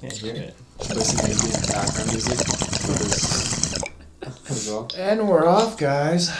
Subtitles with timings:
[0.00, 0.54] Can't hear it.
[0.94, 2.38] Listen maybe the background music.
[4.50, 4.88] As well.
[4.96, 6.30] And we're off, guys.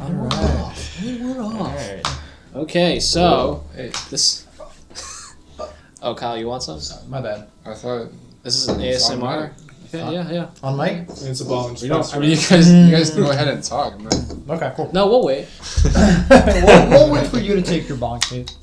[0.00, 1.00] All right.
[1.04, 1.60] We're off.
[1.60, 2.06] Alright.
[2.54, 4.46] Okay, so Hey, this.
[6.04, 6.80] Oh, Kyle, you want some?
[7.08, 7.48] my bad.
[7.64, 8.08] I thought
[8.42, 9.52] This is an It's on ASMR.
[9.92, 10.50] Yeah, yeah, yeah.
[10.62, 11.08] On mic?
[11.08, 12.02] It's a ball and We don't.
[12.04, 12.16] Spencer.
[12.16, 14.12] I mean, you guys you guys can go ahead and talk, man.
[14.48, 14.90] Okay, cool.
[14.92, 15.46] no, we'll wait.
[15.84, 18.56] we'll, we'll wait for you to take your bonk hit.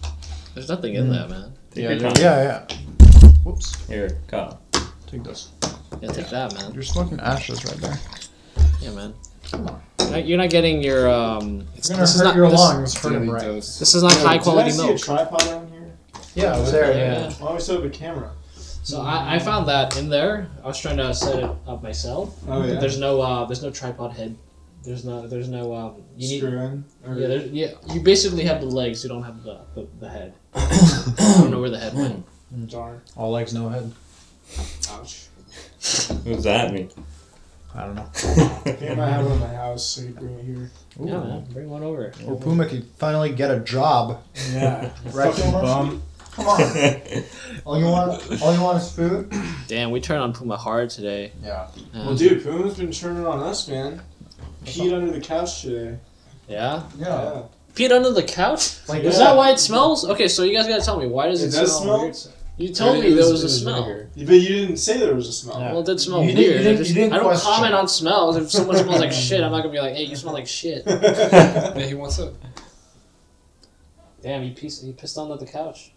[0.53, 1.53] There's nothing in there, man.
[1.71, 2.77] Take Yeah, your yeah, time.
[2.79, 3.29] yeah.
[3.43, 3.85] Whoops.
[3.87, 4.59] Here, Kyle.
[5.07, 5.49] Take this.
[6.01, 6.73] Yeah, take that, man.
[6.73, 7.97] You're smoking ashes right there.
[8.81, 9.13] Yeah, man.
[9.51, 9.81] Come on.
[9.99, 11.67] You're not- You're not getting your um.
[11.75, 12.93] It's gonna this is hurt not your this, lungs.
[13.01, 13.43] Hurt Daily right.
[13.55, 14.99] This is not high quality Did I see milk.
[14.99, 15.91] a tripod down here?
[16.35, 16.91] Yeah, was there.
[16.93, 17.21] Yeah.
[17.27, 17.31] Yeah.
[17.33, 18.31] Why we set up a camera?
[18.83, 20.47] So I, I found that in there.
[20.63, 22.39] I was trying to set it up myself.
[22.47, 22.79] Oh yeah.
[22.79, 23.45] There's no uh.
[23.45, 24.35] There's no tripod head.
[24.83, 25.27] There's no.
[25.27, 26.03] There's no um.
[26.15, 26.37] You need.
[26.39, 26.85] Screw in.
[27.05, 27.71] Or Yeah, there, yeah.
[27.93, 29.03] You basically have the legs.
[29.03, 30.33] You don't have the the, the head.
[30.53, 32.25] I don't know where the head went.
[32.69, 33.01] darn.
[33.15, 33.91] All legs, no head.
[34.91, 35.27] Ouch.
[36.09, 36.89] What does that mean?
[37.75, 38.09] I don't know.
[38.65, 40.71] I might have one in my house, so you bring it here.
[40.99, 41.45] Yeah, man.
[41.53, 42.11] Bring one over.
[42.25, 44.23] Or Puma could finally get a job.
[44.51, 44.89] Yeah.
[45.13, 45.61] Right, Fucking Puma?
[45.61, 46.03] bum.
[46.31, 46.61] Come on.
[47.65, 49.31] all you want, all you want is food.
[49.67, 51.31] Damn, we turned on Puma hard today.
[51.43, 51.67] Yeah.
[51.93, 54.01] Well, dude, Puma's been turning on us, man.
[54.69, 55.97] Peed under the couch uh, today.
[56.47, 56.83] yeah.
[56.97, 57.41] Yeah.
[57.75, 58.77] Peed under the couch?
[58.87, 59.25] Like Is Yeah.
[59.25, 60.03] that why it smells?
[60.05, 61.81] Okay, so you guys gotta tell me why does it, It does smell?
[61.83, 62.01] smell?
[62.01, 62.17] weird?
[62.57, 63.83] You told Or me it there was- was a was smell.
[63.85, 64.09] vinegar.
[64.17, 65.59] But you didn't say there was a smell.
[65.61, 65.71] Yeah.
[65.71, 66.37] Well, it did smell You weird.
[66.37, 67.51] didn't- you didn't- I, you didn't I don't question.
[67.53, 68.35] comment on smells.
[68.37, 70.83] If someone smells like shit, I'm not gonna be like, hey, you smell like shit.
[70.85, 72.33] Yeah, he wants it.
[74.21, 75.91] Damn, he pissed, he pissed under the couch.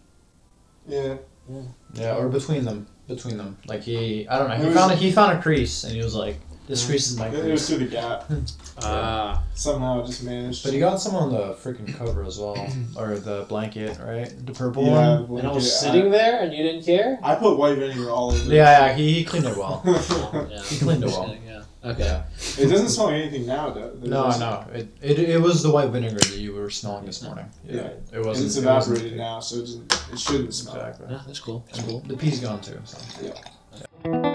[0.87, 1.15] yeah.
[1.51, 1.61] Yeah,
[1.93, 2.87] Yeah, or between them.
[3.09, 3.57] Between them.
[3.65, 4.55] Like he, I don't know.
[4.55, 7.17] He was- found a, he found a crease and he was like, "This crease is
[7.17, 8.25] my It, it was crease." through the gap.
[8.81, 9.43] Ah.
[9.53, 10.63] Somehow it just managed.
[10.63, 12.57] But he got some on the freaking cover as well,
[12.97, 14.33] or the blanket, right?
[14.47, 15.39] The purple yeah, one.
[15.39, 15.93] and I was blanket.
[15.93, 17.19] sitting there and you didn't care?
[17.21, 18.51] I, I put white vinegar all over.
[18.51, 18.93] Yeah, yeah.
[18.95, 19.83] He, he cleaned it well.
[19.85, 20.61] Oh, yeah.
[20.63, 21.37] He cleaned it well.
[21.45, 21.63] Yeah.
[21.85, 22.03] Okay.
[22.03, 22.23] Yeah.
[22.57, 23.93] it doesn't smell like anything now, though.
[24.01, 24.65] No, no.
[24.73, 27.45] It, it it was the white vinegar that you were smelling this morning.
[27.63, 27.81] Yeah.
[27.81, 28.47] It And wasn't.
[28.47, 30.75] it's it wasn't- evaporated now, so it, doesn't, it shouldn't smell.
[30.77, 31.07] Exactly.
[31.11, 31.63] Yeah, that's cool.
[31.71, 31.99] That's cool.
[32.07, 32.79] The pea's gone too.
[32.85, 34.29] So.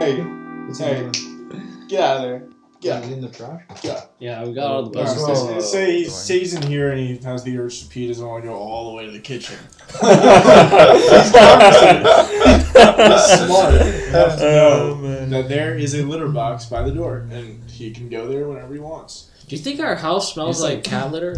[0.00, 0.16] Hey,
[0.78, 1.10] hey,
[1.88, 2.48] get out of there.
[2.80, 3.02] Yeah.
[3.02, 3.62] in the trash.
[3.82, 5.38] Yeah, Yeah, we got all the Alright, buses.
[5.38, 8.26] so- say, he, say he's in here and he has the urge to pee, doesn't
[8.26, 9.58] want to go all the way to the kitchen.
[9.90, 10.00] He's
[13.46, 15.28] smart enough to know Oh, man.
[15.30, 18.72] that there is a litter box by the door, and he can go there whenever
[18.72, 19.30] he wants.
[19.48, 21.36] Do you think our house smells It's like, like- cat litter?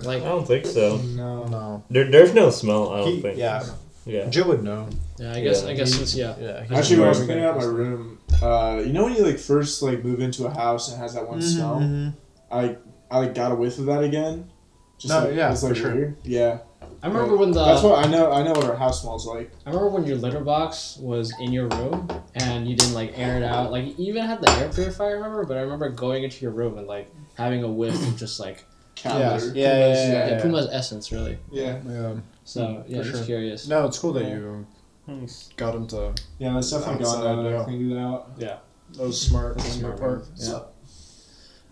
[0.00, 0.98] Like, I don't think so.
[0.98, 1.44] No.
[1.46, 1.84] No.
[1.88, 2.90] There, there's no smell.
[2.92, 3.38] I don't He- think.
[3.38, 3.64] yeah.
[4.04, 4.26] Yeah.
[4.28, 4.88] Joe would know.
[5.22, 5.68] Yeah, I guess, Yeah.
[5.70, 6.34] I guess since yeah.
[6.40, 6.66] Yeah.
[6.78, 9.24] Actually, when I was never cleaning gonna out my room, uh, you know when you
[9.24, 11.80] like first like move into a house and it has that one smell?
[11.80, 12.14] Mhm.
[12.50, 12.76] I
[13.10, 14.50] I like got a whiff of that again.
[14.98, 16.14] Just No, like, yeah, it's like for sure.
[16.24, 16.58] Yeah,
[17.02, 18.30] I remember when the that's what I know.
[18.32, 19.50] I know what our house smells like.
[19.66, 23.36] I remember when your litter box was in your room and you didn't like air
[23.36, 23.72] it out.
[23.72, 26.52] Like you even had the air purifier, I remember, but I remember going into your
[26.52, 29.32] room and like having a whiff of just like Cat Yeah.
[29.34, 29.46] litter.
[29.58, 31.38] Yeah, yeah, Pumas, yeah, yeah, Puma's essence, really.
[31.50, 31.78] yeah.
[31.88, 32.12] Yeah.
[32.44, 33.26] So yeah, For just sure.
[33.26, 33.66] curious.
[33.68, 34.34] No, it's cool that Yeah.
[34.34, 34.66] you
[35.06, 35.50] Nice.
[35.56, 36.14] got him to.
[36.38, 37.60] Yeah, that's definitely got Outside, now that yeah.
[37.60, 38.38] I cleaned it out.
[38.38, 38.62] That
[38.98, 40.28] was smart That's on your smart, part.
[40.36, 40.60] Yeah.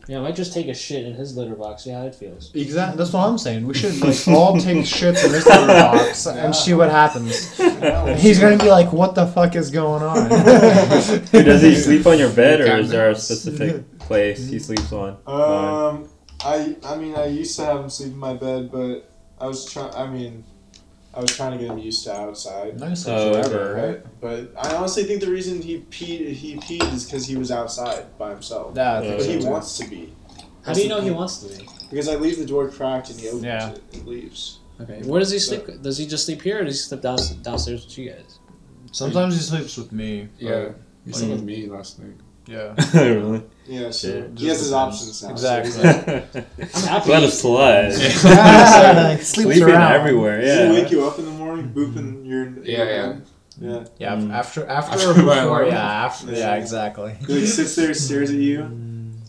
[0.09, 1.85] Yeah, I might just take a shit in his litter box.
[1.85, 2.53] See how it feels.
[2.55, 2.99] Exactly.
[2.99, 3.65] That's what I'm saying.
[3.67, 7.57] We should like all take shits in this litter box and see what happens.
[8.21, 10.29] He's gonna be like, "What the fuck is going on?"
[11.33, 15.11] Does he sleep on your bed, or is there a specific place he sleeps on?
[15.29, 16.09] Um,
[16.43, 19.09] I I mean I used to have him sleep in my bed, but
[19.39, 19.95] I was trying.
[19.95, 20.45] I mean,
[21.13, 22.79] I was trying to get him used to outside.
[22.79, 23.57] Nice Oh, okay.
[23.57, 23.89] right?
[23.95, 27.51] Right, but I honestly think the reason he peed he peed is because he was
[27.51, 28.75] outside by himself.
[28.77, 29.47] Yeah, I think But so he too.
[29.51, 30.13] wants to be
[30.65, 31.69] How do you know he wants to be?
[31.91, 33.71] because I leave the door cracked and he opens Yeah.
[33.71, 34.61] it and leaves.
[34.81, 35.03] Okay.
[35.03, 35.83] Where does he sleep?
[35.83, 38.39] Does he just sleep here, or does he sleep down, downstairs with you guys?
[38.93, 40.29] Sometimes he sleeps with me.
[40.39, 40.71] Yeah,
[41.05, 42.17] he slept with me last night.
[42.51, 42.75] Yeah.
[42.95, 43.43] really?
[43.67, 44.39] Yeah, so Shit.
[44.39, 45.31] he has his options now.
[45.31, 45.83] Exactly.
[46.75, 47.11] I'm happy.
[47.11, 47.93] What a slut.
[47.93, 49.93] Sleeps Sleeping around.
[49.93, 50.73] everywhere, Does he yeah.
[50.83, 53.07] wake you up in the morning, booping your in Yeah, your yeah.
[53.13, 53.23] bed?
[53.61, 53.85] Yeah.
[53.99, 54.33] Yeah, Mm.
[54.33, 57.15] after after After before, yeah, after, yeah, exactly.
[57.27, 58.63] He like sits there, stares at you,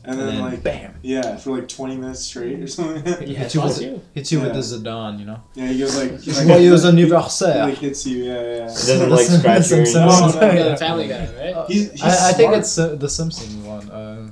[0.04, 3.06] and then, like bam, yeah, for like twenty minutes straight or something.
[3.28, 4.02] Yeah, hits you with you.
[4.14, 5.44] hits you with the Zidane, you know.
[5.54, 7.66] yeah, he goes like he's like, Joyeux he anniversaire.
[7.66, 8.24] like hits you.
[8.24, 8.60] Yeah, yeah.
[8.62, 10.36] He doesn't like scratch your Simpsons.
[10.36, 11.66] No, no, Family Guy, right?
[11.68, 13.90] He's, he's I, I think it's uh, the Simpsons one.
[13.92, 14.30] Uh,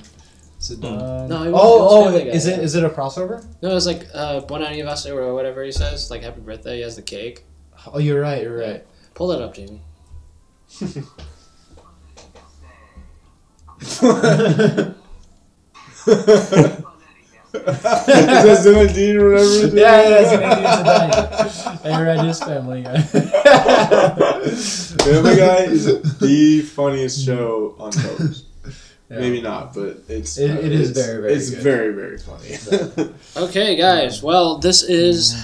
[0.59, 1.27] Zidane.
[1.29, 2.63] No, it was- it was oh, oh, Guy, is it yeah.
[2.63, 3.45] is it a crossover?
[3.61, 6.09] No, it's like uh, Bon anniversaire or whatever he says.
[6.09, 6.77] Like happy birthday.
[6.77, 7.43] He has the cake.
[7.87, 8.41] Oh, you're right.
[8.41, 8.85] You're right.
[9.13, 9.81] Pull that up, Jamie.
[17.51, 19.75] Is that Zinedine or whatever?
[19.77, 21.11] Yeah, yeah, it's Zinedine
[21.81, 21.85] Zidane.
[21.85, 23.01] Aaron his family guy.
[25.03, 25.85] Family Guy is
[26.19, 28.45] the funniest show on television.
[29.09, 31.59] Maybe not, but it's It- it is it's- very, very It's good.
[31.63, 33.09] very very funny.
[33.47, 34.21] Okay, guys.
[34.21, 35.35] Well, this is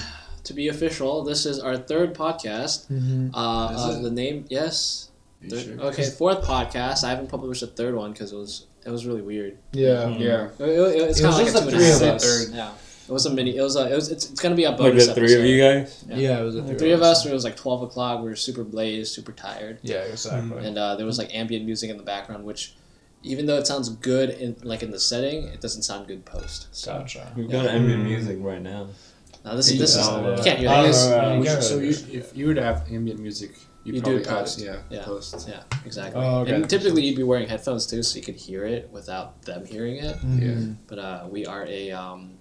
[0.44, 1.24] to be official.
[1.24, 2.86] This is our third podcast.
[2.86, 3.30] Mhm.
[3.34, 4.02] Uh, Is uh it?
[4.04, 5.10] the name, yes.
[5.42, 5.80] You Third- sure?
[5.90, 7.02] okay, fourth podcast.
[7.02, 9.58] I haven't published a third one because it was it was really weird.
[9.72, 10.08] Yeah.
[10.10, 10.48] Yeah.
[10.58, 12.50] It, it- it's It kind was of like just a two three of us.
[12.50, 12.72] Yeah,
[13.08, 13.56] it was a mini.
[13.56, 13.90] It was a.
[13.92, 14.10] It was.
[14.10, 16.04] It's, it's gonna be a Like bonus the three of you guys.
[16.08, 16.16] Yeah.
[16.16, 17.24] Yeah, it was a The three of us.
[17.26, 18.20] It was like twelve o'clock.
[18.22, 20.66] We were super blazed, super tired, Yeah, exactly.
[20.66, 22.74] and uh, there was like ambient music in the background, which,
[23.22, 26.68] even though it sounds good in like in the setting, it doesn't sound good post.
[26.72, 27.32] So Gotcha.
[27.36, 28.88] We've got ambient music right now.
[29.44, 31.06] now this is this is you can't hear Oh, this.
[31.06, 31.28] right, right.
[31.32, 33.52] Yeah, Which- get so you, of if you were to have ambient music,
[33.86, 34.60] you, You probably do have post.
[34.60, 35.02] yeah, Yeah.
[35.04, 35.48] post.
[35.48, 36.20] Yeah, exactly.
[36.22, 36.54] Oh, okay.
[36.54, 39.96] And typically you'd be wearing headphones too, so you could hear it without them hearing
[39.96, 40.16] it.
[40.18, 40.76] Mhm.
[40.86, 42.32] But uh, we are a um,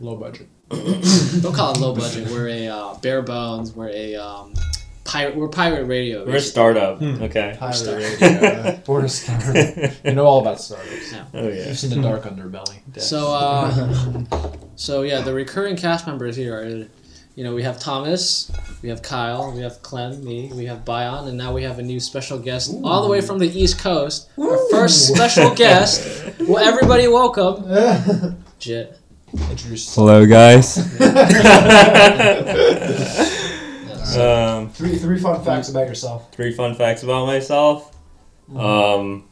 [0.00, 0.48] Low budget.
[0.70, 2.28] don't call it low budget.
[2.30, 3.72] We're a uh, bare bones.
[3.74, 4.54] We're a um,
[5.04, 5.36] pirate.
[5.36, 6.24] We're pirate radio.
[6.24, 6.98] We're a startup.
[7.00, 7.22] Hmm.
[7.24, 7.54] Okay.
[7.58, 8.80] Pirate Star- radio.
[8.86, 9.92] We're a startup.
[10.04, 11.12] You know all about startups.
[11.34, 11.66] Oh yeah.
[11.68, 12.78] You've seen the dark underbelly.
[12.98, 14.24] So uh,
[14.76, 16.86] so yeah, the recurring cast members here are,
[17.36, 18.50] you know, we have Thomas,
[18.82, 21.82] we have Kyle, we have Clem, me, we have Bion, and now we have a
[21.82, 24.28] new special guest all the way from the East Coast.
[24.38, 26.02] Our first special guest.
[26.40, 28.36] Well, everybody, welcome.
[28.58, 28.98] Jit.
[29.32, 29.94] Introduce.
[29.94, 30.76] Hello guys.
[34.18, 36.32] um, Three three fun facts about yourself.
[36.32, 37.96] three fun facts about myself.
[38.56, 39.28] Um,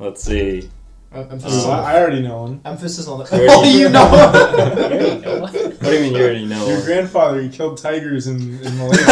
[0.00, 0.68] let's see.
[1.12, 2.60] Emphasis, So I I already know one.
[2.64, 3.24] emphasis on the.
[3.26, 5.46] Where Oh, do you- you know.
[5.86, 6.18] There you go.
[6.18, 6.68] What do you mean you already know?
[6.68, 9.04] Your grandfather, he killed tigers in, in Malaysia.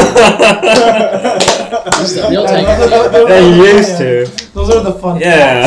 [2.00, 3.28] He's the real I tiger.
[3.28, 4.26] Yeah, he used to.
[4.54, 5.20] Those are the fun.
[5.20, 5.66] Yeah.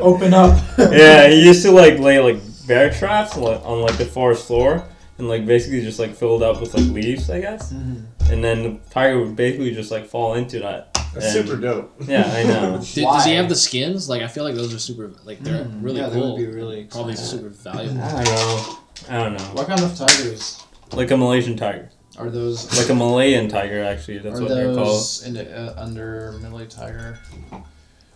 [0.00, 0.58] Open up.
[0.78, 4.84] yeah, he used to like lay like bear traps on like the forest floor
[5.18, 7.70] and like basically just like filled up with like leaves, I guess.
[7.72, 10.94] And then the tiger would basically just like fall into that.
[11.12, 11.92] That's And- super dope.
[12.06, 12.78] Yeah, I know.
[12.94, 14.08] Did, does he have the skins?
[14.08, 15.10] Like I feel like those are super.
[15.24, 18.00] Like they're Mm, really yeah, they would be really Probably super valuable.
[18.02, 18.78] I don't know.
[19.08, 19.44] I don't know.
[19.54, 20.62] What kind of tigers
[20.92, 21.90] Like a Malaysian tiger.
[22.18, 22.76] are those?
[22.78, 24.18] Like a Malayan tiger, actually.
[24.18, 24.78] That's are what they're called.
[24.88, 27.18] those in the, uh, under Malay tiger?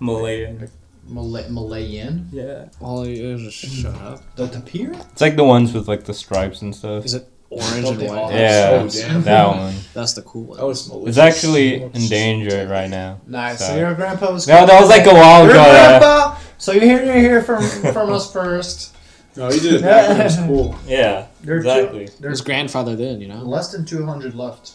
[0.00, 0.69] Malayan.
[1.06, 2.28] Malay Malayan?
[2.32, 2.66] Yeah.
[2.81, 4.22] Well, you just shut up.
[4.36, 4.92] The tapir?
[5.12, 7.04] It's like the ones with like the stripes and stuff.
[7.04, 8.08] Is it orange and white?
[8.19, 9.22] all Yeah, Oh, damn.
[9.22, 9.75] that one.
[9.92, 10.58] That's the cool one.
[10.58, 11.08] That was malicious.
[11.10, 13.20] It's actually endangered right now.
[13.26, 13.58] Nice.
[13.58, 14.48] So So- your grandpa was.
[14.48, 15.62] No, that was like a while Your ago.
[15.62, 15.98] yeah.
[15.98, 16.38] grandpa.
[16.58, 18.94] So you hear you hear from from us first.
[19.36, 20.76] No, he did it back when it was cool.
[20.86, 22.08] Yeah, There are two- exactly.
[22.31, 23.42] His grandfather then, you know.
[23.42, 24.75] Less than 200 left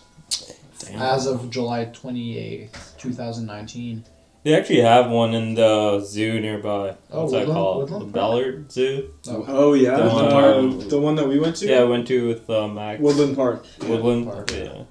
[0.80, 1.02] Damn.
[1.02, 4.04] as of July 28th, 2019.
[4.44, 6.96] They actually have one in the zoo nearby.
[7.12, 7.82] Oh, What's that Woodland- called?
[7.84, 9.10] Woodland the Ballard Zoo.
[9.28, 11.68] Oh yeah, The the, one- um, the one that we went to.
[11.68, 13.02] Yeah, I went to with uh, Max.
[13.02, 13.66] Woodland Park.
[13.82, 14.28] Woodland.
[14.28, 14.52] Park.
[14.52, 14.84] Yeah.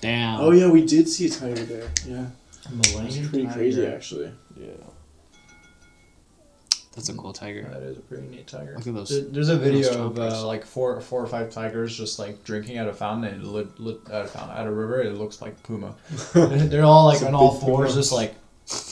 [0.00, 0.40] Damn.
[0.40, 1.88] Oh yeah, we did see a tiger there.
[2.06, 2.26] Yeah,
[2.70, 3.58] Malayan it's pretty tiger.
[3.58, 4.30] crazy actually.
[4.56, 4.66] Yeah.
[6.94, 7.62] That's a cool tiger.
[7.72, 8.74] That is a pretty neat tiger.
[8.76, 9.08] Look at those.
[9.10, 12.78] There- There's a video of uh, like four, four or five tigers just like drinking
[12.78, 13.32] at a fountain.
[13.32, 15.00] And it lit, lit at a fountain, at a river.
[15.00, 15.94] It looks like puma.
[16.34, 17.94] They're they're all like on all fours, puma.
[17.94, 18.34] just like.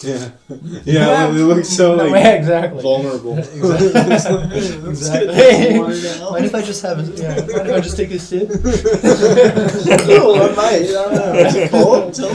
[0.03, 0.31] Yeah,
[0.85, 2.83] yeah, they look so No, like yeah, exactly.
[2.83, 3.39] vulnerable.
[3.39, 4.59] exactly.
[4.89, 5.79] exactly.
[5.79, 6.99] Mind if I just have?
[6.99, 7.35] A, yeah.
[7.37, 8.49] Mind if I just take a sip?
[10.09, 10.83] no, I might.
[10.83, 11.33] I don't know.
[11.35, 12.15] Is it cold?
[12.15, 12.35] Tell me.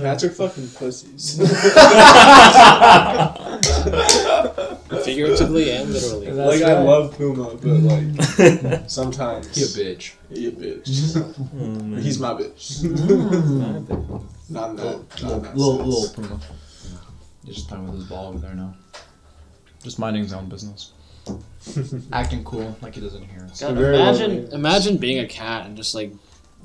[0.00, 1.38] Cats are fucking pussies.
[5.04, 6.30] Figuratively and literally.
[6.30, 10.12] That's like I love Puma, but like sometimes He a bitch.
[10.30, 10.86] He a bitch.
[10.86, 12.82] Mm, He's my bitch.
[12.82, 14.22] mm.
[14.50, 15.22] Not in that.
[15.22, 16.18] Not in that Little, sense.
[16.18, 16.40] little puma.
[17.44, 18.74] He's just playing with his ball over there now.
[19.82, 20.92] Just minding his own business.
[22.12, 23.60] Acting cool, like he doesn't hear us.
[23.60, 24.54] God, imagine, lovely.
[24.54, 26.12] imagine being a cat and just like,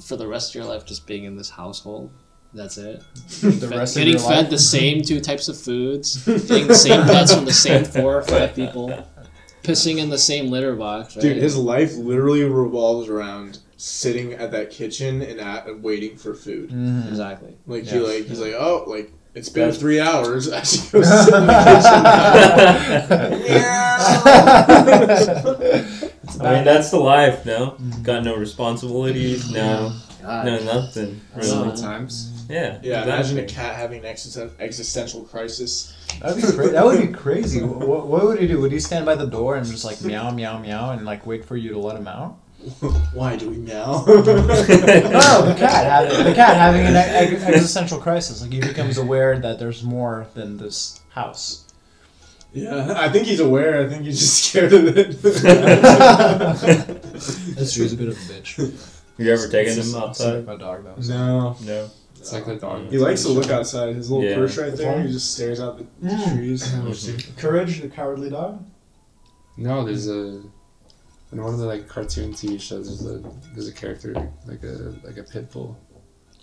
[0.01, 2.12] for the rest of your life, just being in this household.
[2.53, 3.01] That's it.
[3.41, 4.50] The Fed- rest of getting your fed life.
[4.51, 8.22] the same two types of foods, getting the same pets from the same four or
[8.24, 9.05] five people,
[9.63, 11.15] pissing in the same litter box.
[11.15, 11.22] Right?
[11.24, 16.34] Dude, his life literally revolves around sitting at that kitchen and at and waiting for
[16.34, 16.70] food.
[16.70, 17.08] Mhm.
[17.10, 17.55] exactly.
[17.67, 20.51] Like he like he's like, oh, like it's been That's- three hours.
[20.51, 22.03] I should go sit in the kitchen.
[26.39, 27.77] I mean, that's the life, no?
[28.01, 30.46] Got no responsibilities, no, God.
[30.46, 31.48] no nothing, really.
[31.48, 32.32] Sometimes.
[32.50, 32.79] Yeah.
[32.83, 33.12] yeah, exactly.
[33.12, 35.93] imagine a cat having an existen- existential crisis.
[36.21, 37.62] That'd be cra- that would be crazy.
[37.62, 38.59] What, what would he do?
[38.62, 41.45] Would he stand by the door and just like meow, meow, meow, and like wait
[41.45, 42.38] for you to let him out?
[43.13, 44.03] Why do we meow?
[44.07, 44.15] No,
[45.45, 48.41] the cat having the cat having an ex- existential crisis.
[48.41, 51.65] Like he becomes aware that there's more than this house.
[52.53, 53.83] Yeah, I think he's aware.
[53.83, 55.21] I think he's just scared of it.
[57.55, 57.83] That's true.
[57.83, 58.89] He's a bit of a bitch.
[59.17, 60.45] You ever taken him outside?
[60.45, 60.95] My dog though.
[61.13, 61.89] no, No.
[62.24, 62.89] It's like the dog.
[62.89, 63.96] he likes to look outside.
[63.96, 64.36] His little Yeah.
[64.36, 65.01] perch right there.
[65.03, 66.36] He just stares out the Mm.
[66.38, 67.27] trees.
[67.38, 68.63] Courage, the cowardly dog.
[69.58, 70.42] No, there's a
[71.34, 72.88] in one of the like cartoon TV shows.
[72.88, 73.22] There's a
[73.53, 74.13] there's a character
[74.48, 75.77] like a like a pit bull,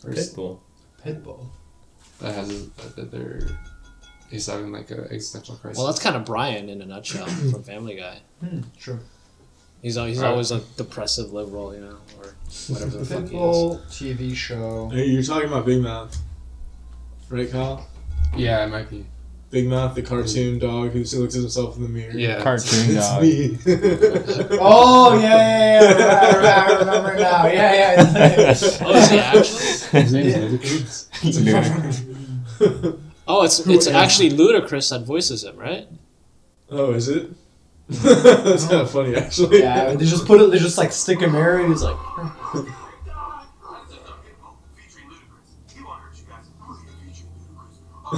[0.05, 0.61] or s- Pitbull.
[1.03, 1.47] Pitbull.
[2.21, 3.41] that has a, that they're
[4.31, 5.79] he's having like a existential crisis.
[5.79, 8.19] Well, that's kind of Brian in a nutshell from Family Guy.
[8.41, 9.01] Hmm, true.
[9.83, 12.35] He's al- he's always a depressive liberal, you know, or
[12.69, 13.31] whatever the fuck he is.
[13.33, 14.89] Pitbull TV show.
[14.91, 16.17] Hey, you're talking about Big Mouth,
[17.31, 17.87] right, Kyle?
[18.37, 19.07] yeah, it might be.
[19.51, 22.13] Big Mouth, the cartoon dog who looks at himself in the mirror.
[22.13, 23.23] Yeah, Cartoon it's dog.
[23.23, 23.59] me.
[24.61, 26.05] Oh yeah, yeah, yeah.
[26.07, 27.47] I, I, I remember now.
[27.47, 28.55] Yeah, yeah.
[28.83, 30.01] Oh, is he actually?
[30.03, 32.99] his name's Ludacris.
[33.27, 35.89] Oh, it's it's actually Ludacris that voices him, right?
[36.71, 37.31] oh, is it?
[38.03, 39.03] That's kind of oh.
[39.03, 39.59] funny, actually.
[39.59, 40.53] yeah, they just put it.
[40.53, 41.59] They just like stick a mirror.
[41.59, 41.97] And he's like,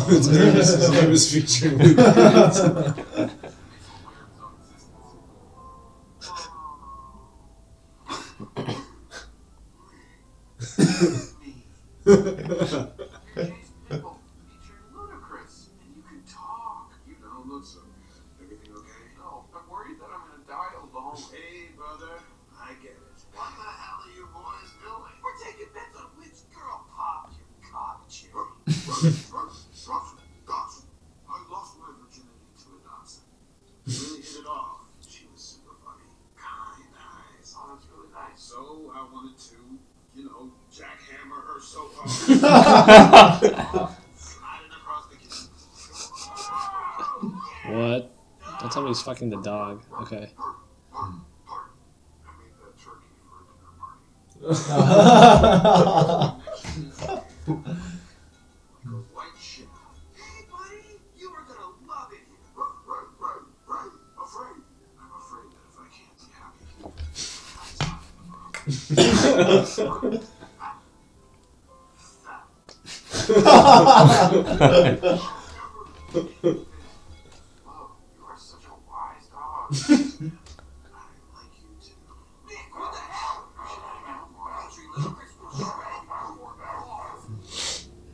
[0.08, 3.52] His name is, his name is featuring Ludacris.
[12.04, 12.86] ludicrous,
[47.68, 48.10] What?
[48.60, 49.82] Don't tell me he's fucking the dog.
[50.02, 50.30] Okay.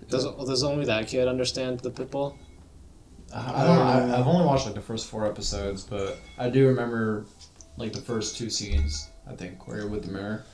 [0.08, 2.36] Does does only that kid understand the pitbull?
[3.34, 3.78] I don't.
[3.78, 7.26] I, I've only watched like the first four episodes, but I do remember
[7.76, 9.10] like the first two scenes.
[9.28, 10.44] I think where you're with the mirror.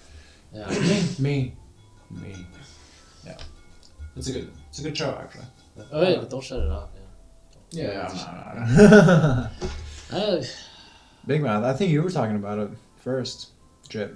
[0.52, 0.68] Yeah.
[0.68, 1.54] me, me,
[2.10, 2.46] me.
[3.24, 3.36] Yeah,
[4.16, 4.50] it's a good.
[4.68, 5.44] It's a good show actually.
[5.92, 6.90] Oh wait, don't shut it off.
[7.70, 8.08] Yeah.
[8.12, 9.48] Yeah.
[10.12, 10.42] Uh,
[11.26, 11.64] Big Mouth.
[11.64, 13.50] I think you were talking about it first,
[13.88, 14.14] Jit.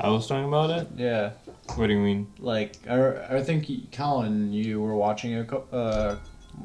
[0.00, 0.88] I was talking about it?
[0.96, 1.32] Yeah.
[1.74, 2.26] What do you mean?
[2.38, 6.16] Like I, I think Colin, you were watching a cou- uh,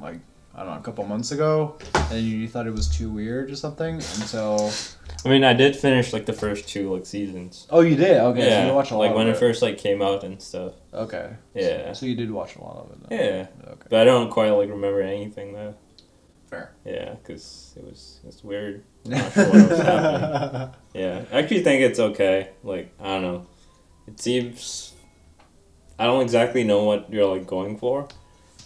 [0.01, 0.19] like
[0.53, 1.77] I don't know, a couple months ago,
[2.11, 4.69] and you thought it was too weird or something, and so.
[5.25, 7.67] I mean, I did finish like the first two like seasons.
[7.69, 8.17] Oh, you did.
[8.17, 9.07] Okay, so yeah, you watched a lot.
[9.07, 10.73] like when it it first like came out and stuff.
[10.93, 11.35] Okay.
[11.53, 13.09] Yeah, So you did watch a lot of it.
[13.09, 13.19] Then.
[13.19, 13.87] yeah, Okay.
[13.89, 15.75] but I don't quite like remember anything though.
[16.49, 16.73] Fair.
[16.85, 18.83] Yeah, because it was it's weird.
[19.05, 20.69] I'm not sure what was happening.
[20.95, 22.49] Yeah, I actually think it's okay.
[22.63, 23.47] Like I don't know,
[24.07, 24.93] it seems.
[25.99, 28.07] I don't exactly know what you're like going for.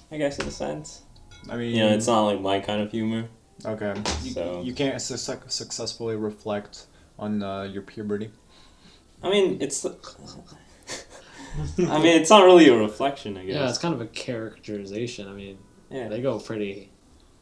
[0.09, 1.01] I guess in a sense,
[1.49, 3.27] I mean, you know, it's not like my kind of humor.
[3.65, 3.93] okay.
[4.23, 6.85] You, So- you can't su- successfully reflect
[7.19, 8.31] on uh, your puberty.
[9.23, 9.85] I mean, it's.
[11.77, 13.37] I mean, it's not really a reflection.
[13.37, 13.55] I guess.
[13.55, 15.27] yeah, it's kind of a characterization.
[15.29, 15.57] I mean,
[15.89, 16.09] yeah.
[16.09, 16.91] they go pretty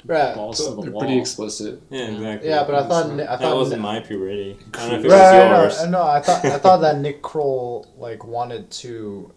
[0.06, 0.36] Right.
[0.36, 1.02] balls to the They're wall.
[1.02, 1.82] pretty explicit.
[1.90, 2.50] Yeah, exactly.
[2.50, 4.58] Yeah, but I thought I that thought wasn't my puberty.
[4.74, 7.22] I don't know if it right, was no, no, I thought I thought that Nick
[7.22, 9.32] Kroll like wanted to.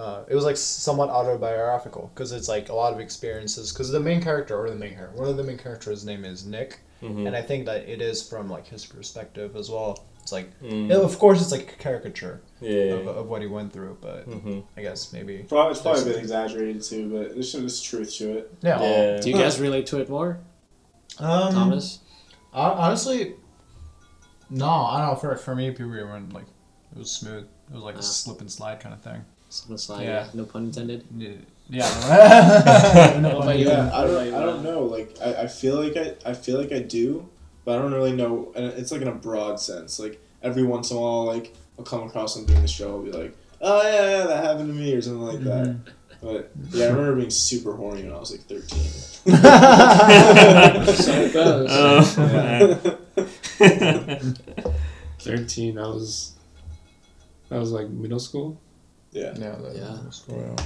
[0.00, 3.70] Uh, it was like somewhat autobiographical because it's like a lot of experiences.
[3.70, 6.46] Because the main character or the main character, one of the main characters' name is
[6.46, 7.26] Nick, Mhm.
[7.26, 9.90] and I think that it is from like his perspective as well.
[10.22, 10.88] It's like, Mm.
[10.88, 12.94] yeah, of course, it's like a caricature Yeah.
[12.94, 16.18] of, of what he went through, but hmm I guess maybe Probably, it's probably been
[16.20, 18.44] exaggerated too, but there's some truth to it.
[18.62, 18.80] yeah.
[18.82, 19.20] Yeah.
[19.20, 20.38] Do you guys relate to it more,
[21.18, 21.98] Um, Thomas?
[22.52, 23.34] hon- honestly,
[24.48, 25.16] no, I don't know.
[25.20, 26.46] For for me, puberty went like
[26.92, 27.44] it was smooth.
[27.70, 28.00] It was like Ah.
[28.00, 29.24] a slip and slide kind of thing.
[29.50, 30.26] Someone slide, Yeah.
[30.32, 31.04] no pun intended.
[31.16, 31.32] Yeah.
[31.68, 33.20] Yeah.
[33.22, 33.66] What about you?
[33.68, 34.84] Yeah, I don't, I don't know.
[34.84, 37.28] Like, I, I feel like I, I feel like I do,
[37.64, 38.52] but I don't really know.
[38.56, 39.98] And it's like in a broad sense.
[39.98, 43.02] Like every once in a while, like I'll come across something in the show, I'll
[43.02, 45.66] be like, oh yeah, yeah, that happened to me or something like that.
[45.66, 45.90] Mm-hmm.
[46.22, 48.78] But yeah, I remember being super horny when I was like 13.
[50.94, 51.68] So it goes.
[51.72, 52.78] Oh, man.
[55.20, 55.78] Thirteen.
[55.78, 56.32] I was.
[57.48, 58.58] That was like middle school.
[59.12, 59.32] Yeah.
[59.36, 59.56] Yeah.
[59.56, 59.98] That, Yeah.
[60.04, 60.64] that's cool, yeah.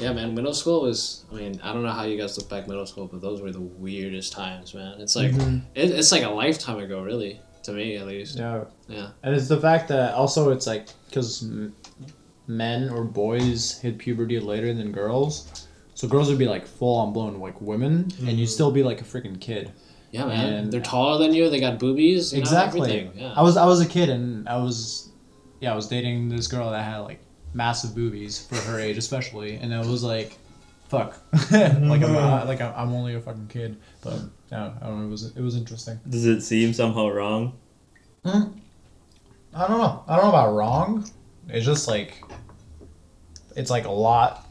[0.00, 1.24] Yeah, man, middle school was.
[1.32, 3.50] I mean, I don't know how you guys look back middle school, but those were
[3.50, 5.00] the weirdest times, man.
[5.00, 5.62] It's like Mhm.
[5.74, 8.36] it, it's like a lifetime ago, really, to me at least.
[8.38, 8.64] Yeah.
[8.88, 9.08] Yeah.
[9.22, 11.74] And it's the fact that also it's like because m-
[12.46, 17.14] men or boys hit puberty later than girls, so girls would be like full on
[17.14, 19.72] blown like women, and you'd still be like a freaking kid.
[20.12, 20.52] Yeah, man.
[20.52, 21.48] And- They're taller than you.
[21.48, 22.34] They got boobies.
[22.34, 23.04] Exactly.
[23.04, 23.10] Know.
[23.16, 23.32] Yeah.
[23.34, 25.08] I was I was a kid and I was,
[25.60, 27.20] yeah, I was dating this girl that had like
[27.56, 30.36] massive boobies for her age especially, and it was like,
[30.88, 31.18] fuck,
[31.50, 31.72] like
[32.02, 34.20] I'm not, like I'm I'm only a fucking kid, but
[34.52, 35.06] yeah, I don't know.
[35.06, 35.98] It was it was interesting.
[36.08, 37.54] Does it seem somehow wrong?
[38.24, 38.30] I
[39.68, 40.04] don't know.
[40.06, 41.08] I don't know about wrong.
[41.48, 42.22] It's just like
[43.56, 44.46] it's like a lot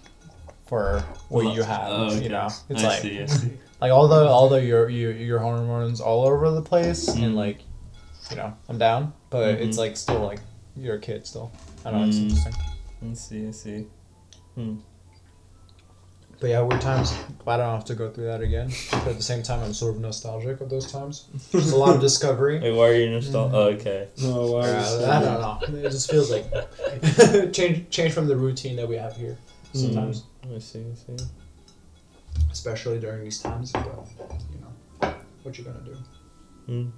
[0.65, 1.91] for what you have.
[1.91, 2.23] Oh, okay.
[2.23, 3.51] You know, it's I like see, I see.
[3.81, 7.23] like although although your your your hormones all over the place Mm.
[7.23, 7.59] and like
[8.31, 9.79] you know I'm down, but it's Mhm.
[9.79, 10.39] like still like
[10.75, 11.51] you're a kid still.
[11.85, 12.07] I don't know.
[12.07, 12.21] It's Mm.
[12.23, 12.53] interesting.
[13.11, 13.87] I see, I see.
[14.55, 14.77] Hmm.
[16.39, 17.17] But yeah, weird times.
[17.39, 18.69] Glad I don't have to go through that again.
[18.91, 21.27] But at the same time, I'm sort of nostalgic of those times.
[21.51, 22.59] There's a lot of discovery.
[22.61, 23.53] Wait, why are you nostalgic?
[23.53, 23.55] Mm.
[23.55, 24.07] Oh, okay.
[24.21, 25.79] No, why Yeah, uh, was I don't know.
[25.79, 26.45] It just feels like
[27.53, 29.37] change change from the routine that we have here
[29.75, 30.55] sometimes, hmm.
[30.55, 31.25] I see, I see.
[32.51, 33.71] especially during these times.
[33.71, 33.83] But
[34.51, 35.97] you know, what you gonna do?
[36.69, 36.91] Mm.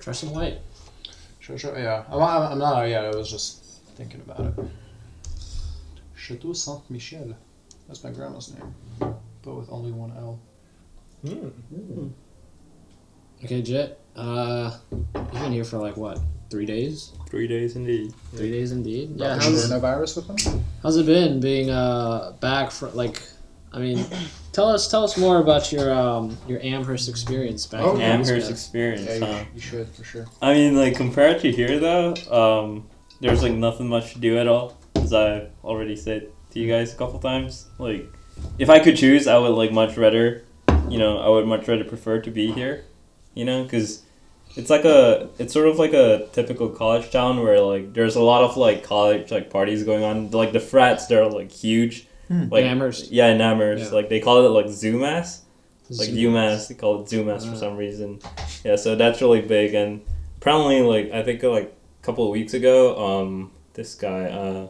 [0.00, 0.58] Try some white.
[1.40, 1.78] Sure, sure.
[1.78, 3.04] Yeah, I'm, I'm, I'm not out yet.
[3.04, 3.64] I was just
[3.96, 4.54] thinking about it.
[6.22, 7.34] Chateau Saint Michelle.
[7.88, 8.72] That's my grandma's name,
[9.42, 10.38] but with only one L.
[13.44, 13.98] Okay, Jit.
[14.14, 16.20] Uh, you've been here for like what?
[16.48, 17.10] Three days?
[17.28, 18.14] Three days indeed.
[18.36, 19.14] Three days indeed.
[19.16, 19.36] Yeah.
[19.36, 20.64] Is How's, coronavirus with them?
[20.82, 23.20] how's it been being uh back for like?
[23.72, 24.04] I mean,
[24.52, 27.80] tell us tell us more about your um your Amherst experience back.
[27.82, 29.44] Oh, in Amherst experience, Yeah, huh?
[29.54, 30.26] you should for sure.
[30.40, 32.86] I mean, like, compared to here, though, um,
[33.20, 34.76] there's, like, nothing much to do at all.
[35.02, 37.66] As I've already said to you guys a couple times.
[37.78, 38.06] Like,
[38.58, 40.44] if I could choose, I would, like, much rather,
[40.88, 42.84] you know, I would much rather prefer to be here.
[43.34, 44.02] You know, because
[44.56, 48.22] it's like a, it's sort of like a typical college town where, like, there's a
[48.22, 50.30] lot of, like, college, like, parties going on.
[50.30, 52.06] Like, the frats, they're, like, huge.
[52.28, 53.10] Like, In Amherst.
[53.10, 53.84] Yeah, in Amherst.
[53.90, 53.96] Yeah.
[53.96, 55.40] Like, they call it, like, Zoomass
[55.98, 56.34] like Zoom.
[56.34, 56.68] UMass.
[56.68, 57.50] They call it Zoomass Ah.
[57.50, 58.18] for some reason.
[58.64, 59.74] Yeah, so that's really big.
[59.74, 60.00] And
[60.38, 64.68] apparently, like I think like a couple of weeks ago, um, this guy, uh,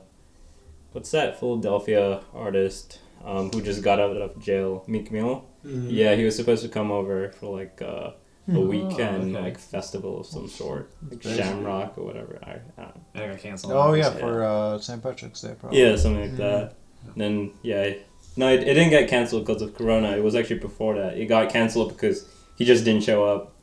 [0.92, 5.44] what's that Philadelphia artist, um, who just got out of jail, Meek Mill.
[5.64, 8.10] Yeah, he was supposed to come over for like uh,
[8.52, 9.44] a weekend okay.
[9.44, 12.38] like festival of some sort, like Shamrock or whatever.
[12.42, 13.24] I, I don't know.
[13.24, 13.72] I got canceled.
[13.72, 14.18] Oh yeah, Yeah.
[14.18, 15.02] for uh, St.
[15.02, 15.80] Patrick's Day, probably.
[15.80, 16.74] Yeah, something like that.
[17.16, 17.94] Then yeah,
[18.36, 20.16] no, it, it didn't get canceled because of Corona.
[20.16, 21.16] It was actually before that.
[21.18, 23.54] It got canceled because he just didn't show up.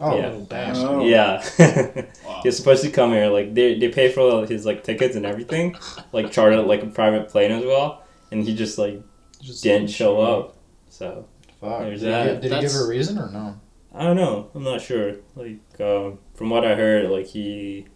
[0.00, 0.34] Oh, Yeah.
[0.48, 0.76] damn.
[0.76, 1.04] Oh.
[1.04, 1.42] Yeah,
[2.42, 3.28] he's supposed to come here.
[3.28, 5.76] Like they they pay for his like tickets and everything,
[6.12, 9.02] like chartered like a private plane as well, and he just like
[9.42, 10.56] Just didn't show up.
[10.88, 11.26] So
[11.60, 11.80] Fuck.
[11.82, 12.24] There's did he, that.
[12.24, 13.60] give- did he give a reason or no?
[13.94, 14.48] I don't know.
[14.54, 15.16] I'm not sure.
[15.36, 17.86] Like um, from what I heard, like he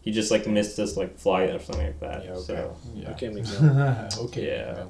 [0.00, 2.24] he just like missed his like flight or something like that.
[2.24, 2.42] Yeah, okay.
[2.42, 3.10] So Yeah.
[3.12, 4.18] Okay, McNeil.
[4.24, 4.46] okay.
[4.48, 4.84] Yeah.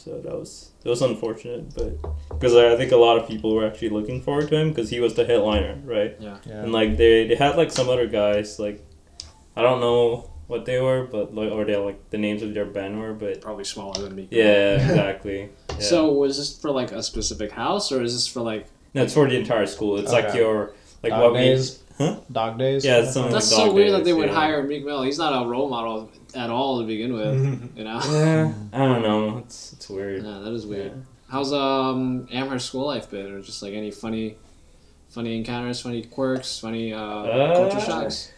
[0.00, 3.54] So that was that was unfortunate, but because I, I think a lot of people
[3.54, 6.16] were actually looking forward to him because he was the headliner, right?
[6.18, 6.38] Yeah.
[6.46, 8.82] And like they they had like some other guys like
[9.54, 12.64] I don't know what they were, but like or they like the names of their
[12.64, 14.26] band were, but Probably smaller than me.
[14.30, 15.50] yeah, exactly.
[15.68, 15.78] Yeah.
[15.80, 18.68] So was this for like a specific house, or is this for like?
[18.94, 19.98] no, it's for the entire school.
[19.98, 21.82] It's like your like Dog what days.
[21.98, 22.20] Huh?
[22.32, 22.84] Dog days.
[22.84, 24.34] Yeah, it's something That's like so dog weird that they would yeah.
[24.34, 25.02] hire Meek Mill.
[25.02, 27.76] He's not a role model at all to begin with.
[27.76, 28.00] You know.
[28.04, 29.38] Yeah, I don't know.
[29.38, 30.22] It's it's weird.
[30.24, 31.04] Yeah, that is weird.
[31.28, 34.36] How's um Amherst school life been, or just like any funny,
[35.08, 38.32] funny encounters, funny quirks, funny uh, Uh, culture shocks?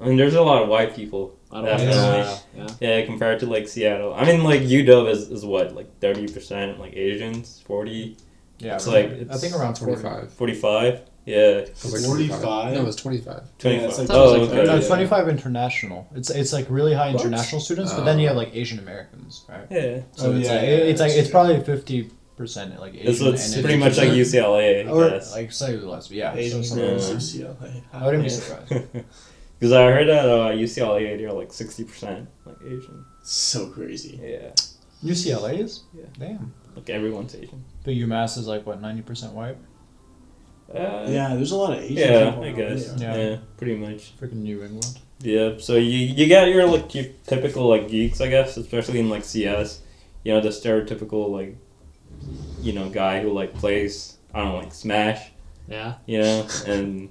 [0.00, 1.36] I mean, there's a lot of white people.
[1.50, 1.94] I don't Definitely.
[1.96, 2.38] know.
[2.56, 2.66] Yeah.
[3.00, 4.14] Yeah, compared to like Seattle.
[4.14, 8.16] I mean, like UW is, is what like thirty percent like Asians, 40,
[8.58, 8.76] Yeah.
[8.76, 10.32] It's like- I think around 45.
[10.32, 11.00] 45.
[11.24, 12.74] Yeah, It was like 45?
[12.74, 13.42] No, it was 25.
[13.58, 13.88] 25.
[13.88, 14.56] it's like- oh, like okay.
[14.56, 14.76] No, Yeah.
[14.78, 16.08] it's 25 international.
[16.16, 19.66] It's it's like really high international students, but then you have like Asian Americans, right?
[19.70, 23.06] Yeah, So Oh, it's yeah, like yeah, it's like it's probably 50 percent like Asian.
[23.08, 25.32] it's, it's pretty much like UCLA, or guess.
[25.32, 26.34] like slightly less, but yeah.
[26.34, 26.94] Asian so Yeah.
[26.96, 27.82] UCLA.
[27.92, 28.72] I wouldn't be surprised.
[29.60, 33.04] Because I heard at uh, UCLA they're like sixty percent like Asian.
[33.22, 34.18] So crazy.
[34.20, 34.50] Yeah,
[35.04, 35.84] UCLA is?
[35.94, 36.06] Yeah.
[36.18, 36.52] Damn.
[36.74, 37.62] like everyone's Asian.
[37.84, 39.56] But UMass is like what 90% white.
[40.74, 42.44] Uh, Yeah, there's a lot of Asian yeah, people.
[42.44, 42.94] I guess.
[42.96, 43.16] Yeah.
[43.16, 43.36] Yeah.
[43.56, 44.16] pretty much.
[44.18, 44.98] Freaking New England.
[45.20, 49.08] Yeah, so you you get your like your typical like geeks, I guess, especially in
[49.08, 49.80] like CS.
[50.24, 51.56] You know, the stereotypical like,
[52.60, 55.30] you know, guy who like plays I don't know like Smash.
[55.68, 55.94] Yeah.
[56.06, 57.08] You know, and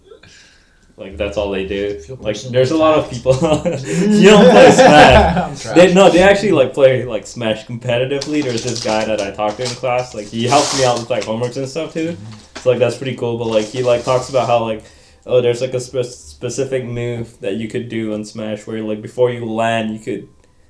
[0.97, 2.03] like that's all they do.
[2.19, 3.33] Like, there's a lot of people.
[3.65, 5.63] you don't play Smash.
[5.75, 8.43] They no, they actually like play like Smash competitively.
[8.43, 10.13] There's this guy that I talked to in class.
[10.13, 12.17] Like he helps me out with like homeworks and stuff too.
[12.61, 13.37] So like that's pretty cool.
[13.37, 14.83] But like he like talks about how like
[15.25, 19.01] oh there's like a spe- specific move that you could do in Smash where like
[19.01, 20.27] before you land you could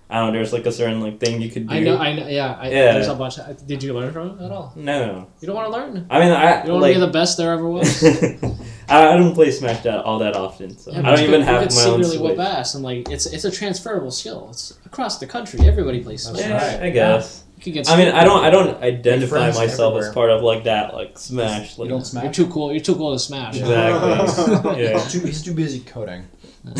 [0.09, 1.73] I don't know there's like a certain like thing you could do.
[1.73, 1.97] I know.
[1.97, 2.27] I know.
[2.27, 2.57] Yeah.
[2.59, 2.91] I, Yeah.
[2.93, 3.35] There's a bunch.
[3.65, 4.73] Did you learn from it at all?
[4.75, 6.05] no, You don't want to learn.
[6.09, 8.03] I mean I You don't want like to be the best there ever was.
[8.89, 11.39] I, I don't play Smash that all that often, so Yeah, I don't even could-
[11.39, 12.19] you have could my own Switch.
[12.19, 14.47] whip ass, and like it's it's a transferable skill.
[14.49, 15.61] It's across the country.
[15.65, 16.41] Everybody plays Smash.
[16.41, 16.79] Yeah.
[16.83, 17.43] I guess.
[17.63, 17.89] You get.
[17.89, 20.09] I mean, I don't, I don't identify friends myself everywhere.
[20.09, 21.77] as part of like that, like Smash.
[21.77, 22.23] Like, You don't smash.
[22.23, 22.71] You're too cool.
[22.71, 23.57] You're too cool to smash.
[23.57, 24.81] Exactly.
[24.83, 24.93] yeah.
[24.99, 26.27] He's too, he's too busy coding.
[26.65, 26.73] All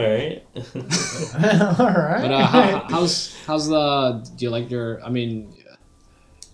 [0.00, 0.42] right.
[0.54, 2.20] All right.
[2.22, 4.26] But uh, how, how's how's the?
[4.36, 5.02] Do you like your?
[5.04, 5.52] I mean,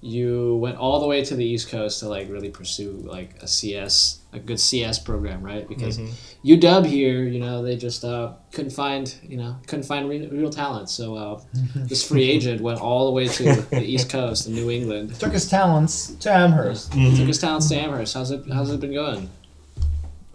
[0.04, 3.48] you went all the way to the East Coast to like really pursue like a
[3.48, 5.66] CS, a good CS program, right?
[5.66, 6.10] Because Mhm.
[6.44, 10.50] UW here, you know, they just uh, couldn't find, you know, couldn't find re- real
[10.50, 10.90] talent.
[10.90, 11.40] So uh,
[11.74, 15.14] this free agent went all the way to the East Coast in New England.
[15.18, 16.92] Took his talents to Amherst.
[16.92, 17.26] Took Mhm.
[17.26, 18.12] his talents to Amherst.
[18.12, 18.42] How's it?
[18.52, 19.30] How's it been going?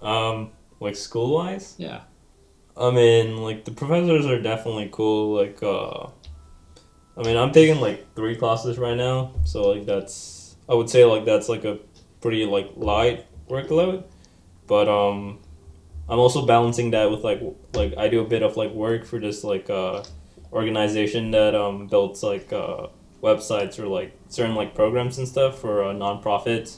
[0.02, 2.02] Um, like school wise, Yeah.
[2.78, 5.36] I mean, like the professors are definitely cool.
[5.36, 6.08] Like, uh,
[7.20, 11.04] I mean, I'm taking like three classes right now, so like that's I would say
[11.04, 11.80] like that's like a
[12.22, 14.06] pretty like light workload,
[14.68, 15.40] but um,
[16.08, 17.42] I'm also balancing that with like
[17.74, 20.04] like I do a bit of like work for this like uh
[20.54, 22.88] organization that um builds like uh
[23.22, 26.78] websites or like certain like programs and stuff for uh, nonprofits.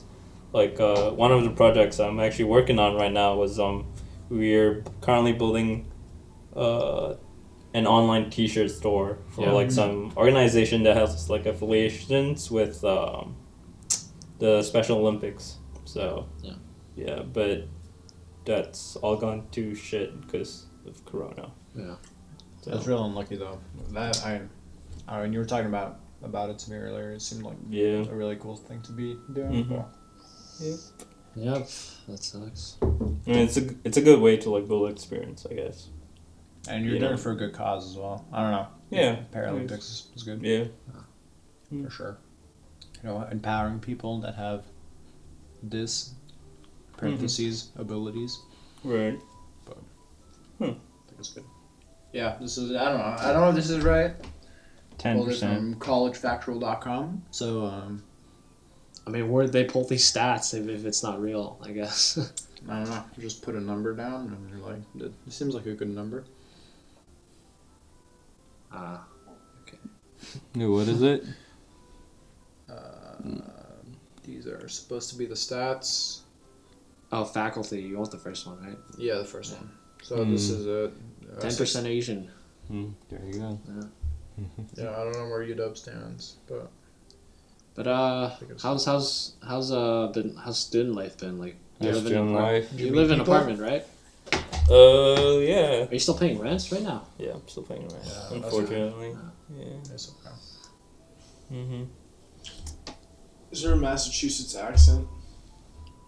[0.54, 3.86] Like uh, one of the projects I'm actually working on right now was um
[4.30, 5.86] we're currently building
[6.56, 7.13] uh,
[7.73, 9.51] an online T-shirt store for Yeah.
[9.53, 13.36] like some organization that has like affiliations with um,
[14.39, 15.57] the Special Olympics.
[15.86, 16.53] So Yeah.
[16.95, 17.67] yeah, but
[18.45, 21.51] that's all gone to shit because of Corona.
[21.75, 21.95] Yeah.
[22.62, 23.60] So, That's real unlucky though.
[23.91, 24.41] That I,
[25.07, 27.12] I mean, you were talking about about it to me earlier.
[27.13, 28.03] It seemed like yeah.
[28.10, 29.65] a really cool thing to be doing.
[29.65, 29.69] Mhm.
[29.69, 29.95] but-
[31.36, 31.67] Yep.
[32.10, 32.77] That sucks.
[32.81, 35.89] I mean, it's a it's a good way to like build experience, I guess.
[36.69, 37.17] And you're You doing know.
[37.17, 38.26] it for a good cause as well.
[38.32, 38.67] I don't know.
[38.91, 39.19] Yeah.
[39.34, 40.65] Paralympics is, is good Yeah.
[41.84, 42.17] for sure.
[43.04, 44.65] You know, empowering people that have
[45.63, 46.13] this
[46.97, 48.39] parentheses abilities.
[48.84, 49.19] Right.
[50.60, 50.78] I think
[51.17, 51.43] it's good.
[52.13, 52.71] Yeah, this is.
[52.76, 53.15] I don't know.
[53.19, 54.13] I don't know if this is right.
[54.97, 55.58] Ten Pulled it percent.
[55.60, 57.24] from collegefactual.com.
[57.32, 58.04] So um,
[59.08, 61.60] I mean, where did they pull these stats if, if it's not real?
[61.63, 62.17] I guess.
[62.69, 63.04] I don't know.
[63.17, 64.82] Just put a number down, and you're like,
[65.28, 66.26] it seems like a good number.
[68.73, 68.97] Uh,
[70.55, 71.23] What is it?
[72.69, 72.73] Uh,
[74.23, 76.21] these are supposed to be the stats.
[77.12, 77.81] oh, faculty.
[77.81, 78.77] You want the first one, right?
[78.97, 79.69] Yeah, the first one.
[80.03, 80.55] So this Hmm.
[80.55, 80.91] is a
[81.39, 82.29] Ten percent Asian.
[82.71, 83.60] Mm, there you go.
[83.67, 84.43] Yeah,
[84.84, 86.69] yeah, I don't know where UW stands, but
[87.75, 88.31] But uh,
[88.62, 91.55] how's how's how's uh been how's student life been like?
[91.79, 92.67] You Yes, live in an student life.
[92.77, 93.86] You You live in an apartment, right?
[94.71, 95.86] Uh, yeah.
[95.86, 97.07] Are you still paying rent right now?
[97.17, 98.03] Yeah, I'm still paying rent.
[98.05, 99.15] Yeah, that's unfortunately.
[99.53, 99.93] Yeah.
[99.93, 100.36] it's okay.
[101.53, 101.84] Mm-hmm.
[103.51, 105.05] Is there a Massachusetts accent?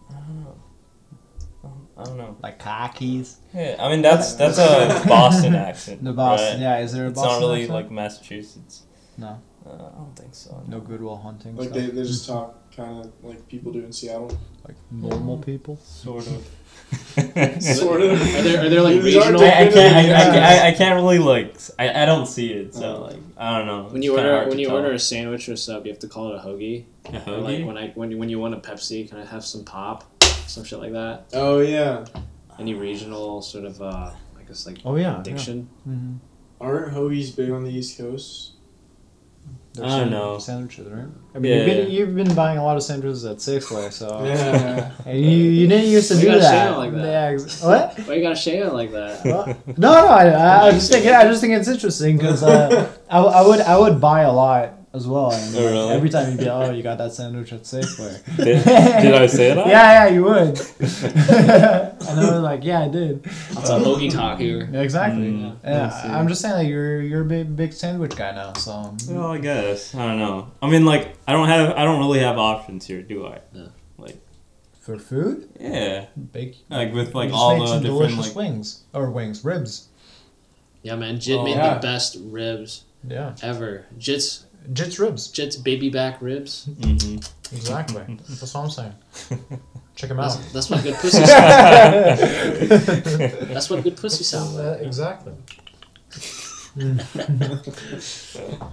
[0.10, 0.56] I don't know.
[1.66, 2.38] Um, I don't know.
[2.42, 3.38] Like khakis.
[3.54, 6.04] Yeah, I mean that's that's a Boston accent.
[6.04, 6.54] The Boston.
[6.54, 6.60] right?
[6.62, 7.32] Yeah, is there a Boston?
[7.32, 7.74] It's not really accent?
[7.74, 8.84] like Massachusetts.
[9.18, 9.42] No.
[9.66, 10.62] Uh, I don't think so.
[10.68, 11.56] no Good Will Hunting.
[11.56, 11.80] Like stuff?
[11.82, 14.38] they, they just talk kind of like people do in Seattle.
[14.68, 15.78] like normal people.
[15.84, 16.46] Sort of.
[17.64, 18.12] Sort of.
[18.22, 19.42] Are there are there like These regional?
[19.42, 19.96] I, I can't.
[19.96, 21.56] I, I, I, I can't really like.
[21.56, 22.74] s- I, I don't see it.
[22.76, 23.02] So Oh.
[23.04, 23.84] like I don't know.
[23.90, 24.76] When you kinda order when you tell.
[24.78, 26.86] order a sandwich or sub, you have to call it a hoagie.
[27.06, 27.66] a Or like hoagie.
[27.66, 30.04] when I when you, when you want a Pepsi, can I have some pop,
[30.48, 31.26] some shit like that?
[31.34, 32.06] Oh yeah.
[32.60, 35.20] Any regional sort of uh, I guess like Oh yeah.
[35.22, 35.70] addiction.
[35.88, 36.16] Mm-hmm.
[36.60, 38.53] Aren't hoagies big on the East Coast?
[39.82, 40.38] I don't know.
[40.38, 41.08] Sandwiches, right?
[41.34, 41.58] I mean, Yeah.
[41.58, 44.24] you've, been, you've been buying a lot of sandwiches at Safeway, so.
[44.24, 44.92] Yeah.
[45.06, 46.74] And you, you didn't used to Why do you gotta say that.
[46.74, 47.06] it like that?
[47.06, 48.00] Yeah, ex- what?
[48.08, 49.26] Why you gotta shave it like that?
[49.26, 49.78] What?
[49.80, 50.08] No, no.
[50.08, 53.62] I, I, I just think I just think it's interesting because uh, I, I would
[53.62, 55.32] I would buy a lot as well.
[55.32, 55.94] And, Oh, like, really?
[55.94, 58.24] Every time you'd be, oh, you got that sandwich at Safeway.
[58.38, 59.66] Did, did I say that?
[59.68, 60.60] Yeah, yeah, you would.
[60.80, 63.24] and I was like, yeah, I did.
[63.24, 64.70] That's a hoagie talk here.
[64.72, 65.24] Yeah, exactly.
[65.32, 66.08] Mm, yeah, I see.
[66.10, 68.96] I'm just saying that you're you're a big big sandwich guy now, so.
[69.10, 70.52] Well, I guess I don't know.
[70.62, 71.72] I mean, like I don't have.
[71.72, 73.40] I don't really have options here, do I?
[73.54, 73.70] No.
[73.98, 74.18] Like,
[74.82, 76.58] For food, Yeah, bake.
[76.70, 78.36] like with like all made the some different delicious like.
[78.36, 79.88] wings or wings, ribs.
[80.84, 81.20] Yeah, man.
[81.20, 81.76] Jit Oh, made yeah.
[81.76, 83.86] the best ribs Yeah, ever.
[83.98, 85.28] Jit's Jits ribs.
[85.30, 86.66] Jit's baby back ribs.
[86.66, 87.18] hmm
[87.52, 88.04] Exactly.
[88.30, 88.94] That's what I'm saying.
[89.96, 90.40] Check them out.
[90.54, 91.24] that's what good pussy.
[91.24, 92.18] sound.
[93.54, 94.66] That's what good pussy sound like.
[94.66, 95.34] Uh, exactly.
[98.10, 98.64] so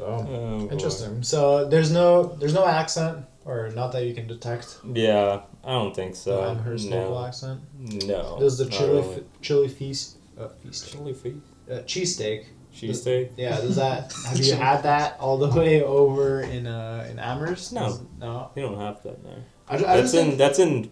[0.00, 0.68] Oh, boy.
[0.72, 1.22] interesting.
[1.22, 4.78] So there's no there's no accent or not that you can detect.
[4.92, 6.36] Yeah, I don't think so.
[6.42, 7.60] the Amherst local no, accent.
[7.78, 8.38] no.
[8.40, 9.14] There's the not chili really.
[9.16, 11.38] f- chili feast uh, feast chili feast,
[11.70, 12.46] uh, cheesesteak.
[12.74, 13.30] Cheesesteak.
[13.36, 17.72] Yeah, does that have you had that all the way over in uh in Amherst?
[17.72, 17.80] No.
[17.86, 18.50] Does- no.
[18.56, 19.42] You don't have that there.
[19.68, 20.90] I, I That's just in think, that's in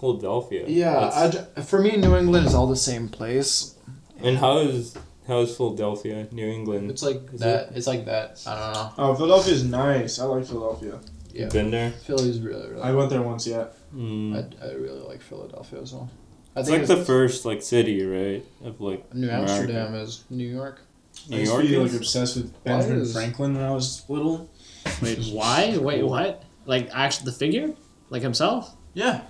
[0.00, 0.64] Philadelphia.
[0.68, 1.10] yeah.
[1.56, 3.74] I for me, New England is all the same place.
[4.22, 6.90] and how is how is Philadelphia, New England?
[6.90, 7.70] It's like Is that.
[7.76, 8.42] It's like that.
[8.46, 8.92] I don't know.
[8.98, 10.18] Oh, Philadelphia's nice.
[10.18, 10.98] I like Philadelphia.
[11.32, 11.48] Yeah.
[11.48, 11.92] Been there?
[12.06, 12.82] Philly's really really.
[12.82, 13.46] I went there once.
[13.46, 13.66] Yeah.
[13.94, 14.34] Mm.
[14.36, 16.10] I, I really like Philadelphia as well.
[16.54, 18.44] I It's think like the first like city, right?
[18.64, 19.52] Of like New America.
[19.52, 20.80] Amsterdam is New York.
[21.28, 21.62] New I used York.
[21.64, 21.96] to be like is?
[21.96, 24.50] obsessed with Benjamin is- Franklin when I was little.
[25.00, 25.76] Wait, why?
[25.80, 26.42] Wait, what?
[26.66, 27.74] Like actually the figure?
[28.10, 28.74] Like himself?
[28.94, 29.22] Yeah.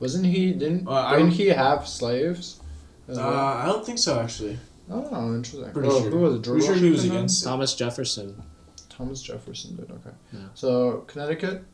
[0.00, 0.52] Wasn't he?
[0.52, 2.60] Didn't Uh, I didn't don't- he have slaves?
[3.08, 3.34] as Uh, well?
[3.38, 4.58] I don't think so actually.
[4.90, 5.70] oh, interesting.
[5.72, 6.10] Pretty oh, sure.
[6.10, 6.42] Who was it?
[6.42, 7.18] George Pretty sure he was Washington then?
[7.18, 7.48] against it.
[7.48, 8.42] Thomas Jefferson.
[8.88, 9.90] Thomas Jefferson did.
[9.90, 10.10] Okay.
[10.32, 10.38] Yeah.
[10.54, 11.64] So Connecticut,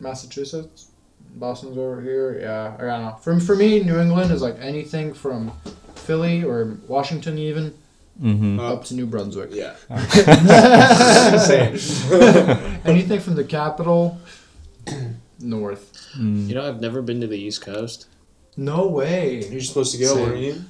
[0.00, 0.88] Massachusetts,
[1.36, 2.38] Boston's over here.
[2.40, 3.16] Yeah, I don't know.
[3.20, 5.52] For for me, New England is like anything from
[5.94, 7.74] Philly or Washington even
[8.22, 8.60] Mm-hmm.
[8.60, 9.50] Up to New Brunswick.
[9.52, 9.74] Yeah.
[11.38, 11.72] Same.
[12.84, 14.20] anything from the capital
[15.40, 15.90] north.
[16.16, 18.06] You know, I've never been to the East Coast.
[18.56, 19.44] No way.
[19.48, 20.22] You're supposed to go, Same.
[20.22, 20.64] weren't you?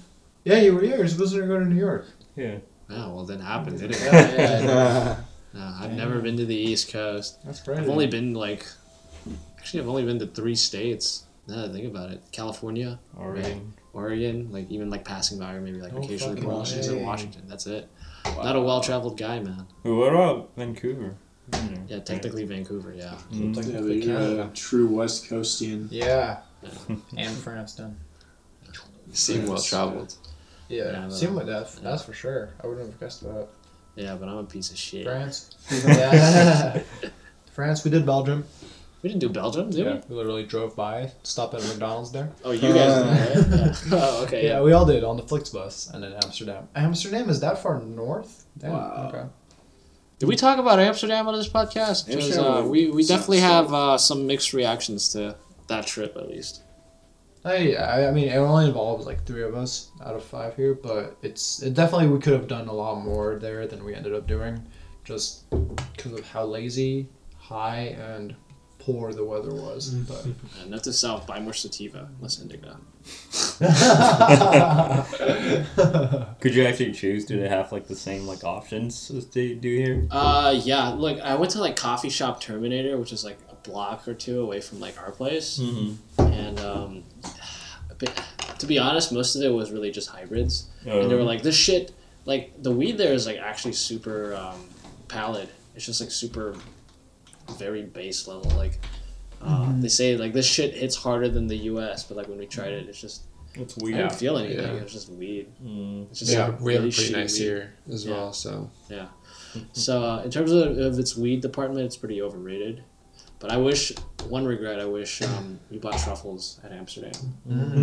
[0.44, 0.82] Yeah, you were.
[0.84, 2.06] Yeah, you're supposed to go to New York.
[2.34, 2.56] Yeah.
[2.90, 4.00] Oh, well, then happened, did it?
[4.00, 4.62] Yeah, yeah.
[4.62, 5.16] yeah.
[5.54, 7.38] No, I've never been to the East Coast.
[7.44, 7.80] That's crazy.
[7.80, 8.66] I've only been like,
[9.56, 11.26] actually, I've only been to three states.
[11.46, 13.72] Now that I think about it, California, Oregon.
[13.94, 17.04] Oregon, like even like passing by or maybe like Oh, occasionally fucking Washington, way.
[17.04, 17.42] Washington.
[17.46, 17.88] That's it.
[18.24, 19.66] Not a well-traveled guy, man.
[19.82, 21.14] Well, what about Vancouver?
[21.88, 22.92] Yeah, technically Vancouver.
[22.94, 23.14] Yeah.
[23.32, 23.54] Mm.
[23.56, 23.96] Yeah, but
[24.36, 25.88] you're a true West Coastian.
[25.90, 26.40] Yeah.
[27.16, 27.96] and France done.
[29.12, 30.16] Seem well traveled.
[30.68, 31.70] Yeah, Yeah, but- seemed like that.
[31.82, 32.50] That's for sure.
[32.62, 33.48] I wouldn't have guessed that.
[33.96, 35.04] Yeah, but I'm a piece of shit.
[35.04, 35.50] France.
[35.86, 36.82] yeah.
[37.52, 37.84] France.
[37.84, 38.44] We did Belgium.
[39.04, 42.32] We didn't do Belgium, did Yeah, we literally drove by, stopped at a McDonald's there.
[42.42, 43.60] Oh, you guys did, right?
[43.60, 43.74] Yeah.
[43.92, 44.44] Oh, okay.
[44.46, 44.62] Yeah, Yeah.
[44.62, 46.68] we all did on the Flixbus, and then Amsterdam.
[46.74, 48.46] Amsterdam is that far north?
[48.56, 49.10] Damn, Wow.
[49.12, 49.24] Okay.
[50.20, 52.06] Did we talk about Amsterdam on this podcast?
[52.06, 55.36] 'Cause, Amsterdam uh, we we definitely have uh, some mixed reactions to
[55.68, 56.62] that trip, at least.
[57.44, 60.72] I, I I mean, it only involves like three of us out of five here,
[60.72, 64.14] but it's it definitely we could have done a lot more there than we ended
[64.14, 64.62] up doing,
[65.04, 65.44] just
[65.94, 68.34] because of how lazy, high, and
[68.84, 69.90] poor the weather was.
[69.90, 72.76] But Uh, note to self: buy more sativa, less indica.
[76.40, 77.24] Could you actually choose?
[77.24, 80.06] Do they have like the same like options as they do here?
[80.10, 80.88] Uh, yeah.
[80.90, 84.40] Look, I went to like coffee shop Terminator, which is like a block or two
[84.40, 86.22] away from like our place, Mm-hmm.
[86.22, 87.02] and um,
[87.98, 88.24] but,
[88.58, 90.66] to be honest, most of it was really just hybrids.
[90.86, 91.92] and they were like this shit
[92.26, 94.58] like the weed there is like actually super um,
[95.08, 96.54] pallid it's just like super
[97.58, 98.78] very base level like
[99.42, 102.46] uh, they say like this shit hits harder than the us but like when we
[102.46, 103.96] tried it it's just it's weird.
[103.96, 104.08] i weird.
[104.08, 104.72] didn't feel anything Yeah.
[104.80, 106.10] it was just weed Mm.
[106.10, 107.44] it's just Yeah, like, we have really a pretty nice weed.
[107.44, 108.12] here as Yeah.
[108.14, 108.32] well.
[108.32, 109.06] So yeah.
[109.72, 112.82] so uh, in terms of, of its weed department it's pretty overrated
[113.38, 113.92] but i wish
[114.28, 117.12] one regret i wish um, we bought truffles at amsterdam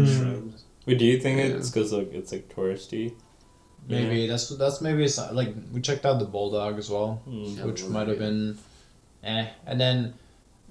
[0.06, 0.66] Shrubs.
[0.86, 1.56] But do you think Yeah.
[1.58, 3.14] it's because like it's like touristy?
[3.88, 7.64] maybe that's that's maybe it's not- like we checked out the bulldog as well, Mm.
[7.66, 8.58] Which the might have Bulldog, been,
[9.24, 9.48] eh.
[9.66, 10.14] And then,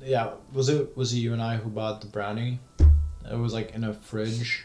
[0.02, 2.58] yeah, was it was it you and I who bought the brownie?
[3.30, 4.64] It was like in a fridge.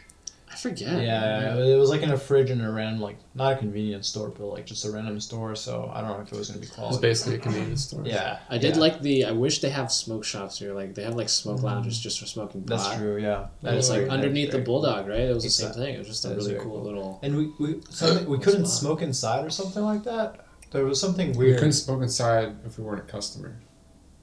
[0.50, 3.56] i forget Yeah, it was like in a fridge in a random like not a
[3.56, 5.54] convenience store, but like just a random store.
[5.54, 6.92] So I don't know if it was gonna be called.
[6.94, 7.08] it's quality.
[7.08, 8.02] basically a convenience store.
[8.06, 8.80] Yeah, I did yeah.
[8.80, 9.24] like the.
[9.26, 10.72] I wish they have smoke shops here.
[10.72, 12.78] Like they have like smoke lounges just for smoking pot.
[12.78, 13.18] That's true.
[13.18, 15.20] Yeah, And it's like underneath the very- bulldog, right?
[15.20, 15.94] It was the same thing.
[15.94, 16.82] It was just a That is really cool cool.
[16.84, 17.20] little.
[17.22, 18.80] And we we something we couldn't Spot.
[18.80, 20.46] smoke inside or something like that.
[20.72, 21.50] There was something weird.
[21.52, 23.56] We couldn't smoke inside if we weren't a customer.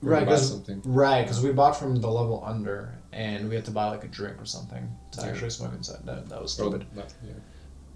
[0.04, 0.82] We Right, had to buy 'cause- something.
[0.86, 4.08] Right, because we bought from the level under, and we had to buy like a
[4.08, 5.28] drink or something to Yeah.
[5.28, 6.00] actually smoke inside.
[6.06, 6.88] That that was Well, stupid.
[6.96, 7.34] that- yeah.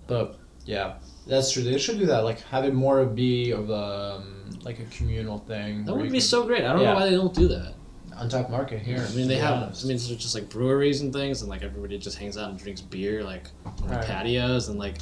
[0.08, 0.94] But yeah,
[1.28, 1.64] that's true.
[1.64, 2.24] They should do that.
[2.24, 5.84] Like have it more be of um, like a communal thing.
[5.86, 6.64] That would be can- so great.
[6.64, 6.94] I don't Yeah.
[6.94, 7.74] know why they don't do that.
[8.20, 8.98] untapped market here.
[9.08, 9.64] I mean, they to have.
[9.64, 9.84] honest.
[9.86, 12.58] I mean, it's just like breweries and things, and like everybody just hangs out and
[12.58, 13.52] drinks beer, like
[13.84, 14.98] on the patios, and like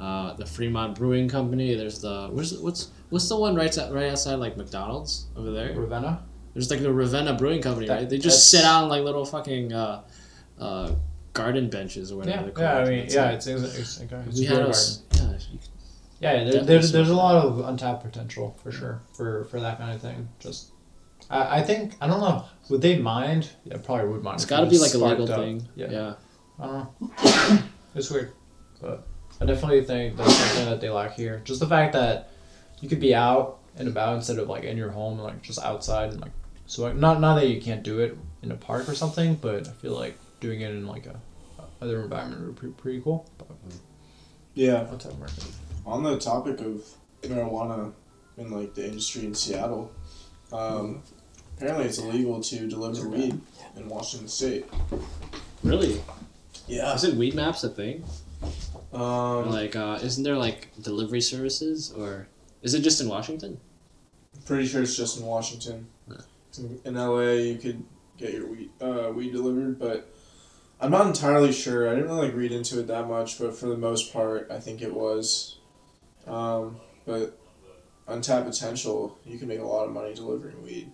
[0.00, 1.74] uh, the Fremont Brewing Company.
[1.76, 5.74] There's the where's what's what's the one right out, right outside like McDonald's over there?
[5.78, 6.22] Ravenna.
[6.56, 8.08] There's like the Ravenna Brewing Company, That- right?
[8.08, 10.00] They just sit out on like little fucking uh,
[10.58, 10.92] uh,
[11.34, 12.64] garden benches or whatever Yeah, they're called.
[12.64, 12.78] yeah.
[12.78, 13.24] I mean, It's yeah.
[13.26, 14.96] like- It's it's, it's, like a- it's we a had beer us.
[15.18, 15.38] garden.
[16.18, 19.76] Yeah, Yeah, there, there's there's a lot of untapped potential for sure for for that
[19.76, 20.28] kind of thing.
[20.40, 20.70] Just,
[21.28, 22.46] I, I think I don't know.
[22.70, 23.50] Would they mind?
[23.64, 24.36] Yeah, probably would mind.
[24.36, 25.38] It's got to be like a legal up.
[25.38, 25.68] thing.
[25.74, 25.90] Yeah.
[25.90, 26.14] yeah.
[26.58, 27.58] I don't know.
[27.94, 28.32] It's weird,
[28.80, 29.06] but
[29.42, 31.42] I definitely think that's something that they lack here.
[31.44, 32.30] Just the fact that
[32.80, 36.12] you could be out and about instead of like in your home, like just outside
[36.12, 36.32] and like
[36.66, 36.82] so.
[36.82, 39.72] Like, not not that you can't do it in a park or something, but I
[39.72, 41.18] feel like doing it in like a,
[41.58, 43.28] a other environment would be pretty, pretty cool.
[43.38, 43.48] But
[44.54, 44.84] Yeah.
[44.90, 45.44] what's that market?
[45.84, 46.84] On the topic of
[47.22, 47.92] marijuana
[48.36, 49.90] in like the industry in Seattle,
[50.52, 51.02] um,
[51.56, 53.40] apparently it's illegal to deliver weed
[53.76, 54.66] in Washington State.
[55.62, 56.00] Really?
[56.68, 56.94] Yeah.
[56.94, 58.04] Isn't Weed Maps a thing?
[58.92, 62.28] Um, like, uh, isn't there like delivery services, or
[62.62, 63.58] is it just in Washington?
[64.44, 65.88] pretty sure it's just in Washington.
[66.58, 67.84] In- In LA, you could
[68.16, 70.12] get your weed uh, weed delivered, but
[70.80, 71.88] I'm not entirely sure.
[71.88, 74.58] I didn't really like read into it that much, but for the most part, I
[74.58, 75.58] think it was.
[76.26, 77.38] Um, but
[78.08, 80.92] untapped potential, you can make a lot of money delivering weed.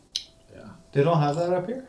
[0.55, 1.89] Yeah, They don't have that up here.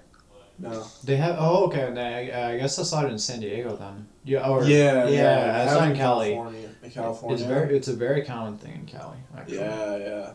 [0.60, 0.86] No.
[1.04, 1.36] They have.
[1.40, 1.84] Oh, okay.
[2.32, 4.08] I, I guess I saw it in San Diego then.
[4.24, 4.48] Yeah.
[4.48, 5.58] Or Yeah, yeah.
[5.58, 6.34] I It's not in Cali.
[6.34, 6.70] California.
[6.84, 7.38] In California.
[7.38, 7.76] It's very.
[7.78, 9.18] It's a very common thing in Cali.
[9.36, 9.58] Actually.
[9.58, 10.34] Yeah, yeah.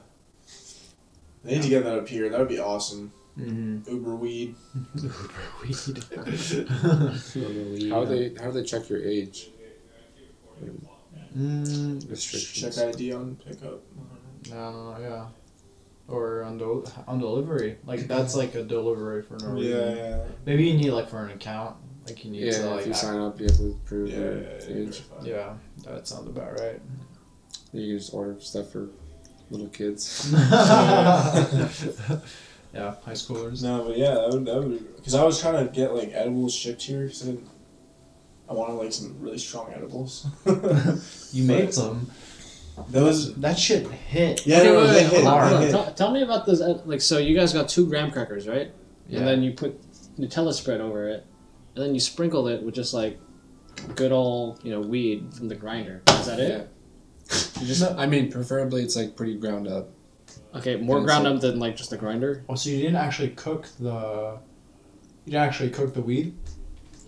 [1.44, 2.29] They need to get that up here.
[2.29, 3.12] That would be awesome.
[3.38, 3.88] Mm-hmm.
[3.94, 4.57] Uber weed.
[7.92, 9.51] How do they how do they check your age?
[11.37, 12.74] mm, Restrictions.
[12.77, 13.81] Check ID on pickup.
[14.51, 15.27] no, yeah.
[16.09, 19.70] Or on del- on delivery, like that's like a delivery for no reason.
[19.72, 20.24] Yeah, yeah.
[20.46, 22.81] Maybe you need like for an account, like you need Yeah, to like.
[22.81, 25.03] if you act- sign up, you have to prove Yeah, your yeah, yeah, age.
[25.22, 26.81] yeah, that sounds about right.
[27.72, 28.88] You can just order stuff for
[29.51, 30.33] little kids.
[32.74, 33.62] yeah, high schoolers.
[33.62, 36.54] No, but yeah, that would that would because I was trying to get like edibles
[36.54, 37.11] shipped here.
[37.11, 37.37] So
[38.48, 40.26] I I wanted like some really strong edibles.
[41.33, 42.11] You made some.
[42.90, 43.35] Those.
[43.37, 44.46] That shit hit.
[44.46, 45.70] Yeah, Okay, no, wait, they wait, hit, hold they hold hit.
[45.72, 46.61] Tell, tell me about this.
[46.61, 48.70] uh, Like, so you guys got two graham crackers, right?
[49.09, 49.18] Yeah.
[49.18, 49.81] And then you put
[50.16, 51.26] Nutella spread over it,
[51.74, 53.18] and then you sprinkled it with just like
[53.96, 56.02] good old, you know, weed from the grinder.
[56.09, 56.68] Is that it?
[57.61, 59.90] You just, I mean, preferably it's like pretty ground up.
[60.54, 62.44] Okay, more ground like- up than like just the grinder.
[62.48, 64.38] Oh, so you didn't actually cook the.
[65.24, 66.34] You didn't actually cook the weed.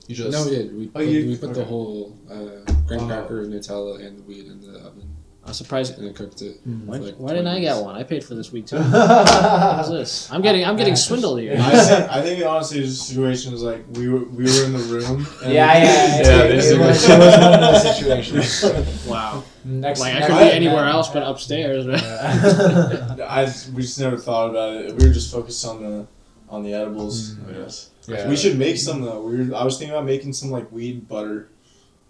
[0.07, 0.33] You just.
[0.33, 4.18] no, yeah, we Oh, put, you- we put the whole uh, graham cracker, Nutella, and
[4.18, 5.10] the weed in the oven,
[5.50, 5.98] I'm surprised.
[5.98, 6.58] and then cooked it.
[6.60, 6.86] Hmm.
[6.86, 7.96] Why, like, why didn't I get one?
[7.96, 8.76] I paid for this week too.
[8.78, 10.30] What's this?
[10.30, 11.56] I'm getting I'm getting swindled here.
[11.58, 14.78] I think, I think honestly the situation was like we were we were in the
[14.78, 15.26] room.
[15.42, 16.22] And Yeah, yeah, yeah.
[16.22, 16.86] Yeah, it, basically.
[16.86, 19.06] was, it was one of those situations.
[19.08, 19.42] Wow.
[19.64, 21.84] Next, Like I could be anywhere else but upstairs.
[21.84, 22.00] Right?
[22.00, 23.26] Yeah.
[23.28, 23.42] I
[23.74, 24.94] we just never thought about it.
[24.94, 26.06] We were just focused on the
[26.48, 27.34] on the edibles.
[27.34, 27.50] Hmm.
[27.50, 28.28] I guess yeah.
[28.28, 29.20] we should make some though.
[29.22, 31.48] We were, I was thinking about making some like weed butter.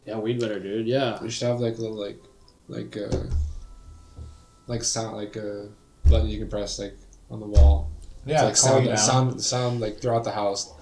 [0.04, 0.86] Yeah, weed butter, dude.
[0.86, 1.22] Yeah.
[1.22, 2.22] We should have like a little like
[2.70, 3.26] like uh
[4.66, 5.68] like sound like a
[6.08, 6.96] button you can press like
[7.30, 7.90] on the wall.
[8.26, 9.38] Yeah, it's calm like you sound, down.
[9.38, 10.72] sound sound like throughout the house.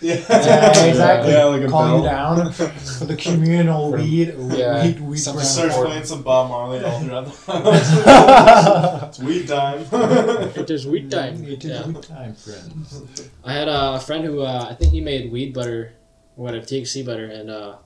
[0.00, 1.32] Yeah, Yeah, exactly.
[1.32, 1.98] Yeah, like a calm bell.
[2.02, 5.16] you down for the communal For- weed, yeah, weed, weed.
[5.18, 5.72] some Just brand.
[5.72, 9.08] starts playing some Bob Marley all throughout the house.
[9.08, 9.86] it's weed time.
[10.60, 11.44] It is weed time.
[11.44, 11.86] It is Yeah.
[11.86, 13.02] weed time, friends.
[13.44, 15.92] I had a friend who uh, I think he made weed butter,
[16.34, 17.76] whatever THC butter, and uh,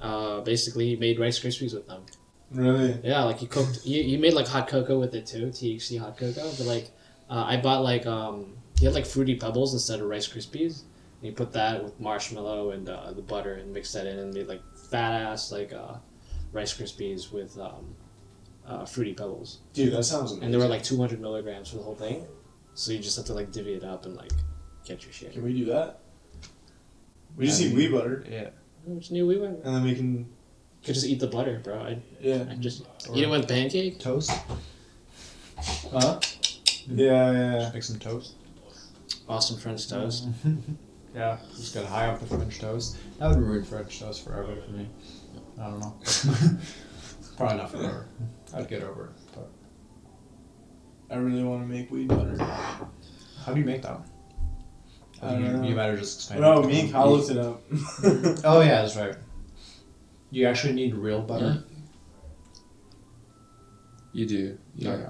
[0.00, 2.02] uh, basically he made Rice Krispies with them.
[2.50, 2.98] Really?
[3.04, 3.80] Yeah, like he cooked.
[3.82, 6.50] He, he made like hot cocoa with it too, THC hot cocoa.
[6.58, 6.90] But like,
[7.28, 10.82] uh, I bought like um, he had like fruity pebbles instead of Rice Krispies.
[11.22, 14.32] And he put that with marshmallow and uh, the butter and mixed that in and
[14.32, 15.94] made like fat ass like uh,
[16.52, 17.94] Rice Krispies with um,
[18.66, 19.58] uh, fruity pebbles.
[19.74, 20.44] Dude, that sounds amazing.
[20.44, 22.26] And there were like 200 milligrams for the whole thing.
[22.74, 24.30] So you just have to like divvy it up and like
[24.86, 25.32] get your shit.
[25.34, 26.00] Can we do that?
[27.36, 28.48] We just need weed butter, Yeah.
[28.84, 29.58] Which new we butter.
[29.62, 30.26] and then we can.
[30.84, 31.78] Could just eat the butter, bro.
[31.80, 32.44] I Yeah.
[32.50, 33.98] I just eat it with pancake.
[33.98, 34.30] Toast.
[35.92, 36.20] Huh?
[36.86, 37.70] Yeah, yeah.
[37.72, 38.34] Make some toast.
[39.28, 40.28] Awesome French toast.
[41.14, 42.96] Yeah, just get high off the French toast.
[43.18, 44.88] That would ruin French toast forever for me.
[45.60, 45.96] I don't know.
[47.36, 48.06] Probably not forever.
[48.54, 49.10] I'd get over it.
[49.34, 49.50] But
[51.10, 52.36] I really want to make weed butter.
[53.44, 54.00] how do you make that?
[55.22, 55.62] I don't you, know.
[55.64, 56.40] you better just explain.
[56.42, 57.62] No, me and Kyle looked it up.
[58.44, 59.16] Oh yeah, that's right.
[60.30, 61.64] You actually need real butter.
[64.12, 64.58] You do.
[64.74, 64.90] Yeah.
[64.90, 65.06] Oh, okay.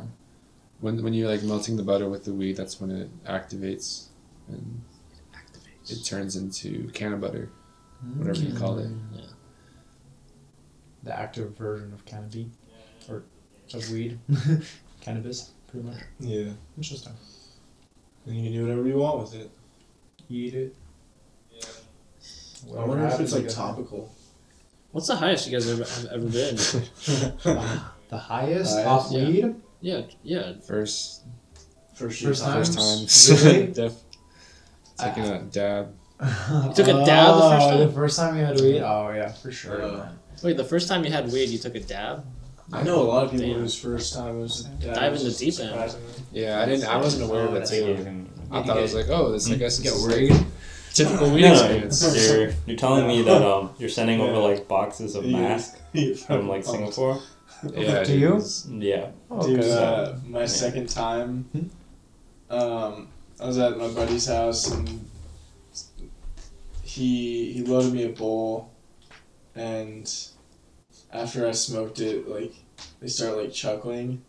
[0.80, 4.08] When when you're like melting the butter with the weed, that's when it activates
[4.48, 5.92] and it activates.
[5.92, 7.48] It turns into cannabutter,
[8.16, 8.58] whatever you mm.
[8.58, 8.90] call it.
[9.14, 9.20] Yeah.
[11.02, 12.46] The active version of cannabis,
[13.08, 13.24] or
[13.74, 14.18] of weed,
[15.00, 15.98] cannabis, pretty much.
[16.18, 16.52] yeah.
[16.76, 17.14] Interesting.
[18.26, 19.50] and you can do whatever you want with it.
[20.28, 20.76] Eat it.
[22.78, 24.14] I wonder if it's like topical.
[24.92, 26.56] What's the highest you guys ever, have ever been?
[28.10, 29.24] The highest Highest, off yeah.
[29.24, 29.54] weed.
[29.80, 30.52] yeah, yeah.
[30.66, 31.22] First,
[31.94, 32.64] First, First time.
[32.64, 32.74] first
[33.30, 33.46] time.
[33.46, 33.66] Really?
[33.72, 34.02] Def-
[34.98, 35.94] taking a dab.
[36.20, 37.78] You took a dab the first oh, time?
[37.78, 38.80] The first time you had weed?
[38.80, 39.80] Oh yeah, for sure.
[39.80, 39.96] Yeah.
[39.96, 40.18] man.
[40.42, 42.24] Wait, the first time you had weed, you took a dab?
[42.72, 43.60] I know a lot of people Damn.
[43.60, 45.96] whose first time was Dive in the deep end.
[46.32, 46.86] Yeah, I didn't.
[46.86, 48.26] I wasn't aware of it too.
[48.50, 49.48] I thought it was like, oh, this.
[49.50, 50.30] I guess Get it's weed.
[50.30, 50.46] like
[51.04, 52.28] typical weed No, experience.
[52.30, 55.38] you're you're telling me that um you're sending over like boxes of Yeah.
[55.40, 55.78] masks
[56.26, 57.18] from like Singapore.
[57.74, 58.32] Yeah, To you?
[58.36, 59.10] it's- Yeah.
[59.44, 59.72] Dude, Okay.
[59.72, 61.32] uh, my second time,
[62.48, 63.08] um,
[63.40, 64.88] I was at my buddy's house and
[66.82, 68.70] he he loaded me a bowl,
[69.54, 70.06] and
[71.12, 72.52] after I smoked it, like
[73.00, 74.22] they start like chuckling,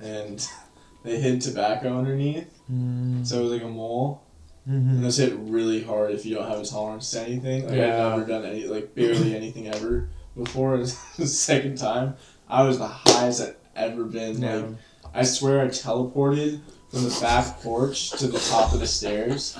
[0.00, 0.46] and
[1.04, 3.26] they hid tobacco underneath, Mm.
[3.26, 4.22] so it was like a mole.
[4.68, 4.90] Mhm.
[4.90, 7.66] And those hit really hard if you don't have a tolerance to anything.
[7.66, 8.06] Like Yeah.
[8.06, 10.76] I've never done any, like barely anything ever before.
[11.18, 12.14] the second time,
[12.48, 14.40] I was the highest I've ever been.
[14.40, 14.64] Like
[15.14, 16.60] I swear I teleported
[16.90, 19.58] from the back porch to the top of the stairs.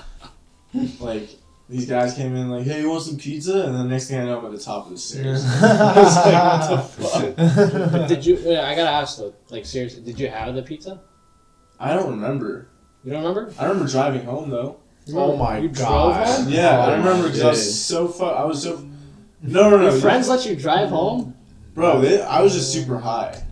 [1.01, 1.29] Like
[1.69, 4.25] these guys came in like, "Hey, you want some pizza?" And the next thing I
[4.27, 5.45] know, I'm at the top of the stairs.
[5.63, 8.37] I was like, "What the fuck?" did you?
[8.45, 9.35] Wait, I gotta ask though.
[9.51, 11.01] Like seriously, did you have the pizza?
[11.81, 12.69] I don't remember.
[13.05, 13.53] You don't remember?
[13.59, 14.79] I remember driving home though.
[15.15, 16.27] Oh my you drove God.
[16.27, 16.49] home?
[16.49, 18.77] Yeah, Oh I remember my because I was so fu- I was so.
[19.43, 19.91] No, no, no.
[19.91, 21.35] Your friends let you drive home?
[21.75, 23.43] Bro, they, I was just super high.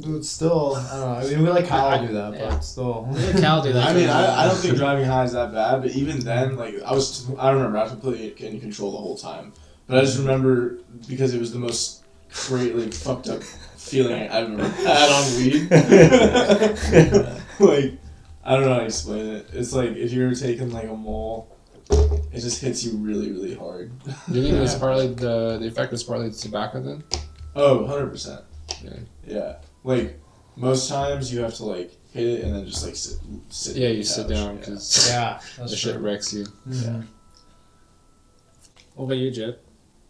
[0.00, 1.14] Dude, still, I don't know.
[1.14, 2.50] I mean, we like Kyle do that, Yeah.
[2.50, 3.06] but still.
[3.06, 3.88] Me and Cal do that.
[3.90, 4.08] I mean.
[4.08, 7.28] I, I don't think driving high is that bad, but even then, like, I was,
[7.38, 9.52] I don't remember, I was completely in control the whole time.
[9.88, 10.78] But I just remember
[11.08, 12.04] because it was the most
[12.46, 15.68] great, like, fucked up feeling I've ever had on weed.
[17.60, 17.99] like,
[18.44, 19.46] I don't know how to explain it.
[19.52, 21.54] It's like if you're taking, like, a mole,
[21.90, 23.92] it just hits you really, really hard.
[24.04, 27.04] Do you think it was partly the the effect was partly the tobacco then?
[27.54, 28.42] Oh, 100%.
[28.82, 28.90] Yeah.
[29.26, 29.56] Yeah.
[29.84, 30.18] Like,
[30.56, 33.18] most times you have to, like, hit it and then just, like, sit,
[33.50, 34.60] sit Yeah, you the sit down Yeah.
[34.60, 36.02] because Yeah, the that's shit true.
[36.02, 36.44] wrecks you.
[36.68, 37.06] Mhm.
[38.94, 39.62] What about you, Jit?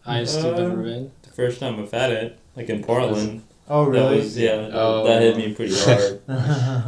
[0.03, 1.11] Highest you've ever been?
[1.23, 3.43] The first time I've had it, like in Portland,
[3.73, 4.17] Oh, that really?
[4.19, 5.05] was yeah, Oh.
[5.07, 6.21] that hit me pretty hard.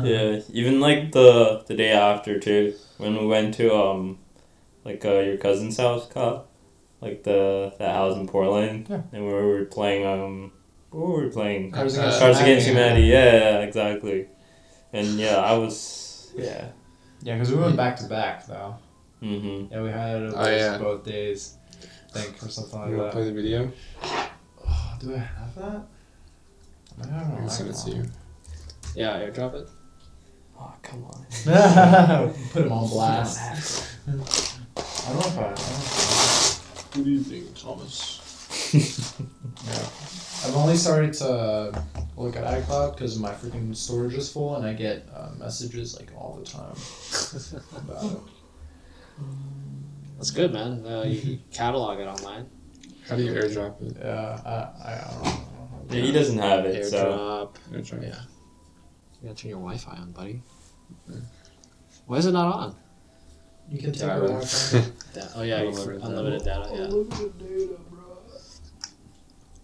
[0.05, 4.19] yeah, even like the the day after too, when we went to um,
[4.85, 6.49] like uh, your cousin's house, Kyle,
[7.01, 9.03] like the that house in Portland, Yeah.
[9.13, 10.53] and we were playing um,
[10.91, 11.71] what were we playing?
[11.71, 13.07] Cards Uh, Against Cards Against Humanity.
[13.07, 13.41] Humanity.
[13.41, 14.27] Yeah, yeah, exactly.
[14.93, 16.67] And yeah, I was yeah.
[17.23, 18.75] Yeah, because we went back to back though.
[19.23, 19.71] Mhm.
[19.71, 20.79] Yeah, we had it Oh, yeah.
[20.79, 21.57] both days,
[22.15, 23.71] I think, or something You like want to play the video?
[24.67, 25.83] Oh, do I have that?
[27.03, 28.05] I have I can send it to you.
[28.95, 29.69] Yeah, airdrop it.
[30.59, 31.27] Oh come on.
[32.53, 33.97] Put him on blast.
[34.07, 35.43] I don't know if I.
[35.43, 35.59] I don't
[36.95, 38.21] What do you think, Thomas?
[38.75, 39.89] know.
[40.45, 41.83] I've only started to
[42.17, 46.11] look at iCloud because my freaking storage is full and I get uh, messages like
[46.17, 46.75] all the time
[47.77, 48.19] about it.
[50.17, 50.85] That's good, man.
[50.87, 52.47] Uh, you you catalog it online.
[53.09, 53.97] How do you airdrop it?
[53.99, 55.52] Yeah, I, I, I don't know.
[55.91, 57.79] Yeah, he doesn't have it, so Airdrop.
[57.81, 58.03] Airdrop.
[58.03, 58.21] Yeah.
[59.21, 60.43] You gotta turn your Wi-Fi on, buddy.
[61.11, 61.21] Mm-hmm.
[62.07, 62.77] Why is it not on?
[63.71, 64.25] You can take Data.
[64.25, 64.81] it Wi-Fi.
[65.15, 66.69] Da- oh yeah, Unlimited unlimited data.
[66.73, 66.81] Yeah.
[66.85, 68.01] Unlimited data, bro.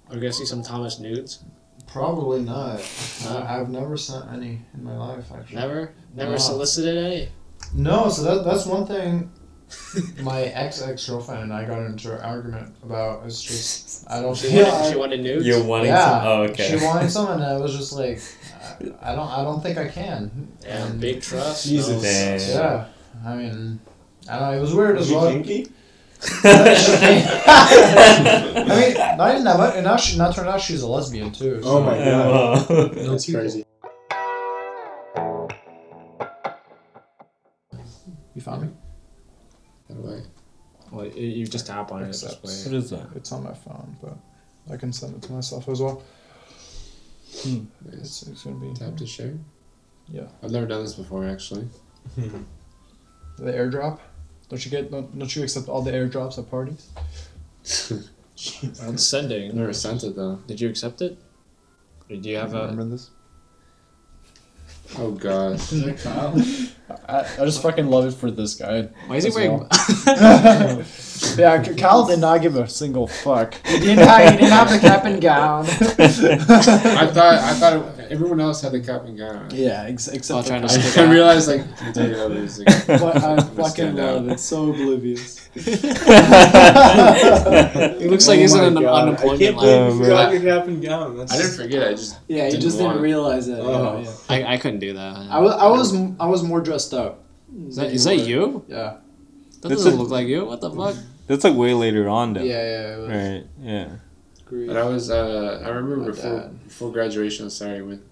[0.09, 1.45] Are we gonna see some Thomas nudes?
[1.87, 2.81] Probably not.
[3.25, 3.39] No.
[3.49, 5.57] I, I've never sent any in my life, actually.
[5.57, 6.37] Never, never No.
[6.39, 7.29] solicited any.
[7.75, 9.31] No, so that that's one thing.
[10.23, 13.25] My ex ex girlfriend and I got into an argument about.
[13.27, 14.65] It's just I don't She feel.
[14.65, 15.47] wanted, I- she wanted nudes.
[15.47, 16.27] you're wanting yeah, some.
[16.27, 16.69] Oh, okay.
[16.79, 18.21] She wanted some, and I was just like,
[19.03, 20.49] I, I don't, I don't think I can.
[20.65, 21.67] yeah, And- big trust.
[21.67, 21.97] Jesus.
[21.97, 22.41] no- Damn.
[22.41, 22.87] Yeah,
[23.31, 23.79] I mean,
[24.31, 24.59] I don't know.
[24.59, 25.31] It was weird as Was you well.
[25.33, 25.69] kinky?
[26.45, 26.49] I
[28.69, 29.75] mean, not even that much.
[29.77, 31.61] And now she, now turned out she's a lesbian too.
[31.63, 32.69] Oh my Yeah, god.
[32.69, 33.65] well, That's crazy.
[38.35, 38.69] You found me.
[39.89, 40.21] How do I?
[40.95, 42.09] Well, you- you just tap on it.
[42.09, 42.65] It's Accepts.
[42.65, 43.17] just what that?
[43.17, 44.17] It's on my phone, but
[44.73, 46.03] I can send it to myself as well.
[47.43, 47.65] Hmm.
[47.93, 49.35] It's, it's gonna be Tap to share?
[50.09, 50.29] Yeah.
[50.43, 51.69] I've never done this before, actually.
[52.17, 52.43] the
[53.53, 53.99] airdrop.
[54.49, 54.91] Don't you get?
[54.91, 56.89] Don't, don't you accept all the airdrops at parties?
[58.83, 59.55] On I've sending.
[59.55, 60.37] never sent it, though.
[60.47, 61.19] Did you accept it?
[62.09, 62.69] Or do you have a?
[62.69, 63.11] Remember this?
[64.97, 65.55] Oh, God.
[65.55, 66.35] Is that Kyle?
[67.07, 68.89] I, I just fucking love it for this guy.
[69.07, 69.59] Why is he wearing?
[69.59, 69.69] well.
[71.37, 73.55] yeah, Kyle did not give a single fuck.
[73.67, 75.67] He didn't have, he didn't have the cap and gown.
[75.67, 79.49] I thought I thought it, everyone else had the cap and gown.
[79.53, 80.79] yeah, ex- except Oh, for trying to Kyle.
[80.81, 81.11] stick I out.
[81.13, 82.35] realized like I take it over.
[82.35, 84.33] Like, But I gonna fucking stand love out.
[84.33, 84.41] it.
[84.41, 85.49] So oblivious.
[87.99, 89.67] He looks like Oh he's in an God, unemployment I can't line.
[89.67, 90.03] believe Oh, you man.
[90.05, 91.17] forgot your cap and gown.
[91.17, 91.89] That's I didn't forget.
[91.89, 93.59] I just Yeah, he Didn't just didn't realize it.
[93.61, 93.99] Oh.
[93.99, 94.47] Yeah, yeah.
[94.49, 95.17] I, I couldn't do that.
[95.31, 97.25] I was, I was, I was more dressed up.
[97.67, 98.65] Is that, is that you?
[98.69, 98.77] Yeah.
[99.63, 100.45] That That's doesn't a- look like you.
[100.45, 100.95] What the fuck?
[101.27, 102.47] That's like way later on, Yeah, though.
[102.47, 102.95] yeah.
[102.95, 103.45] It was Right.
[103.63, 103.89] Yeah.
[104.49, 104.67] Great.
[104.69, 106.65] But I was, uh, I remember My before dad.
[106.65, 107.49] before graduation.
[107.51, 108.03] Sorry, went.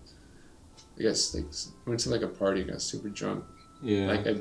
[0.99, 1.45] I guess like
[1.87, 3.45] went to like a party, got super drunk.
[3.83, 4.07] Yeah.
[4.09, 4.37] Like I,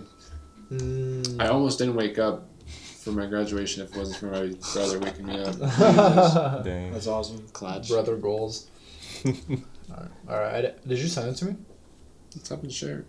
[0.71, 1.39] Mm.
[1.39, 2.47] I almost didn't wake up
[3.03, 5.55] for my graduation if it wasn't for my brother waking me up.
[6.63, 6.91] Dang.
[6.91, 7.45] That's awesome.
[7.53, 7.87] Clutch.
[7.87, 8.67] Brother goals.
[9.25, 10.09] Alright.
[10.27, 10.87] Alright.
[10.87, 11.55] Did you send it to me?
[12.33, 13.05] What's up and share?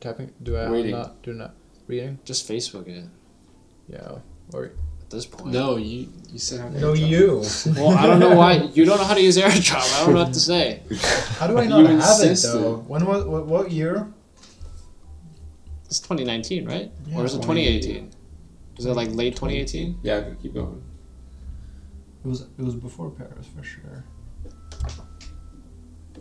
[0.00, 0.32] Tapping?
[0.42, 0.90] Do I Reading.
[0.90, 1.54] not do not
[1.86, 2.18] reading?
[2.24, 3.04] Just Facebook it
[3.88, 4.18] Yeah.
[4.52, 4.72] Or
[5.04, 5.52] at this point.
[5.52, 7.08] No, you you said how to no, airdrop.
[7.08, 7.82] you.
[7.82, 8.54] Well, I don't know why.
[8.74, 9.76] You don't know how to use AirDrop.
[9.76, 10.82] I don't know what to say.
[11.38, 12.58] How do I You not have it insisted.
[12.60, 12.76] though?
[12.88, 14.08] When was what, what year?
[15.86, 16.90] It's 2019, right?
[17.06, 18.10] Yeah, or is it 2018?
[18.78, 20.00] Is it like late 2018?
[20.02, 20.82] Yeah, I keep going.
[22.24, 24.04] It was it was before Paris for sure.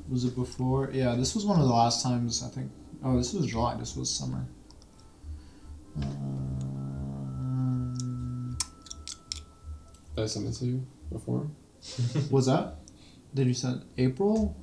[0.10, 0.92] Was it before?
[0.94, 2.70] Yeah, this was one of the last times I think.
[3.04, 3.76] Oh, this was July.
[3.76, 4.46] This was summer.
[6.02, 6.73] Um,
[10.16, 11.48] Did I send it to you before?
[12.32, 12.76] was that?
[13.34, 14.56] Did you send April?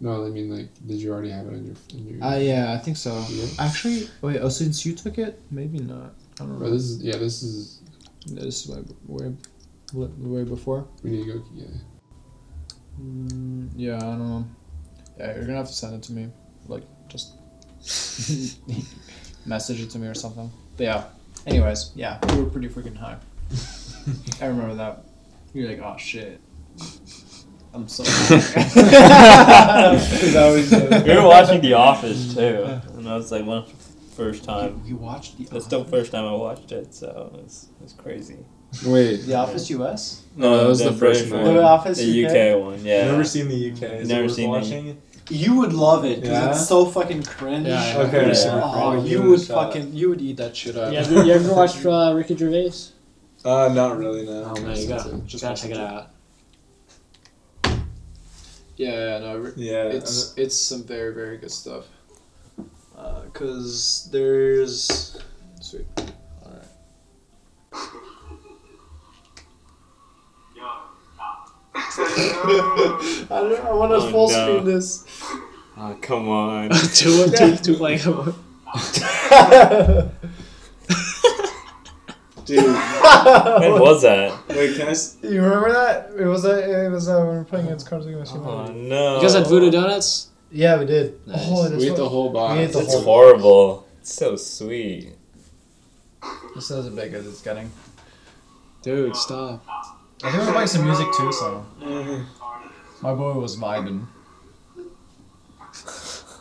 [0.00, 2.24] No, I mean like, did you already have it in your in your?
[2.24, 3.24] Uh, yeah, I think so.
[3.30, 3.46] Yeah.
[3.58, 4.40] Actually, wait.
[4.40, 6.14] Oh, since you took it, maybe not.
[6.40, 6.74] I don't Bro, know.
[6.74, 7.16] this is yeah.
[7.16, 7.80] This is
[8.26, 9.34] Yeah, This is way way,
[9.94, 10.86] way, way before.
[11.02, 11.44] we need to go.
[11.54, 11.66] Yeah.
[13.00, 14.46] Mm, yeah, I don't know.
[15.18, 16.28] Yeah, you're gonna have to send it to me.
[16.66, 17.36] Like, just
[19.46, 20.50] message it to me or something.
[20.76, 21.04] But yeah.
[21.46, 23.16] Anyways, yeah, we were pretty freaking high.
[24.40, 25.04] I remember that.
[25.54, 26.40] You're like, oh shit.
[27.72, 28.02] I'm so.
[31.04, 33.64] we were watching The Office too, and that was like one
[34.16, 34.82] first time.
[34.84, 35.44] You watched the.
[35.44, 35.52] Office?
[35.52, 38.38] That's the first time I watched it, so it's it's crazy.
[38.84, 39.16] Wait.
[39.26, 40.24] The Office US.
[40.36, 41.44] No, that was the first one.
[41.44, 42.30] The Office The UK?
[42.56, 43.00] UK one, yeah.
[43.02, 43.82] I've never seen the UK.
[43.82, 45.02] Is Never it worth seen the- watching?
[45.28, 46.50] You would love it because Yeah?
[46.50, 47.66] it's so fucking cringe.
[47.66, 47.98] Yeah, yeah.
[48.02, 48.28] Okay.
[48.32, 48.60] Yeah.
[48.62, 49.72] Oh, I'll you give it a would shot.
[49.72, 50.92] fucking you would eat that shit up.
[50.92, 52.70] You ever, you ever watched uh, Ricky Gervais?
[53.46, 54.26] Uh, not really.
[54.26, 54.52] No.
[54.56, 56.10] Oh man, you gotta, Just gotta check it out.
[58.76, 59.84] Yeah, yeah, no, re- Yeah.
[59.84, 61.84] it's it's some very very good stuff.
[62.98, 65.16] Uh, Cause there's
[65.60, 65.86] sweet.
[65.96, 67.72] All right.
[72.08, 73.66] I don't.
[73.66, 74.34] I want to Oh, full no.
[74.34, 75.04] screen this.
[75.76, 76.70] Oh, come on.
[76.94, 78.00] two, two, two playing.
[82.46, 82.58] Dude.
[82.64, 84.38] when was that?
[84.48, 84.90] Wait, can I?
[84.92, 86.10] s- You remember that?
[86.16, 86.84] It was a.
[86.86, 88.56] It was uh, when we were playing against Cards Against Humanity.
[88.58, 88.88] Oh Humanity.
[88.88, 89.16] no.
[89.16, 90.28] You guys had Voodoo Donuts?
[90.52, 91.26] Yeah, we did.
[91.26, 91.38] Nice.
[91.50, 92.54] Oh, We ate the whole box.
[92.56, 93.86] We ate the It's whole- horrible.
[94.00, 95.12] It's so sweet.
[96.54, 97.70] This is as big as it's getting.
[98.82, 99.64] Dude, stop.
[100.22, 101.64] I think we're playing some music too, so
[103.02, 104.06] my boy was vibing.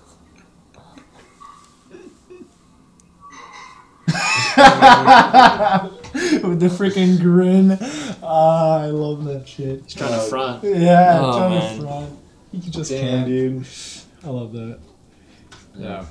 [6.43, 7.77] With the freaking grin.
[8.23, 9.83] Ah, I love that shit.
[9.83, 10.63] He's trying to front.
[10.63, 11.75] Yeah, Oh, trying man.
[11.77, 12.19] to front.
[12.53, 13.23] You can just Damn.
[13.23, 13.67] can, dude.
[14.23, 14.79] I love that.
[15.75, 16.05] Yeah.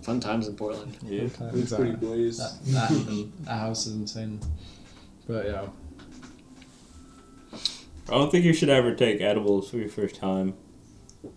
[0.00, 0.96] Fun times in Portland.
[1.02, 1.28] Yeah.
[1.52, 2.40] It's pretty blazed.
[2.40, 4.40] That, that, that house is insane.
[5.26, 5.66] But yeah.
[8.08, 10.54] I don't think you should ever take edibles for your first time.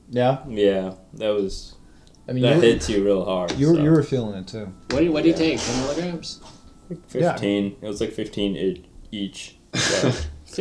[0.10, 0.40] Yeah?
[0.48, 1.76] Yeah, that was
[2.28, 3.52] I mean, that you, hits you real hard.
[3.54, 3.82] you, were, so.
[3.82, 4.66] you were feeling it too.
[4.92, 5.60] What do you, what do you take?
[5.60, 6.42] 10 milligrams?
[6.90, 6.98] Yeah.
[7.34, 7.76] fifteen.
[7.82, 8.82] It was like fifteen i-
[9.12, 9.56] each.
[9.76, 10.12] So.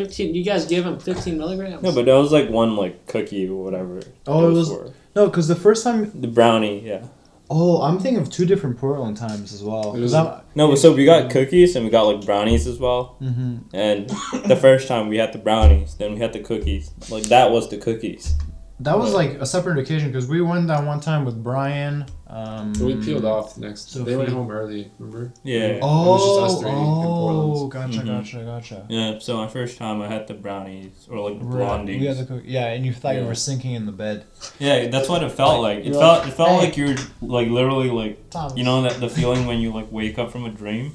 [0.04, 0.34] 15?
[0.34, 1.82] You guys give him 15 milligrams?
[1.82, 4.00] no, but that was like one like cookie or whatever.
[4.26, 4.92] Oh, it was- for.
[5.16, 6.12] No, because the first time.
[6.20, 6.86] the brownie.
[6.86, 7.06] Yeah.
[7.50, 9.96] Oh, I'm thinking of two different Portland times as well.
[9.96, 13.16] It was- No, but so we got cookies and we got like brownies as well.
[13.18, 14.10] hmm And
[14.46, 16.90] the first time we had the brownies, then we had the cookies.
[17.10, 18.34] Like that was the cookies.
[18.80, 22.06] That was like a separate occasion because we went that one time with Brian.
[22.28, 23.90] Um, We peeled off the next.
[23.90, 24.90] So they went home early.
[25.00, 25.32] Remember?
[25.42, 25.80] Yeah.
[25.82, 27.72] Oh, It was just us three in oh, Portland.
[27.72, 28.06] gotcha, Mhm.
[28.06, 28.86] gotcha, gotcha.
[28.88, 29.18] Yeah.
[29.18, 31.66] So my first time I had the brownies or like the Right.
[31.86, 31.98] blondies.
[32.00, 34.24] We had the cook- yeah, and you thought you were sinking in the bed.
[34.60, 35.78] Yeah, that's what it felt like.
[35.84, 38.52] It felt like, it felt "Hey." like you're like literally like Thomas.
[38.56, 40.94] you know that the feeling when you like wake up from a dream,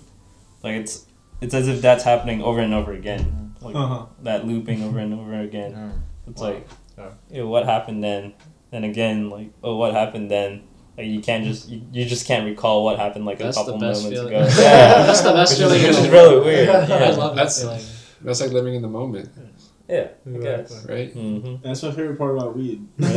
[0.64, 1.06] like it's
[1.42, 4.06] it's as if that's happening over and over again, like Uh-huh.
[4.22, 5.72] that looping over and over again.
[5.72, 5.90] Yeah.
[6.30, 6.48] It's Wow.
[6.52, 6.68] like,
[6.98, 7.12] Yeah.
[7.32, 8.34] ew, what happened then?
[8.72, 10.64] Then again, like, oh, what happened then?
[10.98, 13.80] Like you can't just you, you just can't recall what happened like That's a couple
[13.80, 14.28] moments feeling.
[14.28, 14.39] ago.
[14.60, 15.82] Yeah, that's the best feeling.
[15.82, 16.46] which is really world.
[16.46, 16.70] weird.
[16.70, 17.10] I Yeah.
[17.18, 17.86] love That's- that feeling.
[18.22, 19.30] That's like living in the moment,
[19.89, 20.86] Yeah, I guess.
[20.88, 21.14] right?
[21.14, 21.56] Mm-hmm.
[21.62, 22.88] That's my favorite part about weed.
[23.00, 23.10] yeah,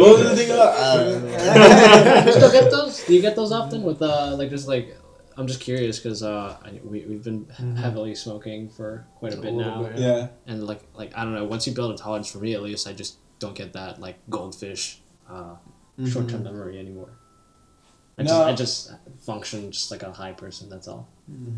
[0.00, 0.74] what was the thing about?
[0.78, 3.04] Uh, you still get those?
[3.04, 3.82] Do you get those often?
[3.82, 4.96] With uh, like just like,
[5.38, 9.56] I'm just curious because uh, we we've been heavily smoking for quite a bit A
[9.56, 9.98] little now, bit.
[9.98, 10.28] yeah.
[10.46, 11.44] and like like I don't know.
[11.44, 14.16] Once you build a tolerance, for me at least, I just don't get that like
[14.30, 15.56] goldfish, uh,
[16.08, 17.10] short term memory anymore.
[18.18, 18.44] I just No.
[18.44, 20.70] I just function just like a high person.
[20.70, 21.06] That's all.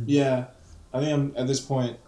[0.07, 0.47] Yeah,
[0.93, 1.99] I think I'm at this point.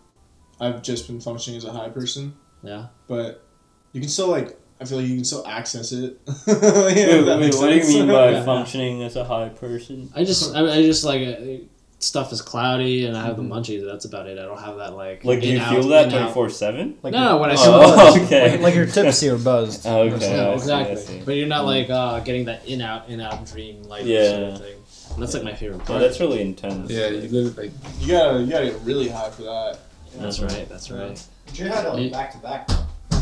[0.61, 2.89] I've just been functioning as a high person, Yeah.
[3.07, 3.45] but
[3.93, 4.59] you can still like.
[4.81, 6.19] I feel like you can still access it.
[6.47, 8.45] Wait, that wait, makes what do you mean by Yeah.
[8.53, 10.11] functioning as a high person?
[10.17, 11.65] I just I, I just like uh,
[11.99, 13.85] stuff is cloudy and I have the munchies.
[13.85, 14.39] That's about it.
[14.39, 15.23] I don't have that like.
[15.23, 16.97] Like, do you out, feel that in, twenty four seven?
[17.03, 18.53] Like No, when I Oh, okay.
[18.53, 19.85] like, like you're tipsy or buzzed.
[19.87, 20.09] Okay.
[20.09, 20.97] Yeah, I see, I exactly.
[20.97, 21.23] see.
[21.27, 21.67] But you're not Mm.
[21.67, 24.31] like uh, getting that in out in out dream like Yeah.
[24.31, 24.77] sort of thing.
[25.13, 26.01] And that's like my favorite Yeah, part.
[26.01, 26.91] that's really intense.
[26.91, 29.79] Yeah, you live like You gotta, you gotta get really high for that.
[30.17, 30.67] That's right.
[30.71, 31.23] That's right.
[31.47, 32.69] But you had it like back to back.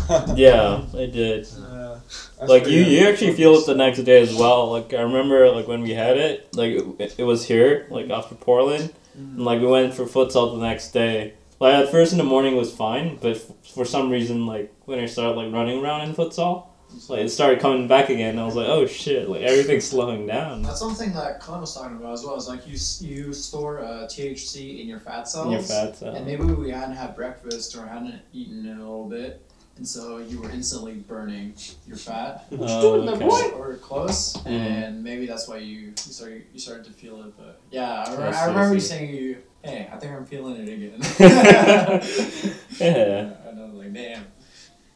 [0.36, 1.46] Yeah, I did.
[1.58, 1.98] Yeah.
[2.46, 4.70] like you, you actually feel it the next day as well.
[4.70, 8.34] Like I remember, like when we had it, like it, it was here, like after
[8.34, 11.34] Portland, and like we went for futsal the next day.
[11.60, 15.00] Like at first in the morning was fine, but f- for some reason, like when
[15.00, 16.68] I started like running around in futsal,
[17.08, 18.30] like it started coming back again.
[18.30, 20.62] And I was like, oh shit, like everything's slowing down.
[20.62, 22.36] That's something that Clem was talking about as well.
[22.36, 22.78] Is like you
[23.08, 25.46] you store uh, THC in your fat cells.
[25.46, 26.14] in your fat cell.
[26.14, 29.42] And maybe we hadn't had breakfast or hadn't eaten in a little bit,
[29.78, 31.54] and so you were instantly burning
[31.86, 32.44] your fat.
[32.60, 33.50] Oh, okay.
[33.56, 34.46] Or close, Mhm.
[34.50, 37.32] and maybe that's why you, you started you started to feel it.
[37.38, 40.12] But yeah, I, I re- see, I I remember you saying you, hey, I think
[40.12, 41.00] I'm feeling it again.
[42.80, 43.32] Yeah.
[43.48, 44.24] and I was like, damn,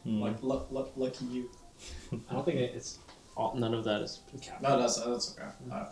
[0.05, 0.19] Mm.
[0.21, 1.49] luck, luck, luck, lucky you.
[2.29, 2.99] I don't think it's
[3.37, 4.61] all, none of that is counted.
[4.63, 5.47] No, that's that's okay.
[5.71, 5.87] I,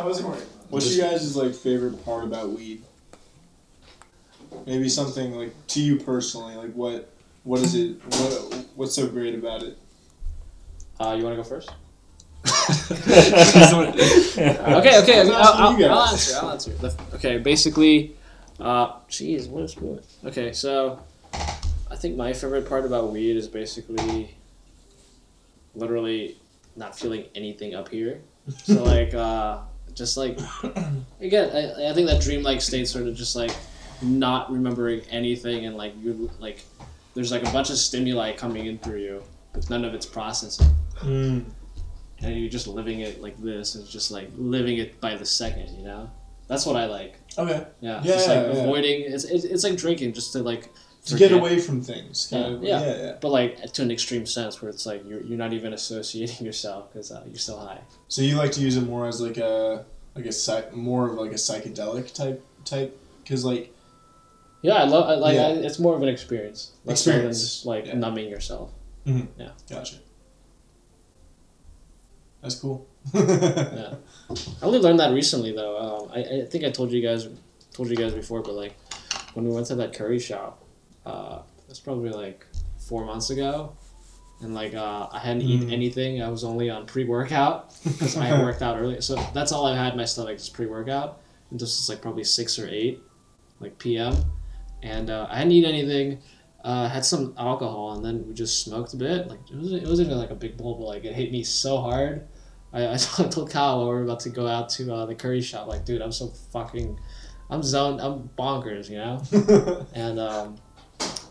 [0.00, 0.42] I wasn't worried.
[0.70, 2.82] What's your guys' like favorite part about weed?
[4.66, 7.12] Maybe something like to you personally, like what
[7.44, 9.78] what is it what what's so great about it?
[11.00, 11.70] Uh, you want to go first?
[12.72, 15.20] okay, Okay, okay.
[15.20, 16.38] I was I'll, I'll, I'll answer.
[16.40, 16.72] I'll answer.
[17.14, 18.16] Okay, basically,
[18.60, 20.04] uh, jeez, what is what?
[20.24, 21.00] Okay, so
[21.32, 24.34] I think my favorite part about weed is basically
[25.74, 26.36] literally
[26.76, 28.20] not feeling anything up here.
[28.64, 29.58] So like, uh,
[29.94, 30.38] just like
[31.20, 33.52] again, I, I think that dreamlike state sort of just like
[34.02, 36.62] not remembering anything and like you're like
[37.14, 39.22] there's like a bunch of stimuli coming in through you,
[39.52, 40.66] but none of it's processing
[41.02, 41.44] Mm.
[42.20, 45.68] and you're just living it like this and just like living it by the second
[45.76, 46.08] you know
[46.46, 47.66] that's what i like Okay.
[47.80, 48.62] yeah, Yeah, just like yeah.
[48.62, 50.68] avoiding it's, it's, it's like drinking just to like
[51.06, 52.28] To get away from things.
[52.30, 52.80] Kind Yeah, of, yeah.
[52.86, 53.12] yeah, yeah.
[53.20, 56.92] but like to an extreme sense where it's like you're, you're not even associating yourself
[56.92, 59.84] because uh, you're still high So you like to use it more as like a
[60.14, 63.74] like a psych, more of like a psychedelic type type because like
[64.62, 65.48] yeah i love I, like Yeah.
[65.48, 67.40] I, it's more of an experience less so than Experience.
[67.40, 67.94] just like Yeah.
[67.94, 68.70] numbing yourself
[69.04, 69.50] Yeah.
[69.68, 69.96] gotcha.
[72.40, 72.86] That's cool.
[73.14, 73.94] yeah
[74.30, 77.28] i only learned that recently though um, I, I think i told you guys
[77.72, 78.74] told you guys before but like
[79.34, 80.62] when we went to that curry shop
[81.04, 82.46] uh, that's probably like
[82.78, 83.76] four months ago
[84.40, 85.72] and like uh, i hadn't eaten Mm.
[85.72, 89.66] anything i was only on pre-workout because i had worked out earlier so that's all
[89.66, 93.00] i had in my stomach just pre-workout and this is like probably 6 or 8
[93.58, 94.14] like pm
[94.82, 96.18] and uh, i didn't eat anything
[96.64, 99.88] uh, had some alcohol and then we just smoked a bit like it wasn't, it
[99.88, 102.26] wasn't even like a big bowl but like it hit me so hard
[102.72, 102.96] I, I
[103.30, 105.84] told Kyle while we were about to go out to uh, the curry shop, like,
[105.84, 106.98] dude, I'm so fucking,
[107.50, 109.86] I'm zoned, I'm bonkers, you know?
[109.94, 110.56] And, um,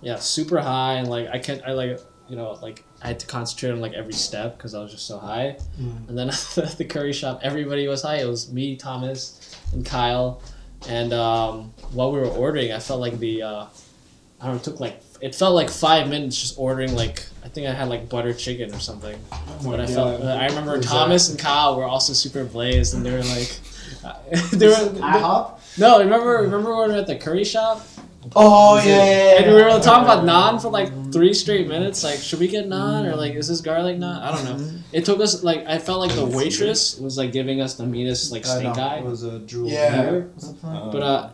[0.02, 2.00] yeah, super high, and, like, I can't, I, like,
[2.30, 5.08] you know, like, I had to concentrate on, like, every step because I was just
[5.08, 5.58] so high.
[5.80, 6.10] Mm.
[6.10, 8.18] And then at the curry shop, everybody was high.
[8.18, 10.42] It was me, Thomas, and Kyle.
[10.90, 13.66] And um, while we were ordering, I felt like the, uh,
[14.40, 17.48] I don't know, it took, like, it felt like five minutes just ordering, like, I
[17.50, 19.18] think I had, like, butter chicken or something.
[19.32, 19.94] Oh But I God.
[19.94, 23.60] felt uh, I remember Thomas and Kyle were also super blazed, and they were like,
[24.52, 25.78] they were IHOP.
[25.78, 26.00] no.
[26.00, 27.86] Remember, remember when we were at the curry shop,
[28.36, 29.42] Oh yeah, yeah, yeah.
[29.42, 32.04] and we were talking about naan for like three straight minutes.
[32.04, 34.22] Like, should we get naan or like is this garlic naan?
[34.22, 34.72] I don't know.
[34.94, 38.32] It took us like I felt like the waitress was like giving us the meanest
[38.32, 38.98] like I stink know, eye.
[38.98, 39.70] It was a jewel.
[39.70, 40.22] Yeah.
[40.64, 41.30] Uh, But uh,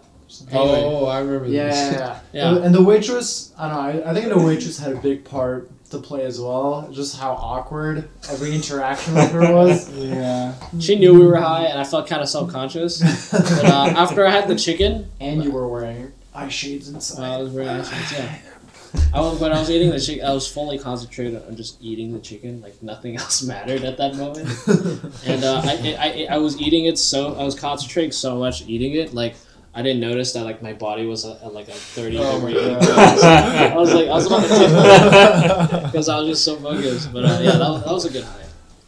[0.51, 1.77] anyway, Oh, I remember Yeah, this.
[1.93, 2.53] yeah, yeah.
[2.53, 2.65] Yeah.
[2.65, 4.03] And the waitress, I don't know.
[4.03, 6.89] I, I think the waitress had a big part to play as well.
[6.91, 9.89] Just how awkward every interaction with her was.
[9.95, 10.53] yeah.
[10.79, 12.99] she knew we were high, and I felt kind of self conscious.
[13.31, 17.19] But uh, after I had the chicken, and you were wearing eye shades inside.
[17.21, 18.11] well, it was very nice.
[18.11, 18.37] Yeah.
[19.13, 20.25] I was when I was eating the chicken.
[20.25, 22.61] I was fully concentrated on just eating the chicken.
[22.61, 24.47] Like nothing else mattered at that moment.
[25.25, 28.61] and uh, I, I, I, I was eating it so I was concentrating so much
[28.67, 29.35] eating it like.
[29.75, 32.59] I didn't notice that like my body was at, at like a thirty Oh degree.
[32.59, 37.13] I was like I was about to because I was just so focused.
[37.13, 38.46] But uh, yeah, that that was a good high.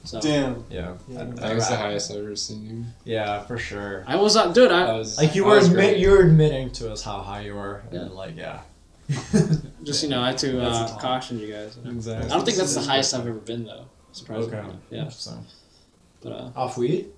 [0.10, 0.66] So Damn.
[0.72, 0.96] Yeah.
[1.10, 2.86] That was the highest I've ever seen you.
[3.06, 4.04] Yeah, for sure.
[4.08, 4.72] I was uh, dude.
[4.72, 7.42] That I was Like you that were admit you were admitting to us how high
[7.42, 8.00] you were, Yeah.
[8.00, 8.62] and like yeah.
[9.84, 11.78] just you know I had to uh, caution you guys.
[11.86, 12.26] Exactly.
[12.32, 13.86] I don't think that's the highest I've ever been though.
[14.12, 14.58] Surprisingly.
[14.58, 14.76] Okay.
[14.90, 15.10] Yeah.
[15.10, 15.38] So
[16.22, 17.12] But uh, off weed,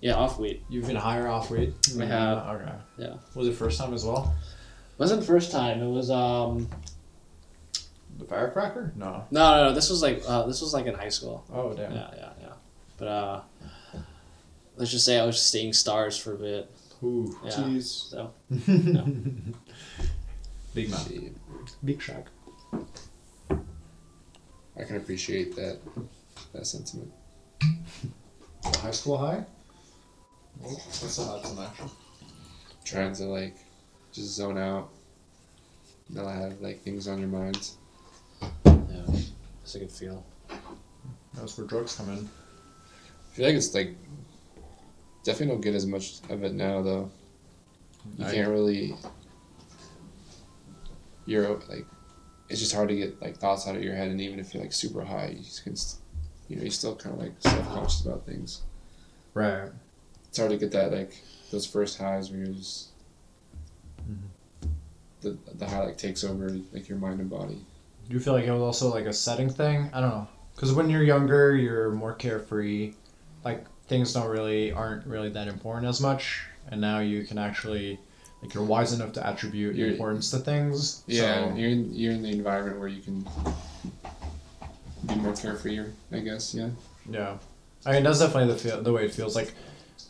[0.00, 0.62] yeah, off weed.
[0.68, 1.74] you've been higher off weed.
[2.00, 2.38] I have.
[2.60, 2.72] Okay.
[2.98, 3.14] Yeah.
[3.34, 4.32] Was it first time as well?
[4.98, 5.82] Wasn't the first time.
[5.82, 6.68] It was um
[8.18, 8.92] The firecracker?
[8.96, 9.24] No.
[9.32, 9.74] no no no.
[9.74, 11.44] This was like uh, this was like in high school.
[11.52, 11.92] Oh damn.
[11.92, 12.25] Yeah yeah yeah.
[12.98, 13.40] But uh,
[14.76, 16.70] let's just say I was just seeing stars for a bit.
[17.02, 17.36] Ooh.
[17.44, 17.50] Yeah.
[17.50, 18.10] Jeez.
[18.10, 18.32] So
[20.74, 21.34] Big man.
[21.84, 22.26] Big Shaq.
[24.78, 25.78] I can appreciate that
[26.52, 27.12] that sentiment.
[28.64, 29.44] High school high?
[30.60, 31.90] What's that in action?
[32.84, 33.56] Trying to like
[34.12, 34.90] just zone out,
[36.08, 37.70] not have like things on your mind.
[38.64, 39.04] yeah,
[39.62, 40.24] it's a good feel.
[41.34, 42.28] That's where drugs come in.
[43.36, 43.94] I feel like it's like
[45.22, 47.10] definitely don't get as much of it now though.
[48.16, 48.96] You I- can't really.
[51.26, 51.84] You're like,
[52.48, 54.62] it's just hard to get like thoughts out of your head, and even if you're
[54.62, 55.74] like super high, you just can,
[56.48, 58.62] you know, you're still kind of like self conscious about things.
[59.34, 59.68] Right.
[60.28, 61.20] It's hard to get that like
[61.50, 62.88] those first highs where you're just.
[64.00, 64.70] Mm-hmm.
[65.20, 67.60] The, the high like takes over like your mind and body.
[68.08, 69.90] Do you feel like it was also like a setting thing?
[69.92, 70.28] I don't know.
[70.54, 72.94] Because when you're younger, you're more carefree.
[73.46, 77.98] Like things don't really aren't really that important as much, and now you can actually
[78.42, 81.02] like you're wise enough to attribute You're- importance to things.
[81.06, 83.24] Yeah, So, you're in you're in the environment where you can
[85.06, 85.80] be more carefree.
[86.12, 86.54] I guess.
[86.54, 86.70] Yeah.
[87.08, 87.38] yeah.
[87.84, 89.36] I mean that's definitely the feel the way it feels.
[89.36, 89.54] Like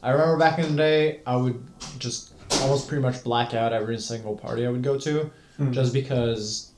[0.02, 1.62] I remember back in the day, I would
[1.98, 2.32] just
[2.62, 5.72] almost pretty much black out every single party I would go to, Hmm.
[5.72, 6.70] just because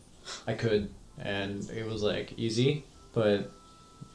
[0.47, 0.91] I could,
[1.21, 2.85] and it was like easy.
[3.13, 3.51] But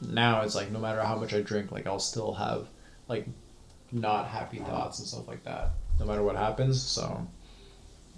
[0.02, 2.68] now it's like no matter how much I drink, like I'll still have
[3.08, 3.26] like
[3.92, 5.70] not happy thoughts and stuff like that,
[6.00, 6.82] no matter what happens.
[6.82, 7.26] So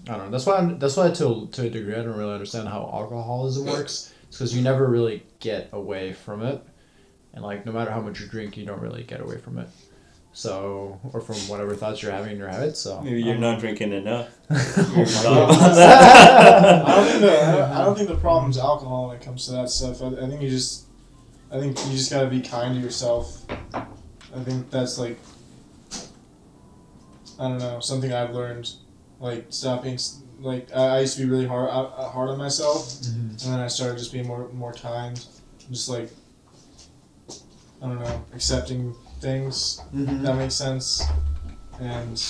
[0.09, 0.31] I don't know.
[0.31, 3.67] That's why I'm, that's why to to a degree I don't really understand how alcoholism
[3.67, 4.13] works.
[4.29, 6.63] It's because you never really get away from it,
[7.35, 9.69] and like no matter how much you drink, you don't really get away from it.
[10.33, 12.77] So or from whatever thoughts you're having in your head.
[12.77, 14.29] So Maybe you're um, not drinking enough.
[14.51, 15.51] Oh You're not-
[16.87, 19.47] I don't think the I don't, I don't think the problem's alcohol when it comes
[19.47, 20.03] to that stuff.
[20.03, 20.86] I, I think you just
[21.51, 23.45] I think you just gotta be kind to yourself.
[23.75, 25.19] I think that's like
[27.39, 28.73] I don't know something I've learned.
[29.21, 29.99] Like stop being
[30.41, 33.31] like I, I used to be really hard uh, hard on myself, Mhm.
[33.45, 35.25] and then I started just being more more kind,
[35.71, 36.11] just like
[37.83, 39.81] I don't know accepting things.
[39.95, 40.23] Mm-hmm.
[40.23, 41.03] That makes sense,
[41.81, 42.23] and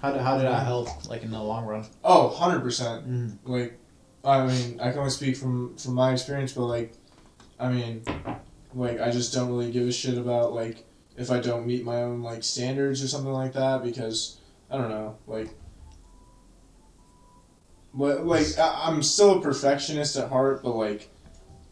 [0.00, 1.86] How did, how did that help, like in the long run?
[2.04, 3.08] oh, 100 percent.
[3.08, 3.38] Mm.
[3.44, 3.78] like
[4.24, 6.94] I mean I can only speak from from my experience but like
[7.58, 8.02] I mean
[8.74, 10.84] like I just don't really give a shit about like
[11.16, 14.38] if I don't meet my own like standards or something like that because
[14.70, 15.50] I don't know like
[17.94, 21.10] but like I, I'm still a perfectionist at heart but like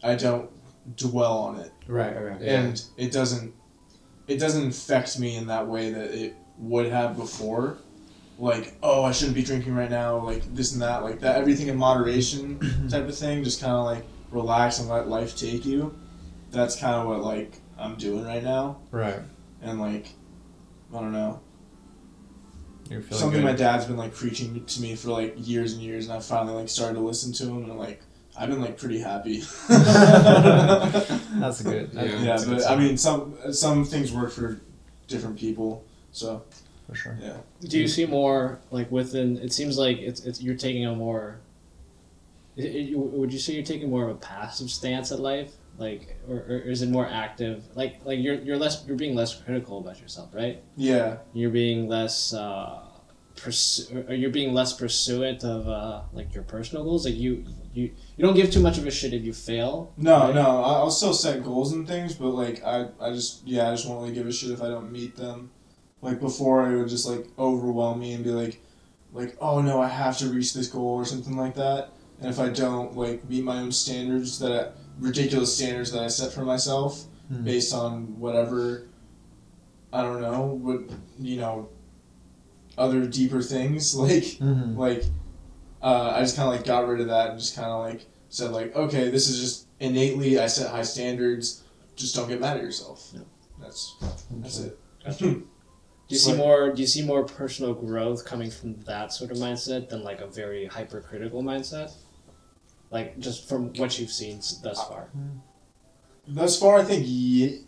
[0.03, 0.49] I don't
[0.95, 2.41] dwell on it Right, right.
[2.41, 2.61] Yeah.
[2.61, 3.53] and it doesn't
[4.27, 7.77] it doesn't affect me in that way that it would have before
[8.39, 11.67] like oh i shouldn't be drinking right now like this and that like that everything
[11.67, 12.59] in moderation
[12.89, 15.97] type of thing just kind of like relax and let life take you
[16.51, 19.19] that's kind of what like i'm doing right now Right.
[19.61, 20.09] and like
[20.93, 21.39] i don't know
[22.89, 23.45] You're feeling something good.
[23.45, 26.55] my dad's been like preaching to me for like years and years and i finally
[26.55, 28.01] like started to listen to him and like
[28.37, 31.91] i've been like pretty happy That's good.
[31.91, 32.13] That- Yeah.
[32.19, 34.59] yeah that's a good but i mean some some things work for
[35.07, 36.43] different people so
[36.87, 37.17] for sure.
[37.21, 39.37] yeah Do you see more like within?
[39.37, 41.39] It seems like it's, it's you're taking a more.
[42.57, 46.57] Would you say you're taking more of a passive stance at life, like, or, or
[46.59, 47.63] is it more active?
[47.75, 50.63] Like, like you're you're less you're being less critical about yourself, right?
[50.75, 52.33] yeah You're being less.
[52.33, 52.83] Uh,
[53.35, 57.05] pursue, or you're being less pursuant of uh, like your personal goals.
[57.05, 59.93] Like you you you don't give too much of a shit if you fail.
[59.95, 60.33] No, Right.
[60.35, 63.75] no, I- I'll still set goals and things, but like I, I just yeah, I
[63.75, 65.51] just won't really give a shit if I don't meet them.
[66.01, 68.59] Like before, it would just like overwhelm me and be like,
[69.13, 71.91] like oh no, I have to reach this goal or something like that.
[72.19, 76.07] And if I don't like meet my own standards that I, ridiculous standards that I
[76.07, 77.43] set for myself Hmm.
[77.43, 78.87] based on whatever,
[79.91, 80.89] I don't know, what
[81.19, 81.67] you know,
[82.77, 84.77] other deeper things like Mm-hmm.
[84.79, 85.03] like
[85.81, 88.07] uh, I just kind of like got rid of that and just kind of like
[88.29, 91.63] said like, okay, this is just innately I set high standards.
[91.95, 93.11] Just don't get mad at yourself.
[93.59, 93.95] That's
[94.41, 94.79] that's it.
[95.19, 95.45] Do
[96.15, 96.71] you see more?
[96.73, 100.27] Do you see more personal growth coming from that sort of mindset than like a
[100.27, 101.91] very hypercritical mindset?
[102.91, 105.09] Like just from what you've seen thus far.
[106.27, 107.61] Thus far, I think ye-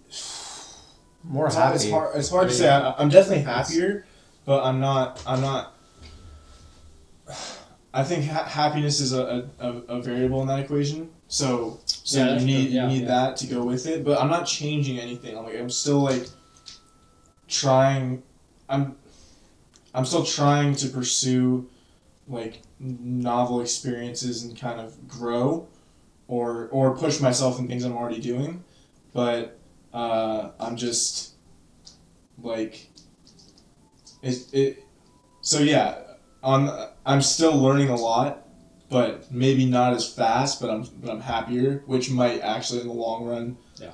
[1.24, 1.76] More it's, hard, happy.
[1.76, 2.16] it's hard.
[2.16, 2.70] It's hard to say.
[2.70, 4.06] I, I'm definitely happier,
[4.46, 5.22] but I'm not.
[5.28, 5.76] I'm not.
[7.94, 11.10] I think ha- happiness is a, a, a, a variable in that equation.
[11.28, 12.70] So so Yeah, you need.
[12.70, 13.08] Yeah, you need yeah.
[13.08, 14.04] that to go with it.
[14.06, 15.38] But I'm not changing anything.
[15.38, 16.28] I'm like I'm still like
[17.48, 18.24] trying.
[18.70, 18.96] I'm
[19.94, 21.70] I'm still trying to pursue
[22.30, 25.68] like novel experiences and kind of grow
[26.28, 28.64] or or push myself in things I'm already doing.
[29.14, 29.60] But
[29.94, 31.34] uh, I'm just
[32.42, 32.90] like
[34.22, 34.84] it, it
[35.42, 35.98] so yeah
[36.44, 38.46] on I'm still learning a lot
[38.90, 42.94] but maybe not as fast but I'm but I'm happier which might actually in the
[42.94, 43.92] long run Yeah.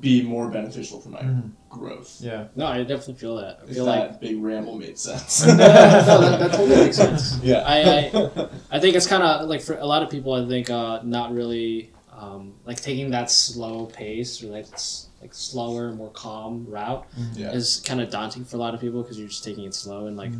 [0.00, 1.52] be more beneficial for my Mhm.
[1.74, 2.46] Growth Yeah.
[2.56, 3.60] No, I definitely feel that.
[3.60, 7.38] I if feel that like big ramble made sense no, that, that totally makes sense.
[7.42, 10.32] yeah I, I I think it's kind of like for a lot of people.
[10.34, 15.34] I think uh, not really um, like taking that slow pace or like s- like
[15.34, 19.18] slower, more calm route yeah is kind of daunting for a lot of people because
[19.18, 20.06] you're just taking it slow.
[20.06, 20.32] And like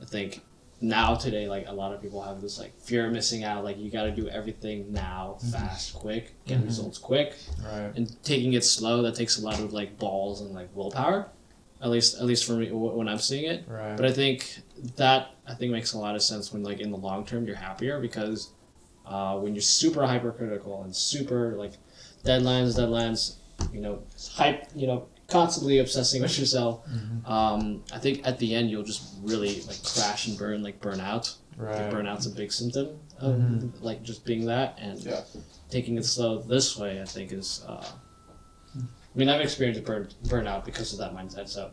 [0.00, 0.42] I think
[0.80, 3.64] now today, like a lot of people have this like fear of missing out.
[3.64, 6.64] Like you got to do everything now, fast, quick, get Mhm.
[6.66, 7.92] results quick, Right.
[7.94, 11.28] and taking it slow that takes a lot of like balls and like willpower.
[11.82, 13.64] At least, at least for me, wh- when I'm seeing it.
[13.66, 13.96] Right.
[13.96, 14.60] But I think
[14.96, 17.56] that I think makes a lot of sense when like in the long term you're
[17.56, 18.50] happier because
[19.06, 21.72] uh, when you're super hypercritical and super like
[22.24, 23.34] deadlines, deadlines,
[23.72, 24.00] you know,
[24.34, 26.86] hype, you know, constantly obsessing with yourself.
[27.24, 31.00] Um, I think at the end you'll just really like crash and burn, like burn
[31.00, 31.34] out.
[31.56, 31.76] right.
[31.76, 33.70] Like, burnout's a big symptom of Mhm.
[33.82, 35.20] like just being that and Yeah.
[35.68, 37.00] taking it slow this way.
[37.02, 37.62] I think is.
[37.68, 37.84] Uh,
[38.76, 41.48] I mean, I've experienced burn burnout because of that mindset.
[41.48, 41.70] So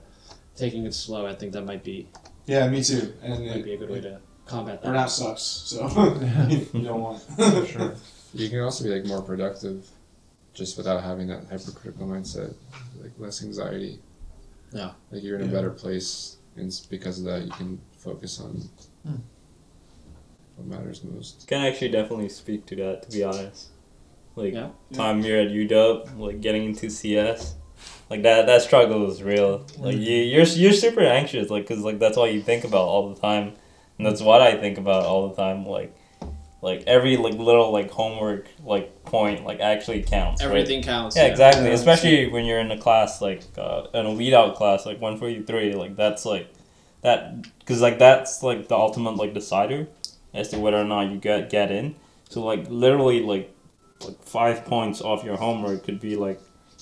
[0.55, 2.09] taking it slow, I think that might be
[2.47, 4.89] yeah me too and might it, be a good way to combat that.
[4.93, 5.87] burnout sucks so
[6.77, 7.21] you don't want
[7.67, 7.95] sure.
[8.33, 9.87] You can also be like more productive,
[10.57, 12.53] just without having that hypercritical mindset,
[13.01, 13.99] like less anxiety.
[14.73, 14.91] Yeah.
[15.11, 18.61] Like you're in a better place, and because of that, you can focus on
[19.05, 19.15] Hmm.
[20.55, 21.47] what matters most.
[21.47, 23.67] Can actually definitely speak to that, to be honest.
[24.35, 24.69] Like Yeah.
[24.93, 27.55] time you're at UW, like getting into CS,
[28.09, 29.65] like that that struggle is real.
[29.77, 33.13] Like you you're you're super anxious, like because like that's all you think about all
[33.13, 33.53] the time,
[33.97, 35.65] and that's what I think about all the time.
[35.65, 35.95] Like
[36.69, 38.43] like every like little like homework
[38.73, 40.41] like point like actually counts.
[40.43, 40.49] right?
[40.49, 41.15] Everything counts.
[41.15, 41.65] Yeah, exactly.
[41.67, 41.73] Yeah.
[41.81, 45.17] Especially when you're in a class like uh, in a weed out class like one
[45.17, 45.73] forty three.
[45.73, 46.47] Like that's like
[47.01, 47.19] that
[47.59, 49.87] because like that's like the ultimate like decider
[50.33, 51.95] as to whether or not you get get in.
[52.29, 53.47] So like literally like
[54.05, 56.39] like five points off your homework could be like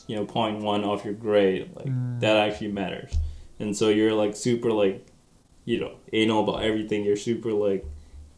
[0.08, 1.70] you know point one off your grade.
[1.76, 2.20] Like Mm.
[2.22, 3.12] that actually matters.
[3.60, 5.06] And so you're like super like
[5.66, 7.04] you know anal about everything.
[7.06, 7.86] You're super like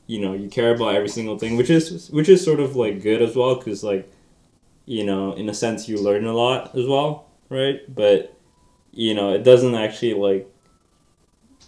[0.07, 3.03] you know you care about every single thing, which is which is sort of like
[3.03, 4.09] good as well because like
[4.87, 7.81] you know, in a sense, you learn a lot as well, right?
[7.93, 8.33] But
[8.91, 10.49] you know, it doesn't actually like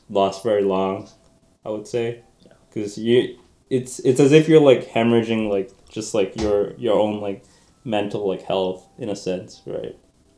[0.09, 1.09] last very long.
[1.65, 2.23] I would say,
[2.69, 3.37] because you,
[3.69, 7.43] it's it's as if you're like hemorrhaging like just like your your own like
[7.83, 9.97] mental like health in a sense, right?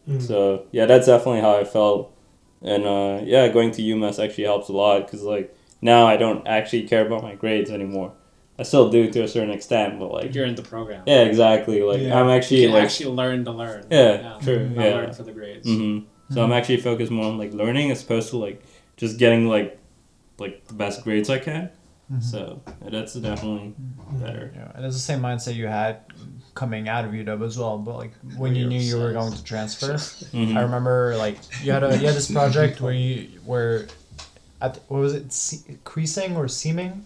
[0.10, 0.22] Mm.
[0.22, 2.18] So yeah, that's definitely how I felt,
[2.64, 6.48] and uh, yeah, going to UMass actually helps a lot because like now I don't
[6.48, 8.14] actually care about my grades anymore.
[8.60, 11.04] I still do to a certain extent, but like Like you're in the program.
[11.08, 11.82] yeah, exactly.
[11.82, 12.20] Like Yeah.
[12.20, 13.86] I'm You actually can like actually learn to learn.
[13.90, 14.96] Yeah, true, Not yeah.
[14.96, 15.68] learn for the grades.
[15.68, 18.62] hmm So I'm actually focused more on like learning as opposed to like
[18.98, 19.80] just getting like
[20.38, 21.70] like the best grades I can.
[22.12, 22.22] Mhm.
[22.22, 23.74] So that's definitely
[24.20, 24.52] better.
[24.56, 25.98] Yeah, and it's the same mindset you had
[26.54, 27.78] coming out of UW as well.
[27.78, 30.56] But like when you knew you were going to transfer, Mhm.
[30.60, 33.88] I remember like you had a you had this project where you where,
[34.62, 37.06] at what was it, se- creasing or seaming,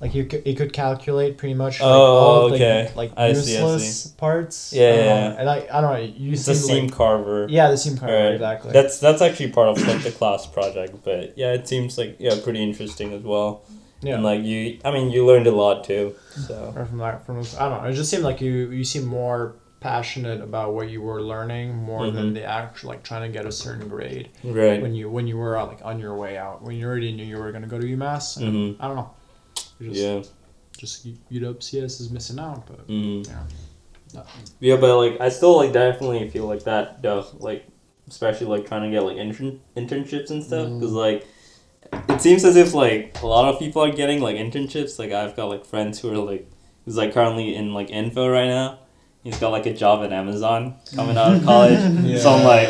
[0.00, 2.92] like you could, you could calculate pretty much like, Oh, all of the, okay.
[2.96, 4.72] like I see, I useless parts.
[4.72, 5.36] Yeah, um, yeah.
[5.40, 6.00] And I I don't know.
[6.16, 7.46] You a seam like, carver.
[7.48, 8.32] yeah the seam carver Right.
[8.34, 8.72] exactly.
[8.72, 12.34] That's that's actually part of like the class project, but yeah, it seems like yeah
[12.42, 13.62] pretty interesting as well.
[14.00, 14.14] yeah.
[14.14, 16.14] And like you, I mean, you learned a lot too.
[16.48, 17.88] So or from that from I don't know.
[17.88, 22.10] It just seemed like you you seem more passionate about what you were learning more
[22.10, 22.34] than Mhm.
[22.34, 24.80] the actual like trying to get a certain grade right.
[24.80, 27.24] when you when you were uh, like on your way out when you already knew
[27.24, 28.36] you were gonna go to UMass.
[28.36, 28.76] And Mhm.
[28.80, 29.10] I don't know.
[29.80, 30.22] Just, Yeah.
[30.78, 33.26] Just UW CS is missing out, but Mm.
[33.28, 34.22] Yeah.
[34.60, 37.66] Yeah, but like I still like definitely feel like that though, like
[38.08, 41.26] especially like trying to get like intern- internships and stuff because like
[42.08, 44.98] it seems as if like a lot of people are getting like internships.
[44.98, 46.46] Like I've got like friends who are like
[46.84, 48.78] who's like currently in like info right now.
[49.22, 51.78] He's got like a job at Amazon coming out of college.
[52.20, 52.68] So I'm like,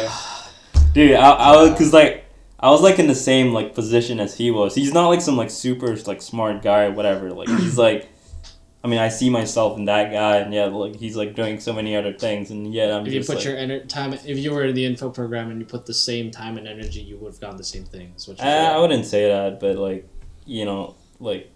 [0.92, 2.26] dude, I, I was cause like
[2.60, 4.74] I was like in the same like position as he was.
[4.74, 7.30] He's not like some like super like smart guy or whatever.
[7.32, 8.08] Like he's like,
[8.84, 11.72] I mean, I see myself in that guy, and yeah, like he's like doing so
[11.72, 14.52] many other things, and yet I'm If you put like, your ener- time, if you
[14.52, 17.32] were in the info program and you put the same time and energy, you would
[17.32, 18.28] have gotten the same things.
[18.28, 20.08] Is I, I wouldn't say that, but like,
[20.46, 21.48] you know, like,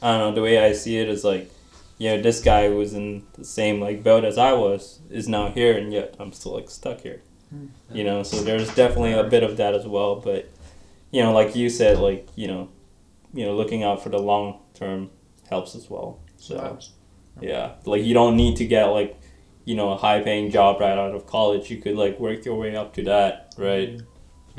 [0.00, 0.34] I don't know.
[0.34, 1.50] The way I see it is like,
[2.00, 5.28] you know, this guy who was in the same like boat as I was is
[5.28, 7.20] now here, and yet I'm still like stuck here.
[7.50, 7.66] Hmm.
[7.92, 10.16] You know, so there's definitely a bit of that as well.
[10.16, 10.48] But,
[11.10, 12.70] you know, like you said, like you know,
[13.34, 15.10] you know, looking out for the long term
[15.50, 16.20] helps as well.
[16.38, 16.78] So
[17.38, 19.20] yeah, like you don't need to get like,
[19.66, 21.70] you know, a high paying job right out of college.
[21.70, 24.00] You could like work your way up to that, right?
[24.00, 24.06] Hmm.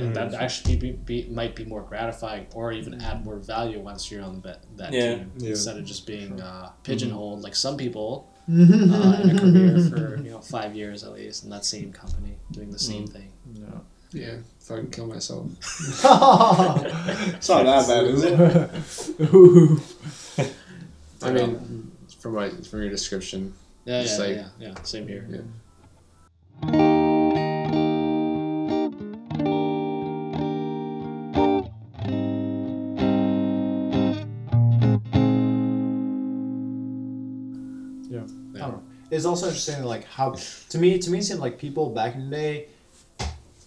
[0.01, 4.09] And that actually be, be, might be more gratifying or even add more value once
[4.11, 5.15] you're on that, that Yeah.
[5.15, 5.49] team Yeah.
[5.51, 10.17] instead of just being uh, pigeonholed like some people uh, uh, in a career for
[10.25, 13.31] you know five years at least in that same company doing the same thing.
[14.13, 15.45] Yeah, fucking kill myself.
[17.37, 18.41] It's not that bad, is it?
[21.23, 23.53] I mean, from my from your description,
[23.85, 24.73] Yeah, yeah, like- yeah, yeah.
[24.83, 25.25] Same here.
[25.29, 26.90] yeah.
[39.21, 40.31] It's also interesting, like how
[40.69, 42.67] to me, to me, it seemed like people back in the day,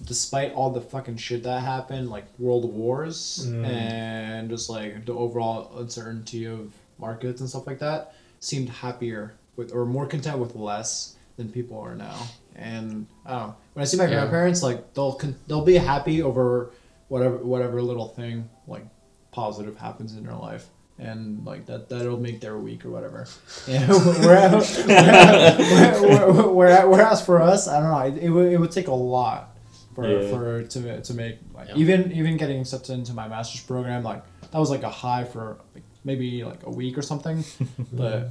[0.04, 3.64] despite all the fucking shit that happened, like world wars Mm.
[3.64, 9.72] and just like the overall uncertainty of markets and stuff like that, seemed happier with
[9.72, 12.18] or more content with less than people are now.
[12.56, 13.54] And I don't know.
[13.74, 14.10] When I see my Yeah.
[14.10, 16.72] grandparents, like they'll con- they'll be happy over
[17.06, 18.84] whatever whatever little thing like
[19.30, 20.66] positive happens in their life.
[20.98, 23.26] And like that, that'll make their week or whatever.
[23.66, 26.00] Yeah, whereas, whereas,
[26.46, 27.98] whereas, whereas for us, I don't know.
[28.16, 29.56] It, it, would, it would take a lot
[29.94, 30.28] for, Yeah.
[30.30, 31.76] for to to make like Yeah.
[31.76, 35.58] even even getting accepted into my master's program like that was like a high for
[35.74, 37.44] like, maybe like a week or something,
[37.92, 38.28] but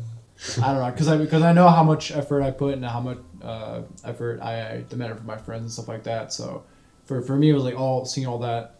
[0.61, 2.99] I don't know because I because I know how much effort I put and how
[3.01, 6.31] much uh, effort I, I demanded from my friends and stuff like that.
[6.33, 6.63] So
[7.05, 8.75] for for me, it was like all seeing all that,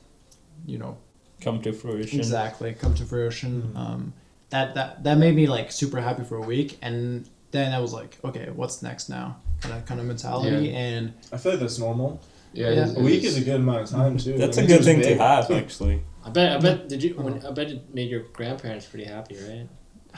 [0.66, 0.98] you know,
[1.44, 2.20] Come to fruition.
[2.20, 3.74] exactly come to fruition.
[3.76, 4.14] Um,
[4.50, 7.94] that that that made me like super happy for a week, and then I was
[7.94, 9.38] like, okay, what's next now?
[9.62, 12.22] Kind of kind of mentality, and I feel like that's normal.
[12.54, 12.94] Yeah, Yeah.
[12.96, 14.38] A week is a good amount of time too.
[14.38, 16.04] That's That a good it's thing to have, actually.
[16.24, 16.58] I bet.
[16.58, 16.88] I bet.
[16.88, 17.16] Did you?
[17.16, 19.68] When, I bet it made your grandparents pretty happy, right?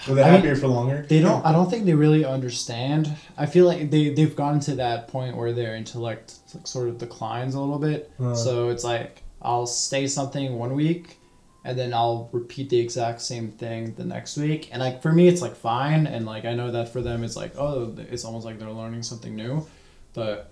[0.09, 1.05] Were they I mean, happier for longer?
[1.07, 1.45] They don't.
[1.45, 3.09] I don't think they really understand.
[3.37, 6.97] I feel like they they've gotten to that point where their intellect like sort of
[6.97, 8.11] declines a little bit.
[8.19, 8.35] Uh.
[8.35, 11.19] So it's like I'll say something one week,
[11.63, 14.69] and then I'll repeat the exact same thing the next week.
[14.71, 17.35] And like for me, it's like fine, and like I know that for them, it's
[17.35, 19.65] like oh, it's almost like they're learning something new,
[20.13, 20.51] but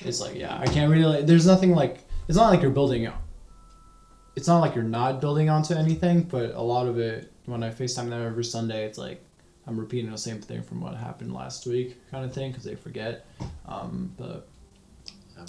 [0.00, 1.22] it's like yeah, I can't really.
[1.22, 3.12] There's nothing like it's not like you're building.
[4.36, 7.70] It's not like you're not building onto anything, but a lot of it when I
[7.70, 9.22] FaceTime them every Sunday, it's like
[9.66, 12.74] I'm repeating the same thing from what happened last week, kind of thing, because they
[12.74, 13.26] forget.
[13.66, 14.48] Um, but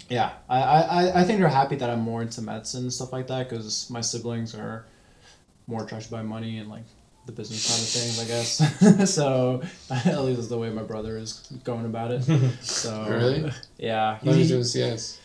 [0.10, 3.28] yeah, I, I, I- think they're happy that I'm more into medicine and stuff like
[3.28, 4.86] that, because my siblings are
[5.68, 6.84] more attracted by money and like
[7.26, 9.10] the business side of things, I guess.
[9.16, 12.24] so at least is the way my brother is going about it.
[12.62, 13.52] So Really?
[13.78, 15.20] yeah, I thought he was he- doing CS.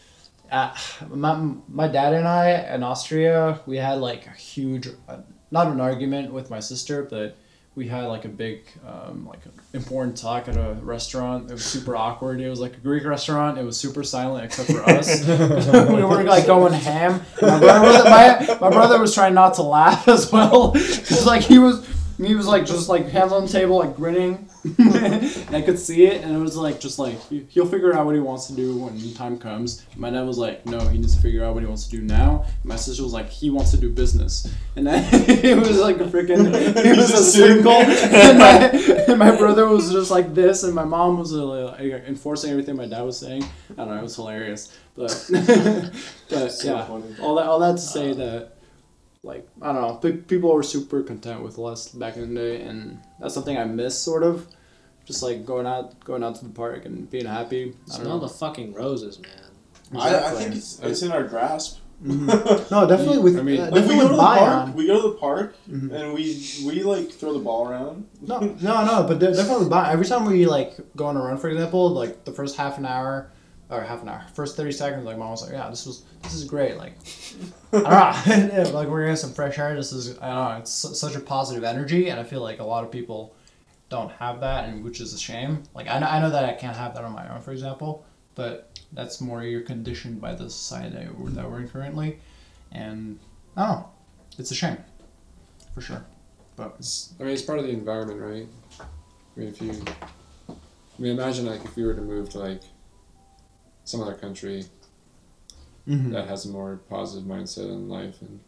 [0.50, 0.74] uh,
[1.10, 1.34] my,
[1.68, 5.18] my dad and I in Austria, we had like a huge, uh,
[5.50, 7.36] not an argument with my sister, but
[7.76, 9.38] we had like a big, um, like
[9.72, 11.48] important talk at a restaurant.
[11.48, 12.40] It was super awkward.
[12.40, 13.58] It was like a Greek restaurant.
[13.58, 15.26] It was super silent except for us.
[15.28, 17.22] we were like going ham.
[17.40, 21.42] My brother, was, my, my brother was trying not to laugh as well, cause like
[21.42, 21.86] he was.
[22.26, 24.48] He was like just like hands on the table, like grinning,
[24.78, 28.04] and I could see it, and it was like just like he- he'll figure out
[28.06, 29.84] what he wants to do when time comes.
[29.96, 32.02] My dad was like, no, he needs to figure out what he wants to do
[32.02, 32.44] now.
[32.62, 36.04] My sister was like, he wants to do business, and then it was like a
[36.04, 40.74] freaking, it was a circle, and my, and my brother was just like this, and
[40.74, 41.44] my mom was uh,
[41.78, 43.44] like, enforcing everything my dad was saying.
[43.72, 45.08] I don't know, it was hilarious, but
[46.28, 47.04] but So yeah, funny.
[47.22, 48.56] all that all that to say that
[49.22, 52.62] like I don't know, pe- people were super content with less back in the day,
[52.62, 54.46] and that's something I miss sort of.
[55.04, 57.62] Just like going out, going out to the park and being happy.
[57.62, 58.20] I don't Smell know.
[58.20, 60.00] the fucking roses, man.
[60.00, 61.78] I, I think it's, it's in our grasp.
[62.02, 62.70] Mhm.
[62.70, 64.74] No, definitely with I mean, uh, Like we go to the park, Bion.
[64.74, 65.92] we go to the park, Mhm.
[65.92, 68.06] and we we like throw the ball around.
[68.22, 69.90] No, no, no, but definitely with Bion.
[69.92, 72.86] Every time we like go on a run, for example, like the first half an
[72.86, 73.30] hour,
[73.70, 74.24] or half an hour.
[74.34, 76.94] First thirty seconds, like mom was like, "Yeah, this was this is great." Like,
[77.72, 79.74] I don't know, like we're getting some fresh air.
[79.74, 80.56] This is I don't know.
[80.58, 83.34] It's su- such a positive energy, and I feel like a lot of people
[83.88, 85.62] don't have that, and which is a shame.
[85.74, 88.04] Like I know, I know that I can't have that on my own, for example,
[88.34, 92.18] but that's more you're conditioned by the society that we're, that we're in currently,
[92.72, 93.18] and
[93.56, 93.90] I don't know.
[94.38, 94.78] It's a shame,
[95.74, 96.04] for sure.
[96.56, 98.46] But It's, I mean, it's part of the environment, right?
[98.80, 99.70] I mean, if you,
[100.48, 100.52] I
[100.98, 102.62] mean, imagine like if you were to move to like
[103.90, 104.64] some other country
[105.88, 106.12] Mm-hmm.
[106.12, 108.38] that has a more positive mindset in life and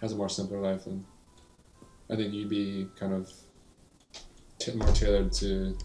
[0.00, 1.04] has a more simpler life, then
[2.10, 3.32] I think you'd be kind of
[4.58, 5.76] t- more tailored to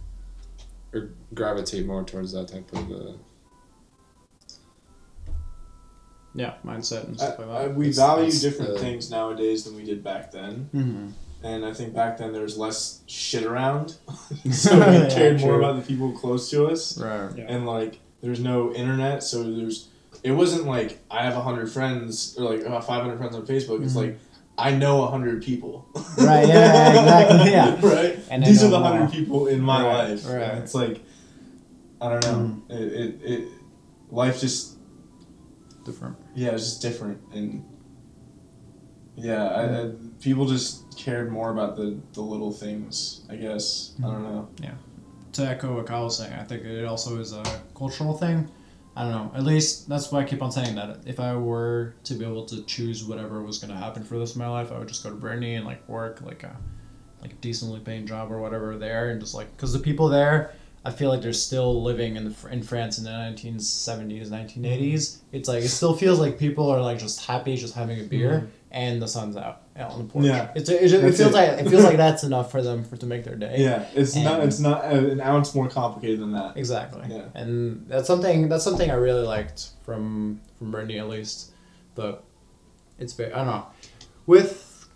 [0.93, 2.91] or gravitate more towards that type of.
[2.91, 3.13] Uh,
[6.35, 7.75] yeah, mindset and I, stuff like I, that.
[7.75, 10.69] we It's- value it's, different uh, things nowadays than we did back then.
[10.73, 11.07] mm-hmm.
[11.41, 13.95] And I think back then there was less shit around,
[14.51, 16.97] so we Yeah, cared more about the people close to us.
[16.97, 17.31] Right.
[17.47, 19.89] and like there's no internet so there's
[20.23, 23.93] it wasn't like i have 100 friends or like uh, 500 friends on facebook it's
[23.93, 24.03] Mhm.
[24.03, 24.19] like
[24.57, 25.85] i know 100 people
[26.17, 27.79] Right, yeah, exactly, yeah.
[27.95, 29.09] right And these are the 100 more.
[29.09, 30.41] people in my Right, life right.
[30.43, 31.01] and it's like
[32.01, 32.71] i don't know Mm.
[32.71, 33.47] it, it, it
[34.11, 34.75] life just
[35.85, 36.17] Different.
[36.35, 37.63] yeah it's just different and
[39.15, 39.91] yeah I, I,
[40.21, 44.47] people just cared more about the the little things i guess i don't know
[45.33, 47.43] to echo what Kyle was saying, I think it also is a
[47.75, 48.49] cultural thing.
[48.95, 49.31] I don't know.
[49.35, 50.99] At least that's why I keep on saying that.
[51.05, 54.35] If I were to be able to choose whatever was going to happen for this
[54.35, 56.57] in my life, I would just go to Brittany and like work like a
[57.21, 60.53] like a decently paying job or whatever there, and just like because the people there,
[60.83, 64.65] I feel like they're still living in the, in France in the nineteen seventies, nineteen
[64.65, 65.21] eighties.
[65.31, 68.31] It's like it still feels like people are like just happy, just having a beer,
[68.31, 68.47] mm-hmm.
[68.71, 70.25] and the sun's out out on the porch.
[70.25, 70.51] Yeah.
[70.55, 71.33] it's it, it, feels it.
[71.33, 73.55] like it feels like that's enough for them for to make their day.
[73.57, 77.03] yeah it's not it's not uh, an ounce more complicated than that Exactly.
[77.09, 77.25] Yeah.
[77.33, 81.51] And that's something that's something I really liked from from Brittany at least.
[81.95, 82.23] But
[82.97, 83.67] it's very I don't know.
[84.25, 84.87] With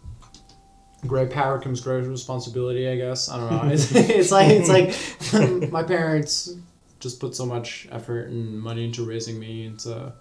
[1.07, 3.29] great power comes great responsibility, I guess.
[3.29, 3.73] I don't know.
[3.73, 6.53] It's, it's like it's like my parents
[6.99, 10.13] just put so much effort and money into raising me into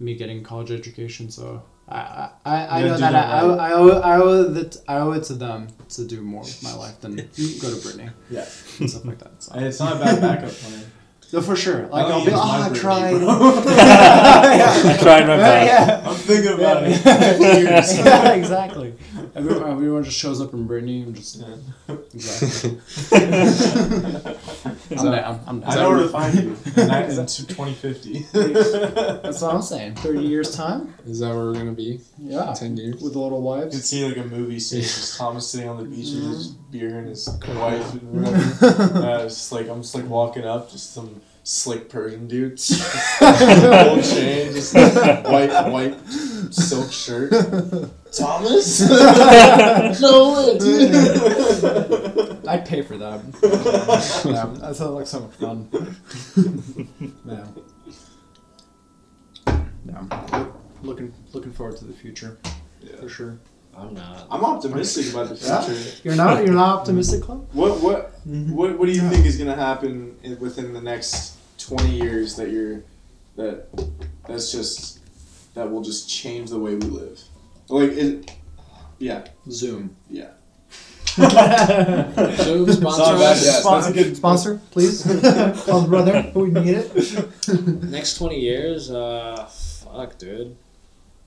[0.00, 3.72] me getting college education, so I I, I, I know that that I, I, I,
[3.72, 7.00] owe, I, owe it, I owe it to them to do more with my life
[7.00, 8.10] than go to Brittany.
[8.30, 8.46] Yeah.
[8.80, 9.42] And stuff like that.
[9.42, 9.52] So.
[9.54, 10.84] And it's not a bad backup plan.
[11.32, 11.88] No, for sure.
[11.88, 13.18] Like I I'll don't be, use oh, I Brittany, tried.
[13.18, 13.28] bro.
[13.66, 15.66] I tried my best.
[15.66, 16.08] yeah.
[16.08, 16.96] I'm thinking about Yeah.
[17.04, 18.04] it.
[18.04, 18.94] Yeah, exactly.
[19.36, 21.42] Everyone, everyone just shows up in Brittany and just
[22.14, 22.78] exactly.
[24.96, 25.40] I'm down.
[25.46, 25.76] I'm I down.
[25.76, 26.40] know where to find you.
[26.76, 28.26] In, that- in 2050.
[28.32, 29.96] That's what I'm saying.
[29.96, 30.94] Thirty years time.
[31.06, 32.00] is that where we're gonna be?
[32.18, 32.54] Yeah.
[32.56, 33.00] Ten years.
[33.02, 33.84] With the little You could wives.
[33.84, 37.08] see like a movie scene, just Thomas sitting on the beach with his beer and
[37.08, 38.44] his wife and whatever.
[39.04, 42.60] Uh, it's just like I'm just like walking up, just some slick Persian dude,
[43.20, 45.96] gold chain, just white white
[46.50, 47.30] silk shirt.
[48.12, 48.80] Thomas,
[50.00, 50.94] no way, dude.
[52.46, 53.20] I'd pay for that.
[54.24, 55.68] yeah, that sounds like so much fun.
[57.26, 57.46] yeah.
[59.86, 60.46] Yeah.
[60.82, 62.38] Looking looking forward to the future
[62.80, 62.96] Yeah.
[63.00, 63.38] for sure.
[63.76, 64.26] I'm not.
[64.30, 65.60] I'm optimistic about the Yeah.
[65.62, 66.00] future.
[66.04, 67.46] You're not you're not optimistic, Club?
[67.52, 68.54] What what Mm-hmm.
[68.54, 72.50] what what do you think is gonna happen in, within the next twenty years that
[72.50, 72.82] you're
[73.36, 73.66] that
[74.28, 75.00] that's just
[75.54, 77.20] that will just change the way we live?
[77.68, 78.30] Like it,
[78.98, 79.96] yeah, Zoom.
[80.10, 80.30] yeah.
[81.16, 81.26] Zoom
[82.72, 83.60] sponsor not bad, us.
[83.60, 85.02] Sponsor, that's a good- sponsor, please.
[85.64, 86.30] Call brother.
[86.34, 87.82] We need it.
[87.84, 90.48] Next 20 years, uh, fuck, dude.
[90.48, 90.50] I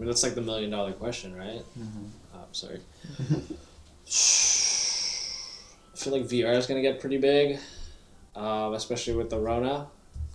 [0.03, 1.61] mean, that's like the million dollar question, right?
[1.80, 2.82] Oh, I'm sorry.
[5.93, 7.57] I feel like VR is going to get pretty big,
[8.36, 9.88] um, especially with the Rona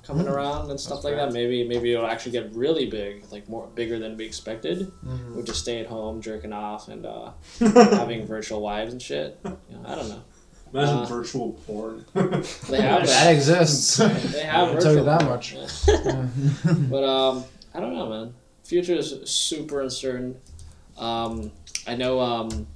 [0.03, 1.33] coming around and stuff like that.
[1.33, 4.91] Maybe maybe it'll actually get really big, like more bigger than we expected.
[5.31, 9.39] We'll just stay at home, jerking off, and uh, having virtual wives and shit.
[9.45, 10.23] You know, I don't know.
[10.73, 12.05] Imagine Uh, virtual porn.
[12.15, 13.35] They have that that.
[13.35, 13.97] exists.
[13.99, 14.81] They have I'll virtual.
[14.83, 15.53] tell you that much.
[15.55, 16.27] Yeah.
[16.91, 18.35] But um, I don't know, man.
[18.65, 20.37] Future is super uncertain.
[20.97, 21.53] Um,
[21.87, 22.66] I know, um,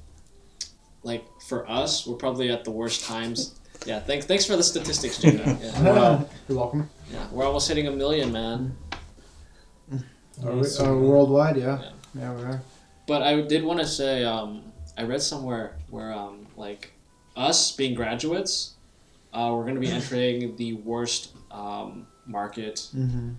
[1.04, 3.55] like for us, we're probably at the worst times.
[3.86, 4.26] Yeah, thanks.
[4.26, 5.46] Thanks for the statistics, Jacob.
[5.62, 6.28] Yeah, Wow.
[6.48, 6.90] You're welcome.
[7.12, 8.76] yeah, we're almost hitting a million, man.
[10.44, 11.80] Are we, uh, worldwide, yeah.
[11.80, 11.90] Yeah.
[12.14, 12.62] Yeah, we are.
[13.06, 14.62] But I did want to say, um,
[14.98, 16.92] I read somewhere where um, like
[17.36, 18.74] us being graduates,
[19.32, 23.30] uh, we're going to be entering the worst um, market Mm-hmm.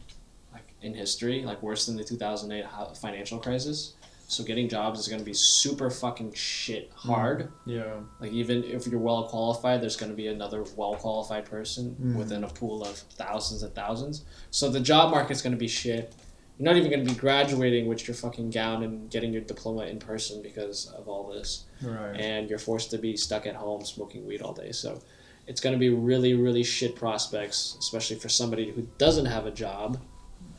[0.54, 3.94] like in history, like worse than the 2008 ho- financial crisis.
[4.30, 7.50] So getting jobs is going to be super fucking shit hard.
[7.66, 7.94] Yeah.
[8.20, 12.16] Like even if you're well qualified, there's going to be another well qualified person Mhm.
[12.18, 14.24] within a pool of thousands and thousands.
[14.52, 16.14] So the job market's going to be shit.
[16.60, 19.84] You're not even going to be graduating with your fucking gown and getting your diploma
[19.86, 22.20] in person because of all this Right.
[22.20, 24.72] and you're forced to be stuck at home smoking weed all day.
[24.74, 25.00] So
[25.46, 29.52] it's going to be really, really shit prospects, especially for somebody who doesn't have a
[29.52, 30.02] job.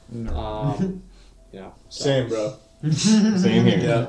[0.08, 0.34] No.
[0.34, 1.02] Um,
[1.52, 2.04] you know, so.
[2.04, 2.54] Same, bro.
[2.90, 3.78] Same here.
[3.78, 4.06] Yeah.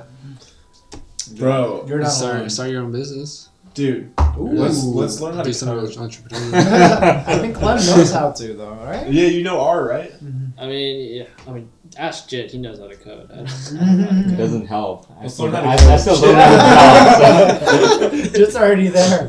[1.37, 2.49] Bro, You're not start, alone.
[2.49, 3.49] start your own business.
[3.75, 4.51] dude, Ooh.
[4.51, 5.89] let's let's learn how Do to some code.
[5.89, 6.53] entrepreneurship.
[7.27, 9.09] I think Clem knows how to though, right?
[9.11, 10.11] Yeah, you know R, right?
[10.11, 10.59] Mm-hmm.
[10.59, 11.25] I mean, yeah.
[11.47, 12.51] I mean, ask Jit.
[12.51, 13.31] He knows how to code.
[13.31, 15.07] I don't, I don't know how to It doesn't help.
[15.11, 15.91] I Let's still, learn how to code.
[15.91, 16.53] I still don't have
[17.61, 18.11] a job.
[18.35, 19.27] It's already there.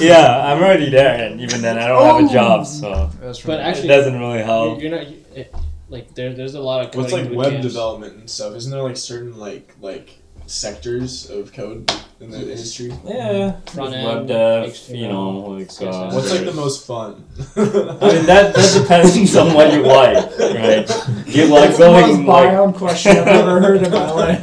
[0.00, 2.32] Yeah, I'm already there, and even then, I don't have a oh.
[2.32, 4.80] job, so That's But actually, it actually, doesn't really help.
[4.80, 5.08] you're not.
[5.08, 5.54] You, it,
[5.88, 7.66] like there, there's a lot of What's like web camps.
[7.66, 8.54] development and stuff?
[8.54, 12.92] Isn't there like certain like like sectors of code in the industry?
[13.04, 15.68] Yeah, Front there's web dev, HTML, you know, like.
[15.68, 15.92] CSS.
[15.92, 17.24] Uh, What's like the most fun?
[17.56, 20.88] I mean that that depends on what you like, right?
[21.28, 24.42] You like That's the most building like biome question I've ever heard in my life.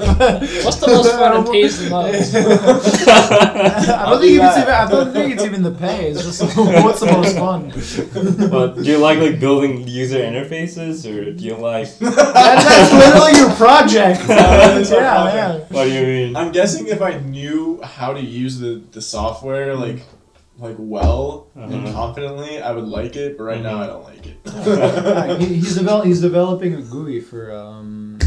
[0.63, 2.35] What's the most fun and pays the most?
[2.35, 4.69] I don't think it's even.
[4.69, 6.11] I don't think it's even the pay.
[6.11, 7.73] It's just what's the most fun.
[8.51, 11.89] But do you like like building user interfaces, or do you like?
[11.97, 12.15] That,
[12.63, 14.27] that's literally your project.
[14.27, 15.71] That's our yeah, project.
[15.71, 15.75] yeah.
[15.75, 16.35] What do you mean?
[16.35, 20.01] I'm guessing if I knew how to use the, the software like
[20.57, 21.91] like well and Uh-huh.
[21.93, 23.37] confidently, I would like it.
[23.37, 24.37] But right now, I don't like it.
[24.45, 28.19] Yeah, he, he's develop, He's developing a GUI for um.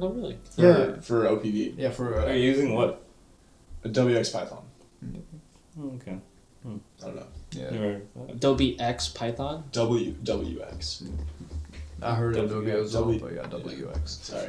[0.00, 0.38] Oh really?
[0.54, 1.00] for, Yeah.
[1.00, 3.02] for OPV, Yeah, for Are uh, you using what?
[3.84, 4.64] a WX Python.
[5.94, 6.18] Okay.
[6.66, 7.26] I don't know.
[7.52, 7.70] yeah.
[7.70, 9.64] Never- Adobe X Python.
[9.72, 11.08] W WX.
[12.00, 14.08] I heard of W- Adobe as well, W- but yeah, WX.
[14.08, 14.46] Sorry.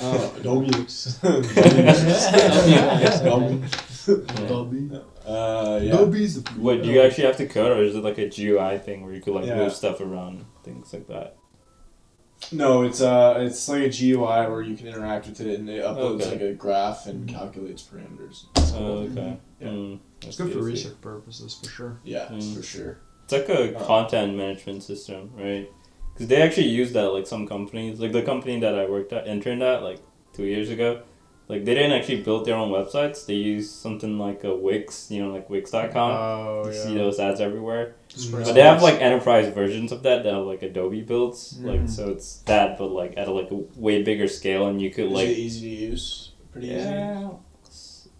[0.00, 1.18] Oh, WX.
[4.44, 4.90] Adobe.
[5.26, 5.94] Uh, yeah.
[5.94, 6.42] Adobe's.
[6.56, 9.12] What do you actually have to code, or is it like a GUI thing where
[9.14, 9.56] you could like Yeah.
[9.56, 11.36] move stuff around, things like that?
[12.52, 15.82] No, it's uh, it's like a GUI where you can interact with it, and it
[15.84, 16.30] uploads Okay.
[16.32, 18.44] like a graph and calculates parameters.
[18.74, 19.38] Oh, okay.
[19.60, 19.68] Yeah.
[19.68, 22.00] Mm, It's good for research purposes for sure.
[22.04, 22.56] Yeah, Mm.
[22.56, 22.98] for sure.
[23.24, 23.84] It's like a Uh.
[23.84, 25.68] content management system, right?
[26.16, 29.26] Because they actually use that, like some companies, like the company that I worked at,
[29.26, 30.00] interned at, like
[30.32, 31.02] two years ago.
[31.48, 33.24] Like they didn't actually build their own websites.
[33.26, 35.94] They used something like a Wix, you know, like Wix.com.
[35.94, 37.94] Oh you see those ads everywhere.
[38.08, 38.44] Mm.
[38.44, 41.58] But they have like enterprise versions of that that have like Adobe builds.
[41.60, 41.90] Like Mhm.
[41.90, 45.10] so it's that, but like at a, like a way bigger scale, and you could
[45.10, 45.28] like.
[45.28, 46.32] Is like it easy to use?
[46.50, 46.88] Pretty easy.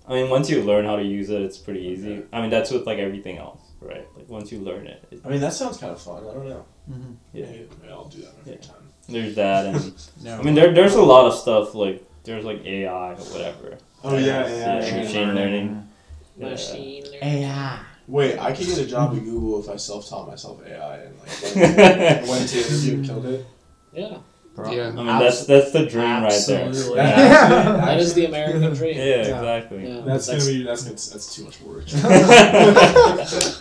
[0.08, 2.22] I mean, once you learn how to use it, it's pretty easy.
[2.32, 4.06] I mean, that's with like everything else, right?
[4.16, 6.22] Like once you learn it, it I mean, that sounds kind of fun.
[6.28, 6.64] I don't know.
[6.90, 7.12] Mm-hmm.
[7.32, 7.46] yeah.
[7.46, 8.58] Maybe, maybe I'll do that every Yeah.
[8.58, 8.76] time.
[9.08, 10.38] There's that, and Yeah.
[10.38, 13.78] I mean, there, there's a lot of stuff like there's like AI or whatever.
[14.04, 14.96] Oh yeah, Yeah, yeah.
[15.02, 15.88] machine learning.
[16.36, 16.48] Yeah.
[16.50, 17.22] Machine learning.
[17.44, 17.78] AI.
[18.08, 21.56] Wait, I could get a job at Google if I self-taught myself AI and like
[21.56, 23.46] went, went to interview and killed it.
[23.92, 24.18] Yeah,
[24.58, 24.88] Yeah.
[24.88, 26.68] I mean, that's that's the dream right there.
[26.68, 26.96] Absolutely.
[26.96, 27.48] Yeah.
[27.84, 28.96] that is the American dream.
[28.96, 29.20] Yeah, Yeah.
[29.20, 29.88] exactly.
[29.88, 30.00] Yeah.
[30.00, 31.86] That's gonna be that's that's, that's too much work.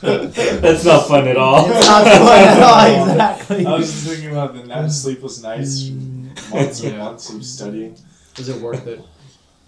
[0.06, 1.70] That's not fun at all.
[1.70, 3.66] It's not fun at all, exactly.
[3.66, 6.98] I was just thinking about the night, sleepless nights, months and Yeah.
[6.98, 7.38] months mm.
[7.38, 7.98] of studying.
[8.38, 9.02] Is it worth it?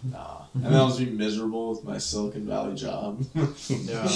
[0.04, 0.44] Nah.
[0.54, 3.24] And then I'll just be miserable with my Silicon Valley job.
[3.70, 4.08] Yeah.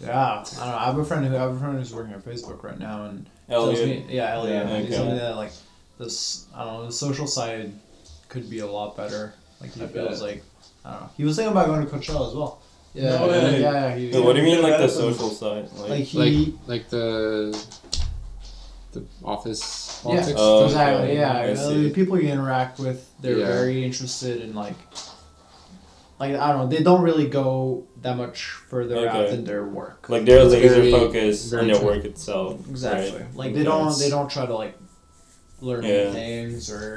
[0.00, 0.22] Yeah.
[0.22, 0.76] I don't know.
[0.76, 3.04] I have a friend who I have a friend who's working at Facebook right now
[3.06, 4.06] and tells Elliot.
[4.08, 4.66] me yeah, Elliot.
[4.66, 4.96] Yeah, okay.
[4.96, 5.52] told me that like
[5.98, 7.72] this I don't know, the social side
[8.28, 9.34] could be a lot better.
[9.60, 10.28] Like he I feels bet.
[10.28, 10.42] like
[10.84, 11.10] I don't know.
[11.16, 12.60] He was thinking about going to Coachella as well.
[12.94, 13.96] Yeah, No yeah, yeah, yeah.
[13.96, 15.68] He, So what do you mean, like the social side?
[15.76, 17.52] Like, like he Like the
[18.92, 20.32] the office Yeah.
[20.36, 21.04] Oh, exactly.
[21.10, 21.16] okay.
[21.18, 21.88] Yeah, I see.
[21.88, 23.46] the people you interact with, they're Yeah.
[23.46, 24.76] very interested in like,
[26.18, 30.08] like I don't know, they don't really go that much further out than their work.
[30.08, 32.60] like they're It's laser very- focused on their work itself.
[32.70, 33.20] exactly.
[33.20, 33.36] right?
[33.36, 33.68] Like they Okay.
[33.68, 34.74] don't they don't try to like
[35.60, 36.12] learn new Yeah.
[36.12, 36.96] things or.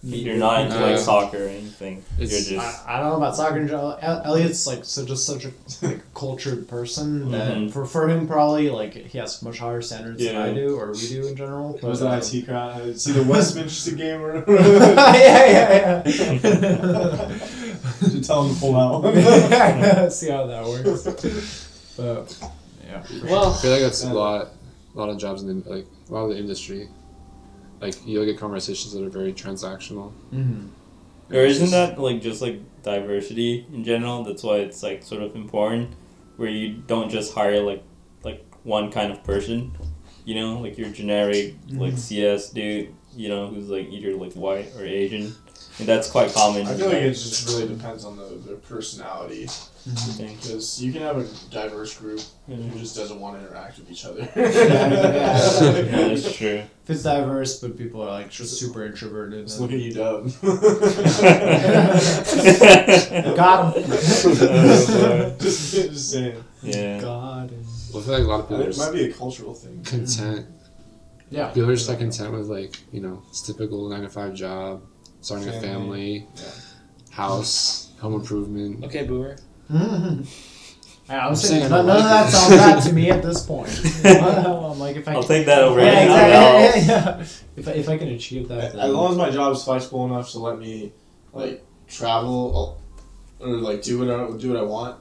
[0.00, 2.04] You're not into like soccer or anything.
[2.18, 3.98] You're just I, I don't know about soccer in general.
[4.00, 5.50] Elliot's like so just such a
[5.84, 7.72] like cultured person that Mhm.
[7.72, 11.08] for for him probably like he has much higher standards than I do or we
[11.08, 11.72] do in general.
[11.72, 13.00] What was But, that um, IT crowd?
[13.00, 17.38] See the Westminster game or yeah, yeah, yeah.
[18.08, 19.02] to tell them to pull out.
[20.12, 21.94] See how that works.
[21.96, 22.38] But
[22.86, 23.02] yeah.
[23.24, 24.48] Well, I feel like that's a lot,
[24.94, 26.88] a lot of jobs in the, like a lot of the industry.
[27.80, 30.12] Like you'll get conversations that are very transactional.
[30.32, 30.68] Mm-hmm.
[31.34, 34.24] Or isn't that like just like diversity in general?
[34.24, 35.94] That's why it's like sort of important,
[36.36, 37.82] where you don't just hire like
[38.22, 39.72] like one kind of person,
[40.24, 44.74] you know, like your generic like CS dude, you know, who's like either like white
[44.76, 45.34] or Asian.
[45.78, 46.66] And that's quite common.
[46.66, 49.46] I feel like it just really depends on the, their personality.
[49.88, 50.10] Mm-hmm.
[50.10, 50.42] I think.
[50.42, 52.78] Because you can have a diverse group who mm-hmm.
[52.78, 54.28] just doesn't want to interact with each other.
[54.38, 56.62] Yeah, that's true.
[56.84, 59.46] If it's diverse, but people are like just super introverted.
[59.46, 60.24] Just look at you, Dub.
[63.36, 63.90] Got him.
[65.38, 66.44] just, just saying.
[66.62, 67.00] yeah.
[67.00, 67.52] God.
[67.92, 69.82] Well, I feel like a lot of people it might be a cultural thing.
[69.84, 70.46] content.
[71.30, 71.48] Yeah.
[71.48, 74.82] People are just like content with like you know, it's typical nine to five job,
[75.20, 75.60] starting a Family.
[75.60, 76.42] family, Yeah.
[77.10, 78.84] house, home improvement.
[78.84, 79.36] Okay, boomer.
[79.70, 80.22] Mm-hmm.
[81.10, 83.22] I I'm was saying saying none, none of like that sounds bad to me at
[83.22, 83.68] this point.
[84.04, 86.82] I'm like if I I'll can, take that over yeah, anything exactly.
[86.86, 87.26] Yeah, yeah.
[87.56, 90.04] If I, if I can achieve that, As then long as my job is flexible
[90.06, 90.92] enough to let me
[91.32, 92.78] like travel
[93.40, 95.00] or like do what I do what I want,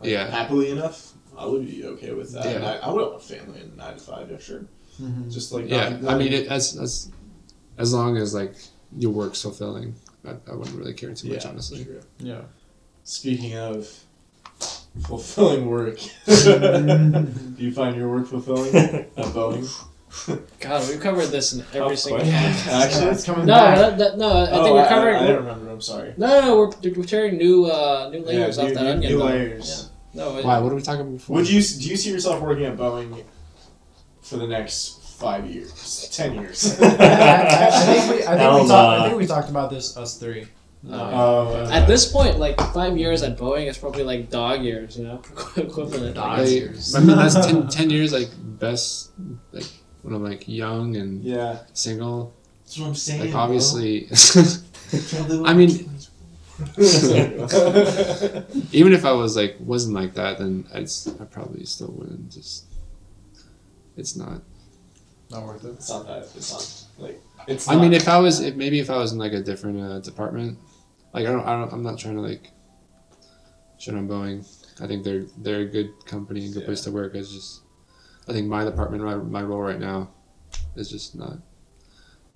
[0.00, 0.28] like, Yeah.
[0.30, 2.44] happily enough, I would be okay with that.
[2.44, 2.50] Yeah.
[2.52, 4.66] And I, I would have a family in nine to five, yeah, sure.
[5.00, 5.32] Mhm.
[5.32, 7.10] Just like Yeah, not- I mean, it, as as
[7.78, 8.54] as long as like
[8.96, 9.94] your work's fulfilling,
[10.26, 11.84] I, I wouldn't really care too much, yeah, honestly.
[11.84, 12.00] true.
[12.18, 12.40] yeah.
[13.04, 13.88] Speaking of
[15.06, 19.68] fulfilling work, do you find your work fulfilling at Boeing?
[20.58, 22.34] God, we've covered this in every Tough single question.
[22.52, 22.72] podcast.
[22.84, 23.78] Actually, it's coming No, back.
[23.78, 25.16] that, that, no, I oh, think we're covering.
[25.16, 25.70] I, I don't remember.
[25.70, 26.14] I'm sorry.
[26.16, 28.90] no, no, no, we're, we're tearing new uh, new layers yeah, off new, that new,
[28.90, 29.12] onion.
[29.12, 29.24] new though.
[29.26, 29.90] layers.
[30.14, 30.22] Yeah.
[30.24, 30.58] No, it, Why?
[30.58, 31.36] What are we talking about before?
[31.36, 33.22] Would you do you see yourself working at Boeing
[34.20, 36.80] for the next five years, ten years?
[36.82, 39.00] I, I, I think we, I think we talked.
[39.00, 40.46] I think we talked about this us three.
[40.82, 40.96] No.
[40.96, 44.62] Oh, uh, uh, At this point, like five years at Boeing is probably like dog
[44.62, 45.20] years, you know,
[45.56, 46.14] equivalent.
[46.14, 46.94] Dog Like, years.
[46.94, 49.10] I mean, that's 10, 10 years like best
[49.52, 49.66] like
[50.00, 52.32] when I'm like young and yeah, single.
[52.64, 53.20] that's what I'm saying.
[53.26, 54.08] Like obviously,
[55.44, 55.68] I mean,
[58.72, 62.30] even if I was like wasn't like that, then I'd s- I probably still wouldn't.
[62.32, 62.64] Just
[63.98, 64.40] it's not.
[65.30, 65.74] Not worth it.
[65.74, 66.28] it's not that.
[66.36, 67.68] It's not like it's.
[67.68, 70.00] I mean, if I was, if maybe if I was in like a different uh,
[70.00, 70.58] department,
[71.12, 72.50] like I don't, I don't, I'm not trying to like
[73.78, 74.46] shit on Boeing.
[74.80, 77.14] I think they're they're a good company, a good place to work.
[77.14, 77.62] It's just,
[78.28, 80.10] I think my department, my, my role right now,
[80.74, 81.38] is just not.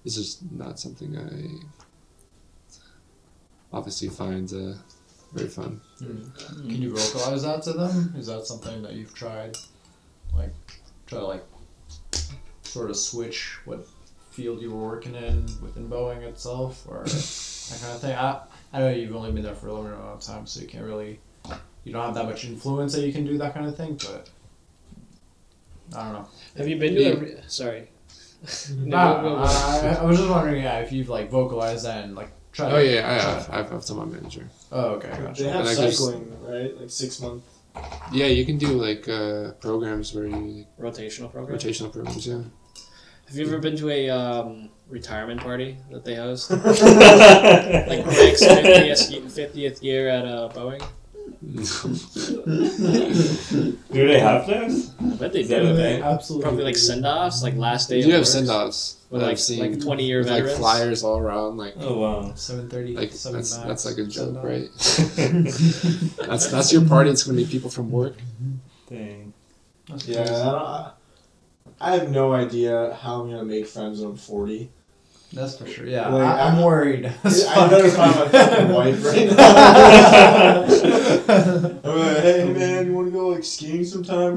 [0.05, 1.65] It's just not something I
[3.75, 4.75] obviously find uh,
[5.33, 5.81] very fun.
[5.99, 8.15] Can you vocalize that to them?
[8.16, 9.57] Is that something that you've tried?
[10.33, 10.55] Like,
[11.07, 11.45] try to like
[12.75, 13.87] sort of switch what
[14.31, 18.17] field you were working in within Boeing itself, or that kind of thing.
[18.17, 18.41] I
[18.73, 20.85] I know you've only been there for a limited amount of time, so you can't
[20.85, 21.21] really
[21.85, 23.95] you don't have that much influence that you can do that kind of thing.
[24.07, 24.29] But
[25.97, 26.29] I don't know.
[26.57, 27.17] Have you been to a?
[27.17, 27.89] Re- sorry.
[28.77, 29.97] No, I.
[29.97, 32.73] I, I was just wondering, yeah, if you've like vocalized that and like tried.
[32.73, 33.51] Oh to- yeah, I have.
[33.51, 34.47] I've, I've told my manager.
[34.73, 35.51] Oh okay, they gotcha.
[35.53, 36.79] have Like there's- cycling, right?
[36.81, 37.47] Like six months.
[38.13, 41.59] Yeah, you can do like uh, programs where you rotational program.
[41.59, 42.27] rotational programs.
[42.27, 42.43] Yeah.
[43.29, 46.51] Have you ever been to a um, retirement party that they host?
[46.51, 50.83] like Greg's fiftieth fiftieth year at uh, Boeing.
[53.93, 54.95] Do they have those?
[55.01, 55.77] I bet they Is that a do.
[55.77, 56.03] thing?
[56.03, 56.43] Absolutely.
[56.43, 57.99] Probably like send offs, like last day.
[57.99, 58.99] You do have send offs.
[59.11, 60.59] with like I've seen like twenty year with like veterans.
[60.59, 61.57] flyers all around.
[61.57, 62.35] Like Oh wow.
[62.35, 62.95] Seven thirty.
[62.95, 64.99] like seven that's that's like a seven joke, max.
[65.19, 66.27] right?
[66.29, 67.11] that's that's your party.
[67.11, 68.17] It's gonna be people from work.
[68.89, 69.33] Dang.
[69.89, 70.91] That's Yeah,
[71.81, 72.01] I, crazy.
[72.01, 74.71] don't, I have no idea how I'm gonna make friends when I'm 40.
[75.33, 75.87] That's for sure.
[75.87, 77.07] Yeah, Like, I, I'm I- worried.
[77.25, 80.63] I better find my fucking wife right now.
[81.85, 84.37] I'm like, hey man, you want to go like skiing sometime?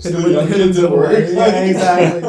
[0.00, 1.12] Still young kids at work.
[1.12, 2.22] Yeah, exactly.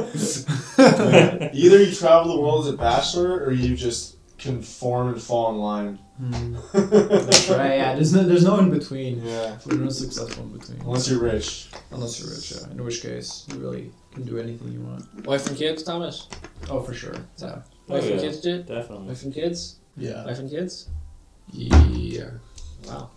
[1.54, 5.58] Either you travel the world as a bachelor, or you just conform and fall in
[5.60, 6.00] line.
[6.30, 7.76] That's right.
[7.78, 9.24] Yeah, there's no, there's no in between.
[9.26, 10.80] Yeah, There's no successful in between.
[10.82, 11.70] unless you're rich.
[11.92, 12.72] Unless you're rich, yeah.
[12.72, 15.26] In which case, you really can do anything you want.
[15.26, 16.28] Wife and kids, Thomas.
[16.70, 17.16] Oh, for sure.
[17.38, 17.62] Yeah.
[17.88, 18.68] Wife Oh, and kids, did.
[18.68, 19.08] Definitely.
[19.08, 19.78] Wife and kids.
[19.98, 20.24] Yeah.
[20.26, 20.90] Wife and kids.
[21.52, 22.30] Yeah.
[22.88, 23.10] Wow.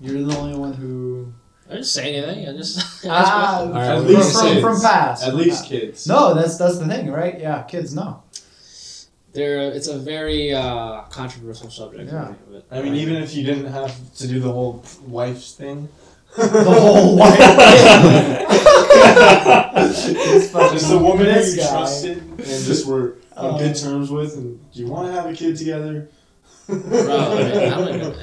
[0.00, 1.32] You're the only one who.
[1.68, 2.48] I didn't say anything.
[2.48, 3.04] I just.
[3.06, 4.60] Ah, Alright, from, at least from, kids.
[4.62, 5.22] from past.
[5.22, 5.68] At from least past.
[5.68, 6.06] kids.
[6.06, 7.38] No, that's that's the thing, right?
[7.38, 7.94] Yeah, kids.
[7.94, 8.22] No.
[9.34, 12.10] There, it's a very uh, controversial subject.
[12.10, 12.34] Yeah.
[12.50, 15.88] But, I mean, even if you didn't have to do the whole wife's thing.
[16.36, 17.38] The whole wife.
[19.76, 21.68] It's fucking- Just the woman this you guy.
[21.70, 23.58] trusted and just were on Oh.
[23.58, 26.08] good terms with, and do you want to have a kid together?
[26.66, 28.14] Bro, I, mean, I don't even.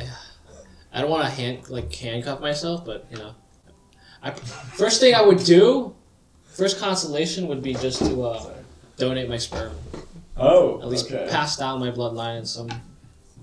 [0.94, 3.34] I don't want to hand like handcuff myself, but you know,
[4.22, 5.94] I first thing I would do,
[6.46, 8.54] first consolation would be just to uh,
[8.98, 9.74] donate my sperm.
[10.38, 11.28] Oh, At least okay.
[11.30, 12.70] pass down my bloodline in some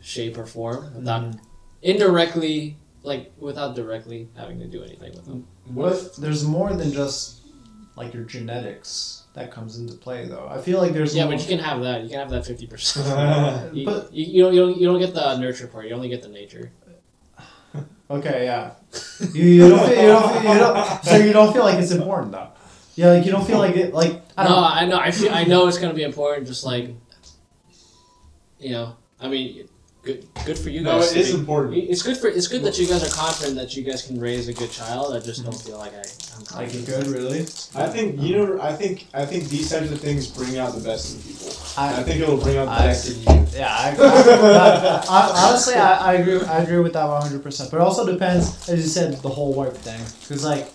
[0.01, 1.39] shape or form without Mm.
[1.82, 5.47] indirectly, like without directly having to do anything with them.
[5.73, 7.40] What if There's more than just
[7.97, 10.47] like your genetics that comes into play though.
[10.51, 12.02] I feel like there's Yeah, more- but you can have that.
[12.02, 13.06] You can have that fifty percent.
[13.74, 15.86] You, But- you, you don't you don't you don't get the nurture part.
[15.86, 16.73] You only get the nature.
[18.10, 18.73] Okay, yeah.
[19.32, 21.93] You, you don't feel you don't feel, you don't so you don't feel like it's
[21.93, 22.48] important though.
[22.94, 24.98] Yeah, like you don't feel like it like I No, don't I know.
[24.98, 25.32] I feel.
[25.32, 26.47] I know it's gonna be important.
[26.47, 26.90] Just like,
[28.59, 28.97] you know.
[29.20, 29.69] I mean,
[30.02, 30.27] good.
[30.44, 31.12] Good for you guys.
[31.12, 31.77] it to is be- important.
[31.77, 32.28] It's good for.
[32.28, 35.14] It's good that you guys are confident that you guys can raise a good child.
[35.14, 35.69] I just don't mm-hmm.
[35.69, 36.02] feel like I.
[36.35, 37.43] I'm like you good really.
[37.74, 38.60] I think you know.
[38.60, 41.52] I think I think these types of things bring out the best in people.
[41.77, 43.47] I, I think it'll bring out the I best in you.
[43.55, 47.70] yeah, I, I, I, honestly I, I agree I agree with that one hundred percent.
[47.70, 50.01] But it also depends, as you said, the whole wife thing.
[50.20, 50.69] Because like,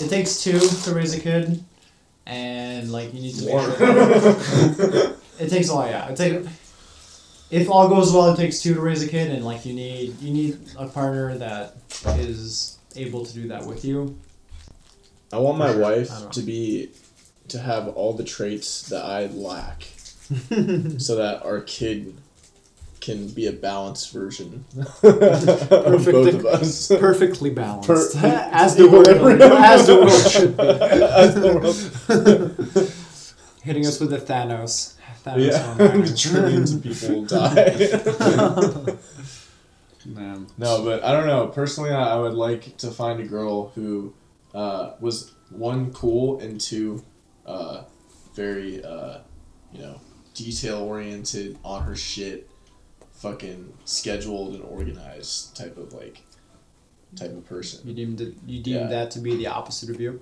[0.00, 1.62] it takes two to raise a kid,
[2.26, 5.16] and like you need to make sure.
[5.40, 6.10] It takes a lot, yeah.
[6.10, 6.44] It take,
[7.50, 10.20] if all goes well, it takes two to raise a kid, and like you need
[10.20, 11.76] you need a partner that
[12.18, 14.18] is able to do that with you.
[15.32, 16.90] I want my don't wife to be
[17.48, 19.84] to have all the traits that I lack,
[20.98, 22.14] so that our kid
[23.00, 26.88] can be a balanced version of both of us.
[26.88, 28.10] Perfectly balanced, Per-
[28.52, 29.08] as the world
[29.42, 30.62] as the world should be.
[30.68, 31.54] As the
[32.76, 32.92] world-
[33.62, 34.94] Hitting us with the Thanos.
[35.24, 38.96] Thanos yeah, trillions of people die.
[40.06, 40.46] Man.
[40.56, 41.48] No, but I don't know.
[41.48, 44.14] Personally, I, I would like to find a girl who
[44.54, 47.04] uh, was one cool and two
[47.44, 47.82] uh,
[48.34, 49.18] very uh,
[49.72, 50.00] you know
[50.34, 52.48] detail oriented on her shit,
[53.20, 56.22] fucking scheduled and organized type of like
[57.16, 57.86] type of person.
[57.86, 58.86] You deemed it, you deemed Yeah.
[58.88, 60.20] that to be the opposite of you.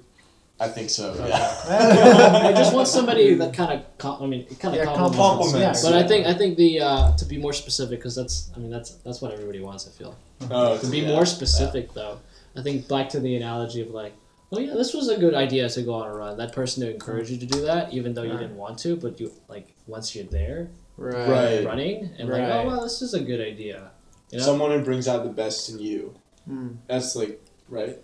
[0.61, 1.15] I think so.
[1.15, 1.55] Yeah.
[2.49, 3.99] I just want somebody that kind of.
[3.99, 5.17] Com- I mean, it kind of Yeah, complements.
[5.53, 8.59] compliments, But I think I think the uh, to be more specific because that's I
[8.59, 9.87] mean that's that's what everybody wants.
[9.87, 10.17] I feel
[10.51, 11.09] Oh, to be yeah.
[11.09, 12.19] more specific though.
[12.57, 14.15] I think back to the analogy of like,
[14.51, 16.37] oh yeah, this was a good idea to go on a run.
[16.39, 18.41] That person to encourage you to do that, even though you Right.
[18.41, 21.65] didn't want to, but you like once you're there Right.
[21.65, 22.51] running and like, Right.
[22.51, 23.91] oh well, this is a good idea.
[24.31, 24.45] You know?
[24.45, 26.15] Someone who brings out the best in you.
[26.51, 26.77] Mm.
[26.89, 27.99] That's like right.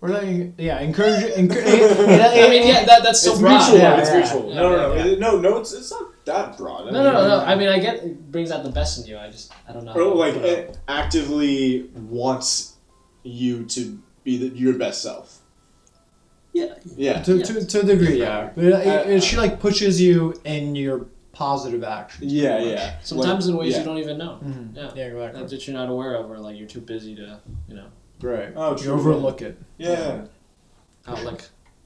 [0.00, 1.24] Or like, yeah, encourage.
[1.32, 3.58] encourage I mean, yeah, that, that's so it's broad.
[3.58, 3.78] mutual.
[3.78, 4.18] Yeah, it's yeah.
[4.18, 4.48] mutual.
[4.48, 5.58] Yeah, no, no, no, yeah, It- no, no.
[5.58, 6.88] It's it's not that broad.
[6.88, 7.44] I No, no, mean, no, no.
[7.44, 9.18] I mean, I get it brings out the best in you.
[9.18, 9.92] I just, I don't know.
[9.94, 10.44] Or like it.
[10.44, 12.76] it actively wants
[13.24, 15.38] you to be the, your best self.
[16.52, 16.74] Yeah.
[16.96, 17.20] Yeah.
[17.22, 17.44] to, Yeah.
[17.44, 18.50] to, to a degree, yeah.
[18.54, 21.06] But it, it, it- she like pushes you in your
[21.38, 22.28] positive action.
[22.28, 22.98] Yeah, yeah.
[23.00, 23.78] Sometimes Like, in ways yeah.
[23.78, 24.40] you don't even know.
[24.44, 24.76] Mm-hmm.
[24.76, 24.90] Yeah.
[24.96, 25.40] Yeah, exactly.
[25.40, 27.86] That, that you're not aware of, or like you're too busy to, you know,
[28.20, 28.52] Right.
[28.56, 29.56] Oh, You overlook it.
[29.76, 30.24] Yeah.
[31.06, 31.42] out like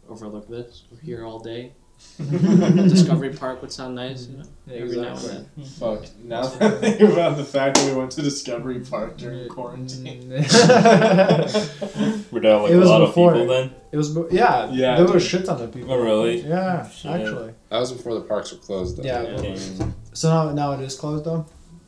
[0.09, 0.85] overlook this.
[0.91, 1.75] We're here all day.
[2.19, 4.45] Discovery Park would sound nice, you know.
[4.71, 5.45] every now and then.
[5.57, 5.63] Hmm.
[5.63, 6.05] Fuck.
[6.23, 9.49] Now that I think about the fact that we went to Discovery Park during mm.
[9.49, 10.31] quarantine.
[12.31, 13.33] Were there like It a was lot before.
[13.35, 13.75] of people then?
[13.93, 15.29] It was, be- yeah, Yeah, there were a dude.
[15.29, 15.93] shit ton of people.
[15.93, 16.41] Oh, really?
[16.43, 17.11] Yeah, Shit.
[17.11, 17.55] actually.
[17.71, 18.99] That was before the parks were closed.
[18.99, 19.05] Though.
[19.05, 19.23] Yeah.
[19.23, 19.95] Damn.
[20.13, 21.47] So now, now it is closed though,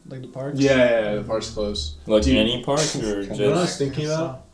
[0.09, 0.59] like the parks.
[0.59, 1.97] Yeah, yeah, yeah, the park's closed.
[2.07, 2.37] Like Dude.
[2.37, 4.47] any park or You know what I was just thinking about?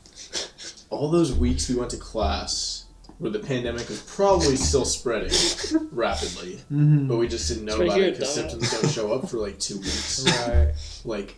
[0.91, 2.80] All those weeks we went to class
[3.21, 5.31] where the pandemic was probably still spreading
[5.93, 7.07] rapidly, Mm-hmm.
[7.07, 9.77] but we just didn't know about it because symptoms don't show up for like two
[9.77, 10.25] weeks.
[10.49, 10.73] Right.
[11.05, 11.37] Like,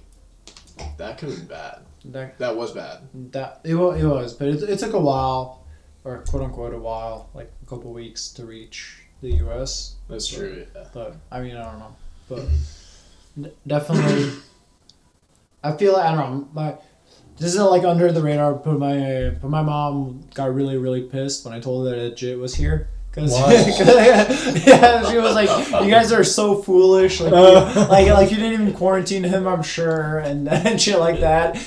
[0.97, 1.79] that could have been bad.
[2.07, 3.01] That, That was bad.
[3.33, 5.67] that it was, it was, but it, it took a while,
[6.05, 9.97] or quote unquote a while, like a couple weeks to reach the U.S.
[10.09, 10.67] That's true.
[10.75, 10.85] Yeah.
[10.95, 11.97] But I mean, I don't know,
[12.29, 12.45] but
[13.67, 14.31] definitely,
[15.63, 16.49] I feel like I don't know.
[16.53, 16.75] My
[17.39, 21.45] this is like under the radar, but my but my mom got really really pissed
[21.45, 22.89] when I told her that Jit was here.
[23.13, 23.31] Cause,
[24.67, 27.37] yeah, she was like, "You guys are so foolish, like, you,
[27.91, 31.59] like, like you didn't even quarantine him, I'm sure, and, and shit like that."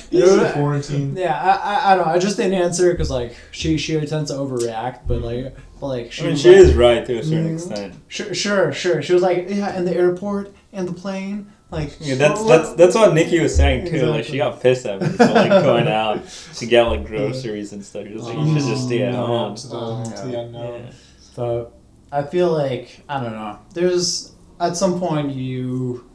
[0.53, 1.15] quarantine.
[1.15, 2.13] Yeah, I, I, I don't know.
[2.13, 6.11] I just didn't answer because like she she tends to overreact, but like but like
[6.11, 7.53] she I mean, she like, is right to a certain Mhm.
[7.53, 7.93] extent.
[8.07, 9.01] Sure, sure, sure.
[9.03, 11.95] She was like, yeah, in the airport and the plane, like.
[11.99, 14.05] Yeah, that's what- that's that's what Nikki was saying too.
[14.07, 17.83] Like she got pissed at me for like going out to get like groceries and
[17.85, 18.07] stuff.
[18.07, 19.55] She was like, you should just stay at No, home.
[19.55, 20.81] To the, to the unknown.
[20.85, 20.91] Yeah.
[21.35, 21.71] But
[22.11, 23.59] I feel like I don't know.
[23.73, 26.05] There's at some point you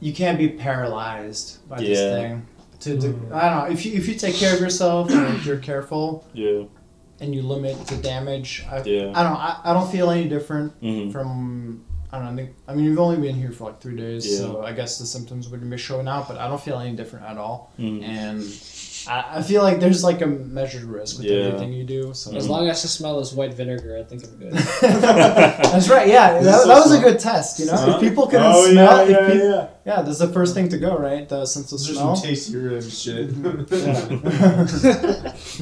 [0.00, 2.46] you can't be paralyzed by this thing.
[2.80, 5.46] To, to I don't know if you if you take care of yourself and if
[5.46, 6.64] you're careful Yeah.
[7.20, 8.64] and you limit the damage.
[8.68, 9.12] I, Yeah.
[9.14, 11.84] I don't I, I don't feel any different hmm from
[12.14, 12.46] I don't know.
[12.68, 14.38] I, mean, you've only been here for like three days, Yeah.
[14.40, 16.28] so I guess the symptoms wouldn't be showing out.
[16.28, 17.72] But I don't feel any different at all.
[17.76, 18.42] hmm And
[19.08, 21.44] I, I feel like there's like a measured risk with Yeah.
[21.46, 22.12] everything you do.
[22.12, 24.52] So As long as the smell is white vinegar, I think I'm good.
[24.82, 26.06] that's right.
[26.06, 27.58] Yeah, that, This that is was a good test.
[27.60, 27.92] You know, Huh?
[27.94, 29.68] if people can oh, smell, yeah, yeah, peop- yeah.
[29.86, 31.26] yeah, that's the first thing to go, right?
[31.26, 32.14] The sense of There's smell.
[32.14, 33.30] some tasty rib shit.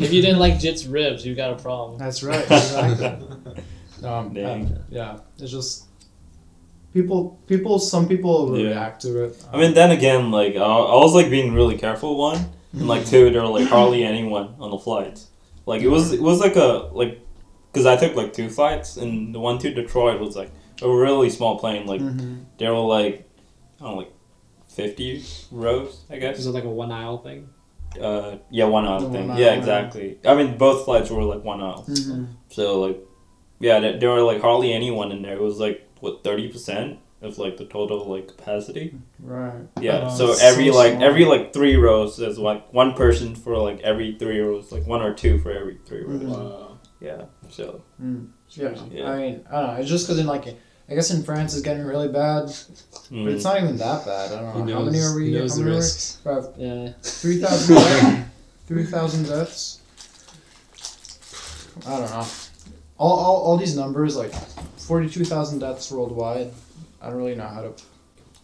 [0.02, 1.96] if you didn't like Jit's ribs, you got a problem.
[1.98, 2.42] That's right.
[2.42, 3.06] Exactly.
[4.04, 4.66] um, Dang.
[4.66, 5.86] uh, yeah, it's just
[6.92, 7.38] people.
[7.46, 7.78] People.
[7.78, 8.68] Some people Yeah.
[8.70, 9.44] react to it.
[9.52, 12.38] I mean, then again, like I, I was like being really careful one,
[12.72, 15.28] and like two, there were like hardly anyone on the flights.
[15.66, 17.20] Like it was, it was like a like,
[17.72, 20.50] because I took like two flights, and the one to Detroit was like
[20.82, 21.86] a really small plane.
[21.86, 22.44] Like Mhm.
[22.58, 23.28] there were like,
[23.80, 24.12] I don't know, like
[24.68, 26.38] fifty rows, I guess.
[26.38, 27.48] Is it like a one aisle thing?
[28.00, 29.28] Uh, yeah, one aisle The thing.
[29.28, 30.18] one yeah, aisle, exactly.
[30.24, 31.84] I mean, both flights were like one aisle.
[31.88, 32.28] Mhm.
[32.48, 33.00] So like,
[33.58, 35.34] yeah, there, there were like hardly anyone in there.
[35.34, 38.94] It was like what thirty percent of like the total like capacity.
[39.18, 39.60] Right.
[39.80, 40.08] Yeah.
[40.10, 41.04] Oh, so every so like small.
[41.04, 45.02] every like three rows there's like one person for like every three rows, like one
[45.02, 46.22] or two for every three rows.
[46.22, 46.28] Mhm.
[46.28, 46.78] wow.
[47.00, 47.24] Yeah.
[47.48, 48.28] So Mm.
[48.50, 48.74] Yeah.
[48.90, 49.10] Yeah.
[49.10, 49.80] I mean, I don't know.
[49.80, 50.46] It's just because in like,
[50.88, 52.70] I guess in France it's getting really bad, but
[53.12, 54.32] mm, it's not even that bad.
[54.32, 54.66] I don't know.
[54.66, 55.30] He how many are we?
[55.30, 56.40] knows how the many are we?
[56.42, 56.92] About Yeah.
[57.02, 58.24] three thousand.
[58.66, 59.80] Three thousand deaths.
[61.86, 62.26] I don't know.
[62.98, 64.32] All, all, all these numbers like
[64.90, 66.50] forty-two thousand deaths worldwide.
[67.00, 67.72] I don't really know how to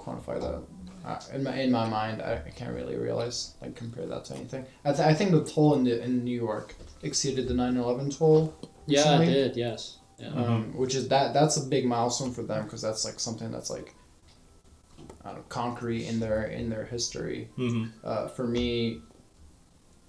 [0.03, 0.63] quantify that.
[1.05, 4.35] Uh, in my in my mind, I, I can't really realize like compare that to
[4.37, 4.65] anything.
[4.85, 8.55] I, th- I think the toll in the in New York exceeded the 9-11 toll.
[8.87, 9.57] Yeah, it did.
[9.57, 9.99] Yes.
[10.19, 10.29] Yeah.
[10.41, 13.71] um, which is that that's a big milestone for them because that's like something that's
[13.77, 13.95] like
[15.25, 17.49] I don't know, concrete in their in their history.
[17.59, 17.91] mhm.
[18.03, 19.01] Uh, for me,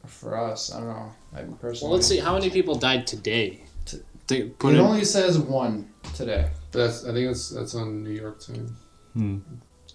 [0.06, 1.12] for us, I don't know.
[1.36, 2.20] I personally, Well, let's see.
[2.20, 3.48] How many people died today?
[3.86, 4.86] T- They put It in.
[4.86, 6.50] only says one today.
[6.72, 8.76] That's I think that's that's on New York time.
[9.14, 9.38] Hmm.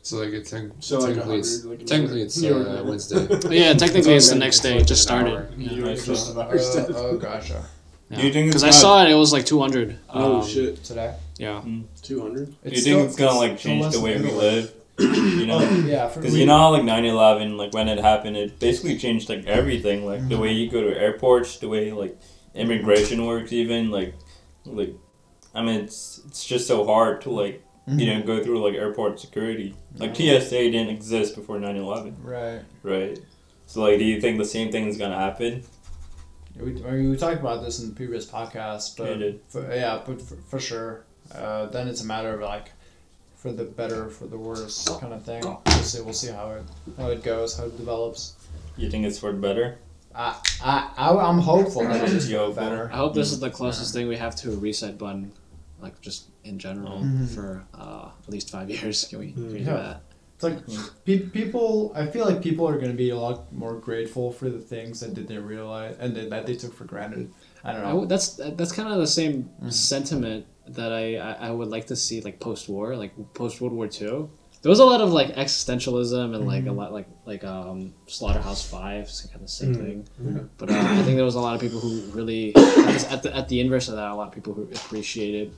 [0.05, 2.67] So like it's tec- So like technically it's 100, like in technically New it's York.
[2.69, 3.23] uh, Wednesday.
[3.61, 4.79] yeah, technically it's the next day.
[4.79, 5.57] It just started.
[5.57, 7.65] New York just about Uh, oh gotcha.
[8.11, 9.97] Do you think it's Because I not- saw it, it was like 200.
[10.11, 11.15] Oh Um, shit, Today.
[11.39, 11.63] Yeah.
[12.03, 12.47] two hundred.
[12.63, 14.73] Do you think it's gonna like change the way we live?
[14.99, 15.61] you know.
[15.87, 18.99] Yeah, for Because we- you know how like 9-11, like when it happened, it basically
[18.99, 22.15] changed like everything, like the way you go to airports, the way like
[22.55, 24.15] immigration works, even like
[24.67, 24.95] like
[25.55, 29.21] I mean it's it's just so hard to like you know go through like airport
[29.21, 29.75] security.
[29.99, 32.61] Like TSA didn't exist before 9-11, Right.
[32.83, 33.19] right?
[33.67, 35.63] So like, do you think the same thing is gonna happen?
[36.57, 39.41] We, I mean, we talked about this in the previous podcast, Yeah, but you did.
[39.49, 41.05] For, yeah, but for, for sure.
[41.35, 42.71] Uh, then it's a matter of like,
[43.37, 45.43] for the better, for the worse kind of thing.
[45.43, 46.01] We'll see.
[46.03, 46.63] We'll see how it
[46.99, 48.35] how it goes, how it develops.
[48.77, 49.79] You think it's for the better?
[50.15, 52.63] I I, I I'm hopeful that it's You hopeful?
[52.65, 52.91] better.
[52.93, 55.33] I hope this is the closest thing we have to a reset button,
[55.83, 57.29] like just in general Mhm.
[57.35, 59.05] for uh, at least five years.
[59.09, 59.77] Can we, can we do Yeah.
[59.77, 60.03] that?
[60.35, 61.93] It's like pe- people.
[61.95, 64.99] I feel like people are going to be a lot more grateful for the things
[65.01, 67.31] that they didn't realize and that they took for granted.
[67.65, 67.89] I don't know.
[67.91, 68.27] w- that's
[68.59, 69.73] that's kind of the same Mhm.
[69.73, 73.73] sentiment that I, I, I would like to see like post war, like post World
[73.75, 74.31] War Two.
[74.63, 78.63] There was a lot of like existentialism and like a lot like like um Slaughterhouse
[78.69, 79.81] Five, kind of the same Mhm.
[79.85, 79.99] thing.
[80.25, 80.41] Yeah.
[80.59, 82.55] But uh, I think there was a lot of people who really
[83.15, 85.53] at the at the inverse of that, a lot of people who appreciated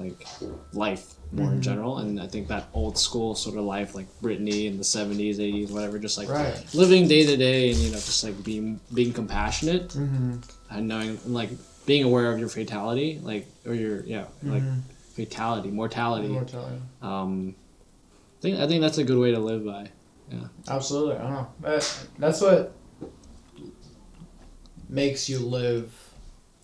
[0.00, 0.26] like
[0.72, 4.66] life more in general, and I think that old school sort of life, like Brittany
[4.66, 6.74] in the seventies, eighties, whatever, just like Right.
[6.74, 10.36] living day to day, and you know, just like being being compassionate Mm-hmm.
[10.70, 11.50] and knowing like
[11.86, 14.62] being aware of your fatality like or your yeah like
[15.14, 16.76] fatality mortality Immortality.
[17.02, 17.54] um
[18.38, 19.88] I think I think that's a good way to live by
[20.30, 20.46] Yeah.
[20.68, 21.48] Absolutely, I don't know.
[21.60, 22.72] But that's what
[24.88, 25.92] makes you live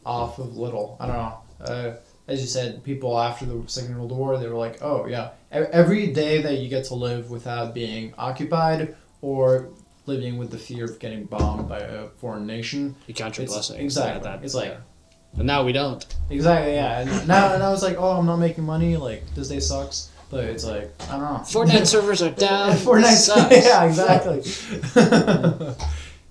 [0.05, 0.97] off of little.
[1.01, 1.39] I don't know.
[1.61, 1.97] Uh,
[2.29, 6.09] as you said, people after the Second World War, they were like, "Oh yeah, every
[6.09, 9.69] day that you get to live without being occupied or
[10.07, 13.81] living with the fear of getting bombed by a foreign nation." you count your blessings
[13.81, 14.17] exactly.
[14.17, 14.79] at that it's like yeah.
[15.37, 17.01] but now we don't exactly yeah.
[17.01, 18.97] And now and I was like, "Oh, I'm not making money.
[18.97, 21.41] Like this day sucks." But it's like I don't know.
[21.45, 23.65] Fortnite servers are down Fortnite sucks.
[23.65, 24.43] yeah, exactly.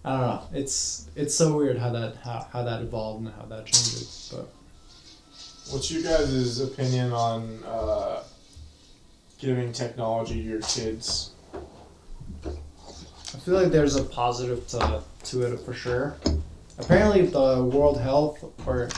[0.03, 0.43] I don't know.
[0.53, 4.33] It's it's so weird how that how, how that evolved and how that changes.
[4.35, 4.49] But
[5.71, 8.23] What's your guys' opinion on uh,
[9.39, 11.31] giving technology to your kids?
[12.45, 16.15] I feel like there's a positive to to it for sure.
[16.77, 18.89] Apparently, the World Health or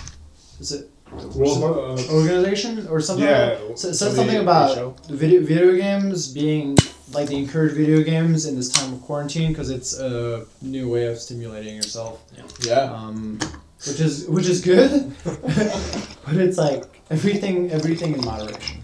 [0.60, 0.90] is it
[1.36, 3.26] World, some organization or something?
[3.26, 4.96] yeah, like, said somebody- something about show.
[5.10, 6.78] video video games being
[7.14, 11.08] like they encourage video games in this time of quarantine because it's a new way
[11.08, 12.22] of stimulating yourself.
[12.60, 12.76] Yeah.
[12.92, 13.40] um,
[13.86, 18.82] which is which is good, but it's like everything everything in moderation.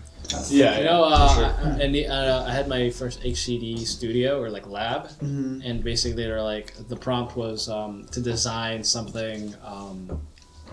[0.49, 4.65] Yeah, You know, uh, and the, uh, I had my first HCD studio or like
[4.67, 5.61] lab, Mm-hmm.
[5.63, 10.19] and basically they're like the prompt was um, to design something, um,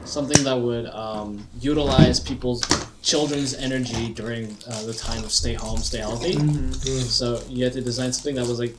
[0.07, 2.63] something that would um, utilize people's
[3.03, 6.35] children's energy during uh, the time of stay home, stay healthy.
[6.37, 6.73] Mm-hmm.
[7.21, 8.77] So you had to design something that was like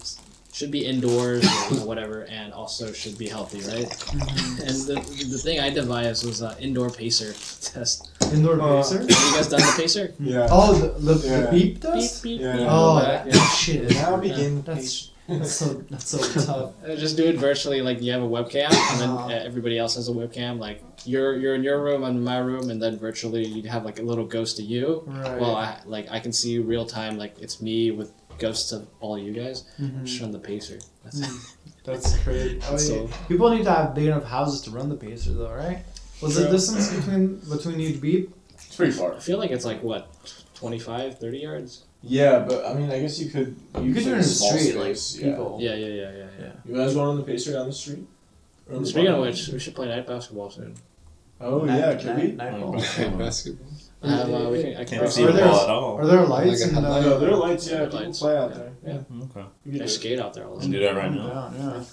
[0.53, 3.87] should be indoors or whatever, and also should be healthy, right?
[3.89, 4.61] Mm-hmm.
[4.67, 8.09] And the, the thing I devised was an indoor pacer test.
[8.33, 8.99] Indoor Uh, pacer.
[8.99, 10.13] Have you guys done the pacer?
[10.19, 10.47] Yeah.
[10.51, 11.39] Oh, the, the, Yeah.
[11.41, 12.23] the beep Beep, test.
[12.23, 12.57] beep, Yeah.
[12.57, 13.47] beep, Oh, go back, that, yeah.
[13.49, 13.91] shit.
[13.95, 14.61] Now begin.
[14.63, 16.73] That's that's so that's so tough.
[16.83, 19.27] Uh, Just do it virtually, like you have a webcam, and then Uh-huh.
[19.27, 20.59] uh, everybody else has a webcam.
[20.59, 23.85] Like you're you're in your room, I'm in my room, and then virtually you have
[23.85, 25.03] like a little ghost of you.
[25.07, 25.39] Right.
[25.39, 28.87] Well, I like I can see you real time, like it's me with ghosts of
[28.99, 29.63] all you guys.
[29.79, 30.03] Mhm.
[30.05, 30.79] Just run the pacer.
[31.03, 32.59] That's That's crazy.
[32.69, 33.17] Oh, So- yeah.
[33.27, 35.83] People need to have big enough houses to run the pacer, though, right?
[36.21, 38.31] Was the distance between between each beep?
[38.53, 39.15] It's pretty far.
[39.15, 40.07] I feel like it's like what,
[40.53, 41.85] 25, 30 yards.
[42.03, 43.55] Yeah, but I mean, I guess you could.
[43.81, 45.57] You could do it in the street, like people.
[45.59, 46.51] Yeah, yeah, yeah, yeah, yeah.
[46.65, 48.05] You guys going on the pacer down the street?
[48.69, 50.75] Or on the Speaking of which, we should play night basketball soon.
[51.39, 52.31] Oh Night- yeah, could night- we?
[52.33, 53.09] Night, Okay.
[53.17, 53.70] basketball.
[54.03, 55.97] I have, uh, we can, I can Can't see Are the there- ball at all.
[55.99, 56.81] Are there lights Like in the?
[56.81, 57.03] headlight?
[57.03, 57.67] No, there are lights.
[57.69, 58.19] Yeah, people Lights.
[58.19, 58.57] play out Yeah.
[58.57, 58.71] there.
[58.87, 59.23] Yeah.
[59.23, 59.45] Okay.
[59.65, 61.27] You I can skate out there all the Let's do that right now.
[61.27, 61.83] Down, yeah.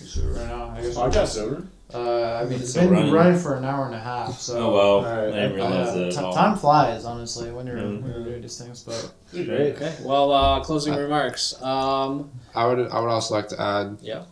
[0.00, 0.70] Let's right now.
[0.76, 0.94] I guess.
[0.96, 1.66] Podcast over.
[1.92, 3.12] Uh, I mean, it's been running.
[3.12, 3.38] running.
[3.38, 4.58] for an hour and a half, so.
[4.58, 5.28] Oh wow, Alright.
[5.34, 6.32] I didn't realize uh, that t- all.
[6.34, 8.02] time flies, honestly, when you're Mm.
[8.02, 8.82] when you're doing these things.
[8.84, 9.74] But Great.
[9.76, 9.94] Okay.
[10.04, 11.60] Well, uh, closing remarks.
[11.62, 13.98] Um, I would I would also like to add.
[14.02, 14.24] Yeah.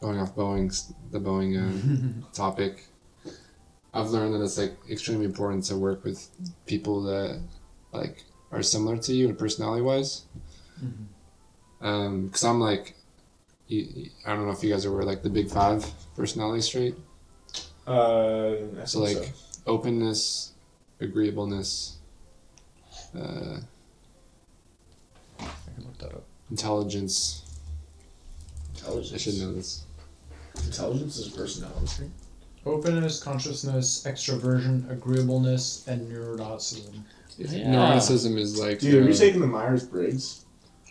[0.00, 2.86] Going off Boeing's the Boeing uh, topic,
[3.94, 6.28] I've learned that it's like extremely important to work with
[6.66, 7.40] people that
[7.92, 10.24] like are similar to you in personality wise.
[11.80, 12.94] Um, because I'm like,
[13.66, 15.84] you, you- I don't know if you guys are aware like the big five
[16.16, 16.94] personality trait.
[17.86, 19.32] Uh, I So think like
[19.66, 20.52] openness,
[21.00, 21.96] agreeableness,
[23.16, 23.60] uh,
[25.40, 25.44] I
[25.74, 26.24] can look that up.
[26.50, 27.44] intelligence.
[28.74, 29.14] Intelligence.
[29.14, 29.84] I should know this.
[30.66, 32.10] Intelligence is a personality trait.
[32.68, 37.00] Openness, consciousness, extroversion, agreeableness, and neuroticism.
[37.38, 37.48] Yeah.
[37.68, 38.78] Neuroticism is like.
[38.80, 40.44] Dude, are you uh, taking the Myers Briggs?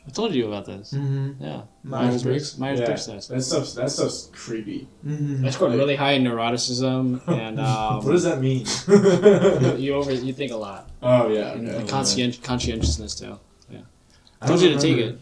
[0.08, 0.94] I told you about this.
[0.94, 1.44] Mm-hmm.
[1.44, 1.64] Yeah.
[1.84, 2.58] Myers-Briggs?
[2.58, 2.86] Myers Yeah.
[2.86, 3.30] Briggs test.
[3.30, 4.88] That stuff's that stuff's creepy.
[5.06, 5.46] Mm-hmm.
[5.46, 8.66] I scored really high in neuroticism, and um, what does that mean?
[8.88, 10.90] you, you over you think a lot.
[11.04, 11.52] oh yeah.
[11.52, 11.88] And Okay.
[11.88, 13.38] conscient, conscientiousness too.
[14.40, 15.20] I I told you to take it.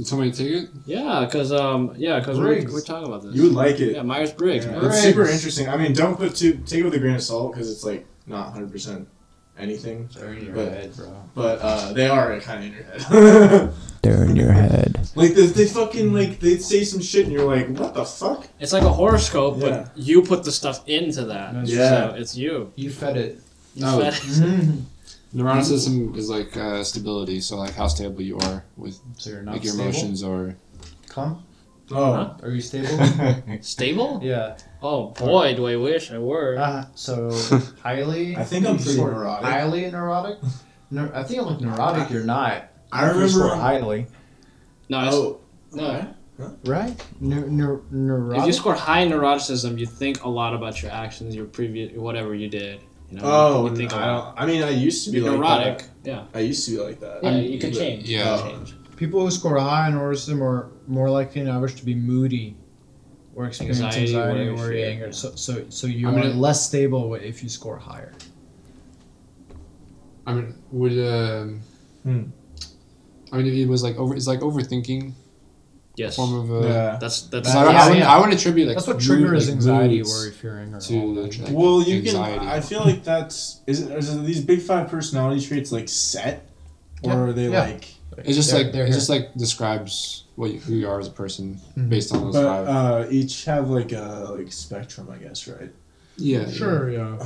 [0.00, 0.70] You told me take it?
[0.86, 2.72] Yeah, cause um, yeah, cause we're, Briggs.
[2.72, 3.34] we're talking about this.
[3.34, 3.96] You would like it.
[3.96, 4.86] yeah, Myers Briggs, Yeah.
[4.86, 5.68] It's super interesting.
[5.68, 8.06] I mean, don't put too take it with a grain of salt because it's like
[8.26, 9.06] not hundred percent
[9.58, 11.12] anything, They're in your But- head, bro.
[11.34, 13.72] but uh, they are kind of in your head.
[14.02, 14.98] They're in your head.
[15.14, 18.48] like they, they fucking like they say some shit and you're like, what the fuck?
[18.58, 19.68] It's like a horoscope, Yeah.
[19.68, 21.66] but you put the stuff into that.
[21.66, 22.08] Yeah.
[22.12, 22.72] So it's you.
[22.76, 23.38] You fed it.
[23.74, 24.00] You Oh.
[24.00, 24.20] fed it.
[24.22, 24.80] Mm-hmm.
[25.34, 29.52] Neuroticism is like uh, stability, so like how stable you are with So you're not
[29.54, 29.90] like your stable.
[29.90, 30.56] emotions or.
[31.08, 31.44] Come.
[31.92, 32.34] Oh, Huh?
[32.42, 32.98] Are you stable?
[33.62, 34.20] Stable?
[34.22, 34.56] yeah.
[34.82, 36.56] Oh boy, do I wish I were.
[36.58, 37.30] Uh, so
[37.82, 38.36] highly.
[38.36, 39.44] I think I'm you pretty scored neurotic.
[39.46, 40.38] Highly neurotic.
[40.92, 42.10] No, I think I'm like neurotic.
[42.10, 42.68] You're not.
[42.92, 43.56] I You scored remember.
[43.56, 44.06] highly.
[44.88, 45.40] no, it's, Oh,
[45.72, 46.14] no.
[46.64, 46.96] Right.
[47.20, 48.40] Neur- neur- neurotic.
[48.40, 51.92] If you score high in neuroticism, you think a lot about your actions, your previous,
[51.96, 52.80] whatever you did.
[53.10, 54.36] You know, Oh, you think a I, lot.
[54.36, 55.78] don't, I mean, I used to be like neurotic.
[55.78, 55.88] that.
[56.04, 56.24] Yeah.
[56.32, 57.24] I used to be like that.
[57.24, 58.08] Yeah, you can change.
[58.08, 58.38] Yeah.
[58.38, 58.74] Can change.
[58.96, 62.56] People who score high in neuroticism are more likely than average to be moody
[63.34, 64.98] or experience Anxiety, anxiety, worry, worrying.
[64.98, 67.78] fear, Or so, so, so you I are mean, it- less stable if you score
[67.78, 68.12] higher.
[70.26, 71.60] I mean, would um.
[72.04, 72.22] Hmm.
[73.32, 74.14] I mean, it was like over.
[74.14, 75.12] It's like overthinking
[76.00, 76.16] Yes.
[76.16, 76.46] form of.
[76.64, 76.96] Uh, Yeah.
[77.00, 77.48] That's that's.
[77.48, 78.14] Because I, Yeah, I, would, yeah.
[78.14, 81.38] I would attribute like That's what triggers like, anxiety, worry, fearing, or to all that
[81.38, 82.38] like, well, you anxiety.
[82.40, 82.48] can.
[82.48, 86.36] I feel like that's is, it, is it these big five personality traits like set,
[87.02, 87.60] or Yeah, are they yeah.
[87.62, 87.84] like?
[88.18, 88.94] It's just They're- like they're it here.
[89.00, 91.88] just like describes what you, who you are as a person Mhm.
[91.88, 92.68] based on those But five.
[92.68, 95.70] uh, each have like a like spectrum, I guess, right?
[96.16, 96.50] yeah.
[96.50, 97.16] Sure, yeah.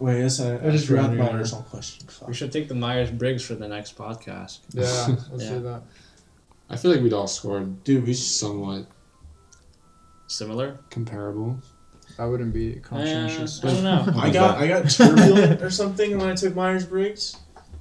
[0.00, 1.36] Wait, yes, I, I I just forgot ran my here.
[1.38, 2.06] original question.
[2.08, 2.28] Fuck.
[2.28, 4.58] We should take the Myers Briggs for the next podcast.
[4.72, 4.82] Yeah,
[5.30, 5.50] let's Yeah.
[5.54, 5.82] do that.
[6.72, 8.24] I feel like we'd all scored Dude, we should.
[8.24, 8.86] somewhat
[10.26, 10.78] Similar.
[10.90, 11.58] comparable.
[12.18, 13.62] I wouldn't be Uh, conscientious.
[13.64, 14.12] I don't know.
[14.20, 17.36] I got I got turbulent or something when I took Myers Briggs.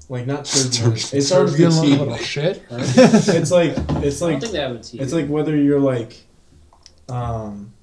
[0.10, 1.14] Like not turbulent.
[1.14, 1.98] It starts with a Turbulent T.
[1.98, 2.64] little shit.
[2.70, 3.72] It's like
[4.04, 5.00] it's I don't like think they have a T.
[5.00, 6.26] it's like whether you're like,
[7.10, 7.74] um,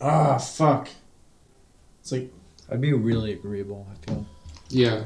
[0.00, 0.88] ah fuck.
[2.00, 2.30] It's like
[2.70, 3.86] I'd be really agreeable.
[3.90, 4.26] I feel.
[4.68, 5.00] Yeah.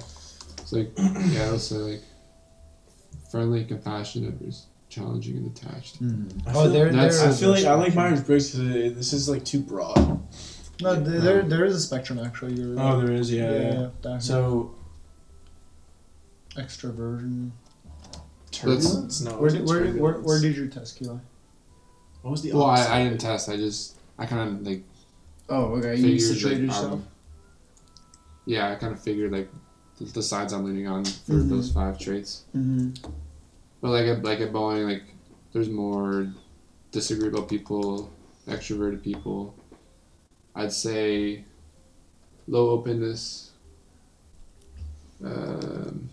[0.59, 2.03] It's like yeah, let's say like
[3.31, 4.67] friendly, compassionate, res-
[5.01, 5.99] challenging, and attached.
[6.03, 7.95] I Oh, feel- there, there I feel like I like.
[7.95, 10.21] Myers Briggs because this is like too broad.
[10.81, 12.55] No, there, there, there is a spectrum actually.
[12.55, 13.51] You're Oh, there is, yeah.
[13.51, 13.89] yeah, yeah.
[14.05, 14.19] yeah.
[14.19, 14.75] So
[16.57, 17.51] Extroversion.
[18.51, 19.21] Turbulence?
[19.21, 19.33] No.
[19.39, 21.21] Where it's did, where, did- where, where did you test, Kila?
[22.23, 22.65] What was the Well.
[22.65, 23.49] I, I didn't test.
[23.49, 24.83] I just I kind of like
[25.49, 25.95] Oh, okay.
[25.97, 26.93] You figured situated like, yourself.
[26.95, 27.07] um,
[28.47, 29.49] yeah, I kind of figured like
[29.99, 31.49] the, the sides I'm leaning on for Mhm.
[31.51, 32.45] those five traits.
[32.57, 32.91] mm-hmm.
[33.87, 35.05] But like at like at Boeing, like
[35.53, 36.27] there's more
[36.91, 38.11] disagreeable people,
[38.49, 39.55] extroverted people.
[40.57, 41.45] I'd say
[42.49, 43.53] low openness.
[45.25, 46.11] Um,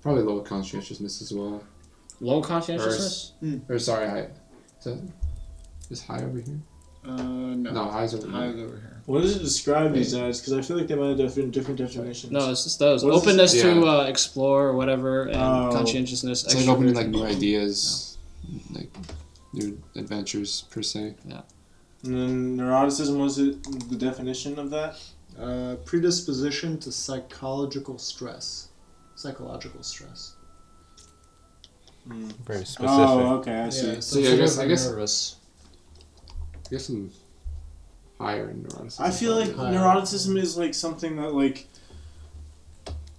[0.00, 1.62] probably low conscientiousness as well.
[2.20, 3.34] Low conscientiousness.
[3.68, 4.28] Or sorry, high.
[4.78, 5.12] Is, that,
[5.90, 6.58] is high over here?
[7.04, 7.70] Uh, no.
[7.70, 8.64] No, high's over High's here.
[8.64, 8.85] over here.
[9.06, 10.40] What does it describe these as?
[10.40, 12.32] Because I feel like they might have different different definitions.
[12.32, 13.28] No, it's just those What is this?
[13.28, 13.90] openness to Yeah.
[14.00, 15.70] uh, explore or whatever, and Oh.
[15.72, 16.44] conscientiousness.
[16.44, 18.16] It's like opening like new ideas,
[18.72, 18.90] like
[19.52, 21.14] new adventures per se.
[21.28, 21.42] Yeah.
[22.02, 24.96] And then neuroticism was it the definition of that?
[25.40, 28.68] Uh, predisposition to psychological stress.
[29.14, 30.34] Psychological stress.
[32.06, 32.88] Very specific.
[32.88, 33.86] Oh, okay, I see.
[33.86, 35.36] Yeah, So, yeah, I guess- I guess- nervous.
[36.66, 37.10] I guess I'm
[38.20, 39.00] higher in neuroticism.
[39.00, 39.74] I feel like Higher.
[39.74, 41.66] neuroticism is like something that like.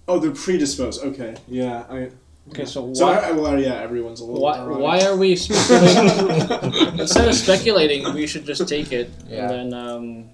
[0.06, 1.02] Oh, they're predisposed.
[1.04, 1.84] Okay, yeah.
[1.90, 2.10] I,
[2.50, 4.40] Okay, so so why, I, well, yeah, everyone's a little.
[4.40, 4.82] why, neurotic.
[4.82, 6.98] why are we speculating?
[6.98, 9.50] Instead of speculating, we should just take it Yeah.
[9.50, 10.24] and then um,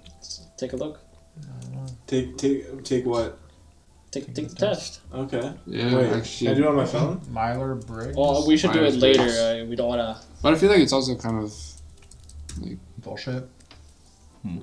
[0.56, 1.00] take a look.
[2.06, 3.36] take take take what?
[4.12, 5.00] Take, Take take the the test.
[5.12, 5.54] Okay.
[5.66, 6.46] Yeah, Wait, actually.
[6.46, 7.20] can I do it on my phone?
[7.30, 8.16] Myler Briggs.
[8.16, 9.22] Well, we should do it later.
[9.22, 10.24] Uh, we don't want to.
[10.40, 11.52] But I feel like it's also kind of
[12.98, 13.48] Bullshit.
[14.44, 14.58] Hmm.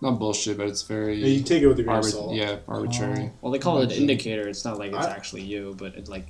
[0.00, 2.34] not bullshit, but it's very Yeah, you take it with a grain of salt.
[2.34, 3.26] yeah arbitrary.
[3.26, 3.38] Oh.
[3.42, 4.48] Well, they call it an indicator.
[4.48, 6.26] It's not like it's I- actually you, but it like.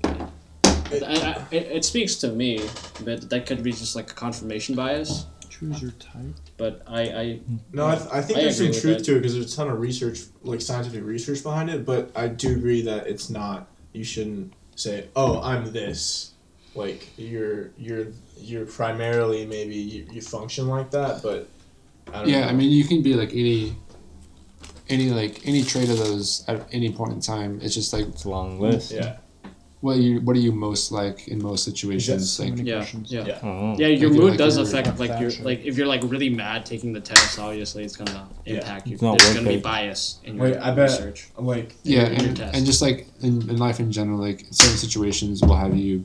[0.92, 2.60] It, I, I, it, it speaks to me,
[3.04, 5.26] but that could be just like a confirmation bias.
[5.48, 6.34] Choose your type.
[6.58, 7.40] But I, I
[7.72, 9.04] No, I, th- I think I there's agree some with truth that.
[9.06, 11.84] to it because there's a ton of research, like scientific research behind it.
[11.84, 13.66] But I do agree that it's not.
[13.94, 16.32] You shouldn't say, "Oh, I'm this."
[16.76, 18.08] Like you're you're
[18.38, 21.48] you're primarily maybe you, you function like that, but
[22.08, 22.48] I don't Yeah, know.
[22.48, 23.76] I mean you can be like any
[24.88, 27.60] any like any trait of those at any point in time.
[27.62, 28.92] It's just like It's a long list.
[28.92, 29.16] yeah,
[29.80, 32.30] what you what are you most like in most situations?
[32.32, 33.10] So Like many yeah, questions.
[33.12, 33.24] yeah.
[33.26, 33.38] Yeah.
[33.42, 33.74] Oh.
[33.78, 35.44] Yeah, your Like, mood like does your- affect like your Fashion.
[35.44, 38.54] like if you're like really mad taking the test, obviously it's gonna Yeah.
[38.58, 38.94] impact you.
[38.94, 39.62] It's There's gonna be it.
[39.62, 41.28] bias in your Wait, I bet- research.
[41.38, 42.56] like yeah, your and, test.
[42.56, 46.04] and just like in, in life in general, like certain situations will have you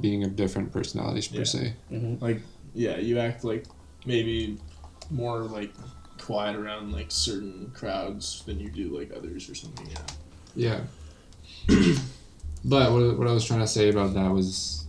[0.00, 1.44] being of different personalities per Yeah.
[1.44, 1.72] se.
[1.92, 2.38] Mm-hmm.
[2.74, 3.64] yeah, you act like
[4.06, 4.56] maybe
[5.10, 5.72] more like
[6.18, 9.88] quiet around like certain crowds than you do like others or something.
[10.54, 10.80] Yeah.
[11.68, 11.94] Yeah.
[12.64, 14.86] but what, what I was trying to say about that was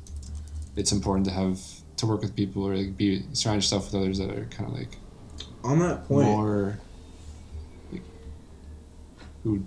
[0.76, 1.60] it's important to have
[1.98, 4.78] to work with people or like be surround yourself with others that are kind of
[4.78, 4.98] like
[5.64, 6.80] On that point, more
[7.92, 8.02] like,
[9.44, 9.64] who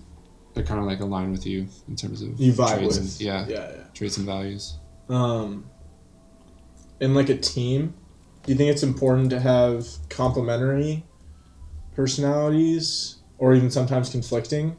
[0.57, 3.21] are kind of like aligned with you in terms of you vibe traits with and,
[3.21, 3.85] yeah yeah, yeah.
[3.95, 4.79] traits and values.
[5.09, 5.65] um,
[7.01, 7.95] in like a team,
[8.45, 11.05] do you think it's important to have complementary
[11.95, 14.77] personalities or even sometimes conflicting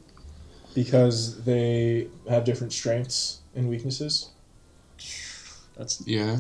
[0.74, 4.30] because they have different strengths and weaknesses?
[5.78, 6.40] That's Yeah,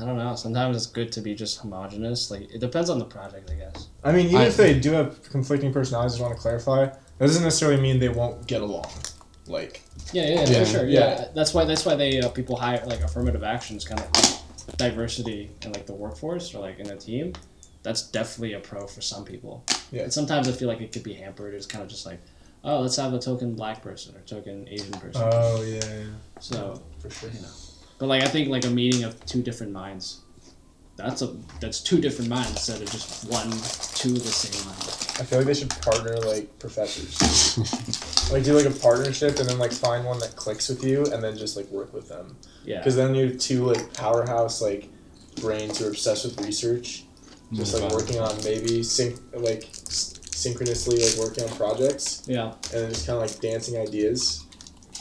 [0.00, 0.34] I don't know.
[0.34, 2.30] Sometimes it's good to be just homogenous.
[2.30, 3.88] Like it depends on the project, I guess.
[4.02, 6.86] I mean, even I- if they do have conflicting personalities, I just want to clarify,
[6.86, 8.90] that doesn't necessarily mean they won't get along.
[9.46, 10.58] Like, Yeah, yeah, Yeah.
[10.60, 10.84] for sure.
[10.86, 11.00] Yeah.
[11.00, 11.28] Yeah.
[11.34, 14.39] that's why that's why they uh, people hire like affirmative actions, kind of
[14.76, 17.32] diversity in like the workforce or like in a team.
[17.82, 19.64] That's definitely a pro for some people.
[19.90, 20.02] Yeah.
[20.02, 21.54] And sometimes I feel like it could be hampered.
[21.54, 22.20] It's kind of just like,
[22.62, 25.22] oh, let's have a token black person or token Asian person.
[25.24, 26.04] oh yeah, yeah,
[26.40, 27.30] so, for sure.
[27.30, 27.48] you know,
[27.98, 30.20] but like I think like a meeting of two different minds.
[30.96, 33.50] That's a that's two different minds instead of just one,
[33.94, 35.09] two of the same mind.
[35.20, 37.18] I feel like they should partner like professors.
[38.32, 41.22] like do like a partnership and then like find one that clicks with you and
[41.22, 42.36] then just like work with them.
[42.64, 42.78] Yeah.
[42.78, 44.88] Because then you're two like powerhouse like
[45.40, 47.04] brains who are obsessed with research,
[47.52, 52.52] just like working on maybe sync like s- synchronously like working on projects Yeah.
[52.72, 54.46] and then just kind of like dancing ideas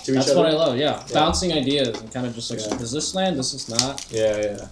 [0.03, 0.75] to That's each what I love.
[0.77, 1.01] Yeah.
[1.13, 2.75] Bouncing ideas and kind of just like, Yeah.
[2.77, 3.37] does this land?
[3.37, 4.05] Does this not?
[4.11, 4.67] yeah, yeah.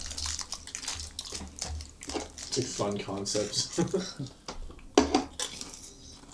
[2.50, 3.80] It's like fun concepts.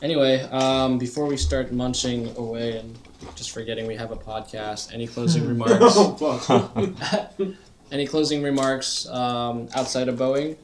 [0.04, 3.00] Anyway, um, before we start munching away and
[3.36, 5.74] just forgetting we have a podcast, any closing remarks?
[5.80, 7.48] oh fuck.
[7.92, 10.58] any closing remarks um, outside of Boeing?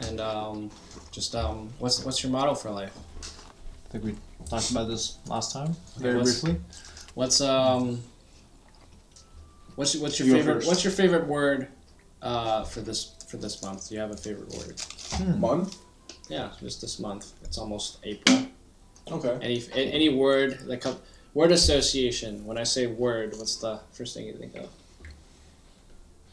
[0.00, 0.70] And um,
[1.12, 2.96] just um, what's what's your motto for life?
[3.86, 4.14] I think we
[4.48, 6.60] talked about this last time, very What's- briefly.
[7.14, 8.00] What's um,
[9.74, 10.68] what's what's your You go favorite first.
[10.68, 11.68] what's your favorite word
[12.22, 13.88] uh, for this for this month?
[13.88, 14.80] Do you have a favorite word?
[15.38, 15.76] Month.
[16.30, 17.32] Yeah, just this month.
[17.42, 18.46] It's almost April.
[19.12, 19.38] Okay.
[19.42, 20.96] Any a- any word that comes.
[21.34, 22.44] Word association.
[22.46, 24.68] When I say word, what's the first thing you think of?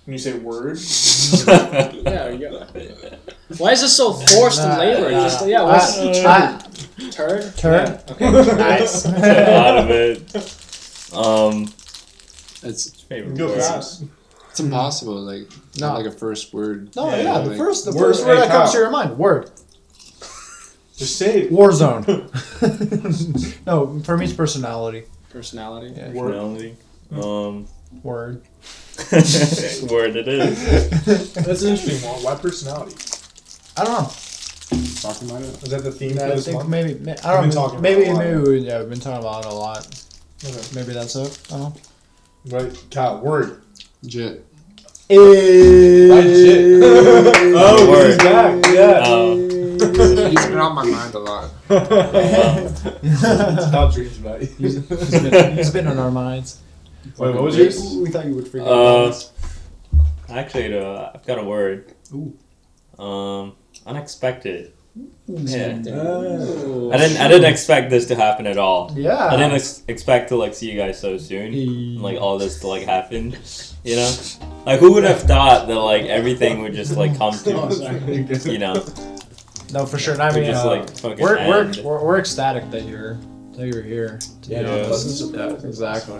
[0.05, 0.77] When you say word,
[1.47, 2.65] Yeah, you go.
[3.57, 5.11] Why is this so forced and labored?
[5.11, 6.59] Just yeah, what's I-
[7.11, 7.55] turd?
[7.57, 7.99] Turn.
[8.11, 8.31] Okay.
[8.55, 9.05] Nice.
[9.07, 11.15] out of it.
[11.15, 11.67] Um,
[12.63, 13.59] It's favorite go word.
[13.59, 14.03] fast.
[14.49, 15.15] it's impossible.
[15.21, 15.49] Like
[15.79, 15.87] No.
[15.89, 16.95] not like a first word.
[16.95, 18.89] No, Yeah, yeah, the like- first the Word- first word hey, that comes to your
[18.91, 19.17] mind.
[19.17, 19.49] Word.
[20.97, 21.47] Just say.
[21.49, 22.05] Warzone.
[23.65, 25.03] no, for me it's personality.
[25.29, 25.93] Personality.
[25.95, 26.07] Yeah.
[26.07, 26.75] Personality.
[27.11, 27.67] Um,
[28.03, 28.41] Word.
[29.91, 31.33] word it is.
[31.33, 32.23] That's an interesting one.
[32.23, 32.95] Why personality?
[33.77, 34.09] I don't know.
[35.01, 35.63] Talking about it.
[35.63, 36.69] Is that the theme Yeah, for I think month?
[36.69, 37.55] maybe I don't been know.
[37.55, 39.85] talking Maybe about it a maybe we, yeah we've been talking about it a lot.
[40.43, 40.61] Okay.
[40.75, 41.39] Maybe that's it.
[41.51, 42.57] I don't know.
[42.57, 43.61] Right, Kyle, word.
[44.05, 44.45] Jit.
[45.07, 46.81] Why shit?
[46.83, 48.07] oh, Word.
[48.07, 48.65] he's back.
[48.73, 48.99] Yeah.
[49.01, 49.44] Um,
[50.29, 51.51] He's been on my mind a lot.
[53.71, 54.49] Kyle dreams about it.
[54.57, 56.61] he's, he's been, he's been on our minds.
[57.17, 57.79] Wait, what was yours?
[57.97, 58.67] We thought you would forget.
[58.67, 59.13] Uh,
[60.29, 61.93] actually, uh, I've got a word.
[62.13, 62.33] Ooh.
[63.01, 63.55] Um,
[63.85, 64.73] unexpected.
[65.27, 65.81] Yeah.
[65.87, 66.91] Oh.
[66.93, 67.17] I didn't.
[67.17, 68.91] I didn't expect this to happen at all.
[68.95, 69.27] yeah.
[69.27, 71.53] I didn't ex- expect to like see you guys so soon.
[71.53, 73.35] and, Like all this to like happen.
[73.83, 74.11] You know,
[74.65, 77.51] like who would have thought that like everything would just like come to
[78.45, 78.73] you know,
[79.73, 80.19] no, for sure.
[80.21, 83.17] I mean, just uh, like fucking we're, we're, we're, we're ecstatic that you're
[83.53, 84.19] that you're here.
[84.43, 85.33] To Yeah, be no, honest.
[85.33, 86.19] Yeah, exactly.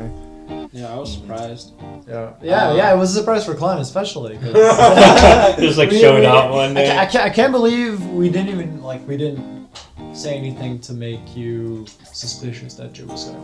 [0.71, 1.73] Yeah, I was surprised.
[2.07, 2.93] Yeah, yeah, Uh, yeah.
[2.93, 4.37] It was a surprise for Clem, especially.
[4.37, 4.53] 'cause-
[5.59, 6.87] just like We- showed we- up one I, day.
[6.87, 9.67] ca- I, can't, I can't believe we didn't even like we didn't
[10.13, 13.39] say anything to make you suspicious that Joe was gonna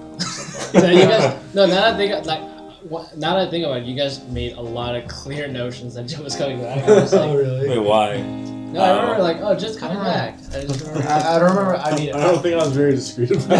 [0.73, 0.83] come.
[0.83, 2.41] or you guys, no, now that I think like,
[2.83, 5.95] what, now that I think about it, you guys made a lot of clear notions
[5.95, 6.83] that Joe was coming back.
[6.87, 7.69] I was oh like, really?
[7.69, 8.17] Wait, why?
[8.71, 10.35] No, I remember like, oh, just coming back.
[10.53, 11.07] I just remember.
[11.07, 11.75] I, I don't remember.
[11.75, 13.55] I mean, I don't think I was very discreet about I,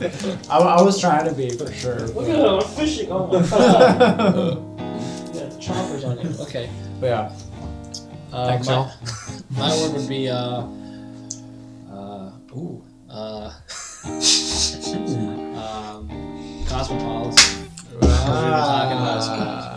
[0.00, 0.50] it.
[0.50, 1.98] I was trying to be for sure.
[2.08, 3.08] Look at him, I'm fishing.
[3.10, 5.34] Oh my god.
[5.34, 6.30] yeah, choppers on you.
[6.42, 6.70] Okay.
[7.00, 7.32] But yeah,
[8.32, 8.90] Uh, Thanks, my, y'all.
[9.50, 10.62] my word would be uh,
[11.90, 13.52] uh, ooh, uh,
[15.56, 17.68] um, cosmopolitan.
[18.00, 19.71] talking about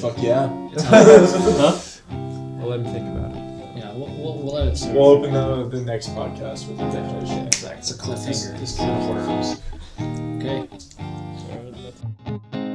[0.00, 0.48] Fuck yeah.
[0.78, 1.78] Huh?
[2.10, 3.76] Well, let me think about it.
[3.76, 4.94] Yeah, we'll, we'll, we'll let it serve.
[4.94, 7.46] We'll open the, the next podcast with the definition.
[7.46, 8.26] it's a cliffhanger.
[8.58, 9.60] This, this confirms.
[10.38, 10.68] Okay.
[10.78, 12.66] Sorry, that's-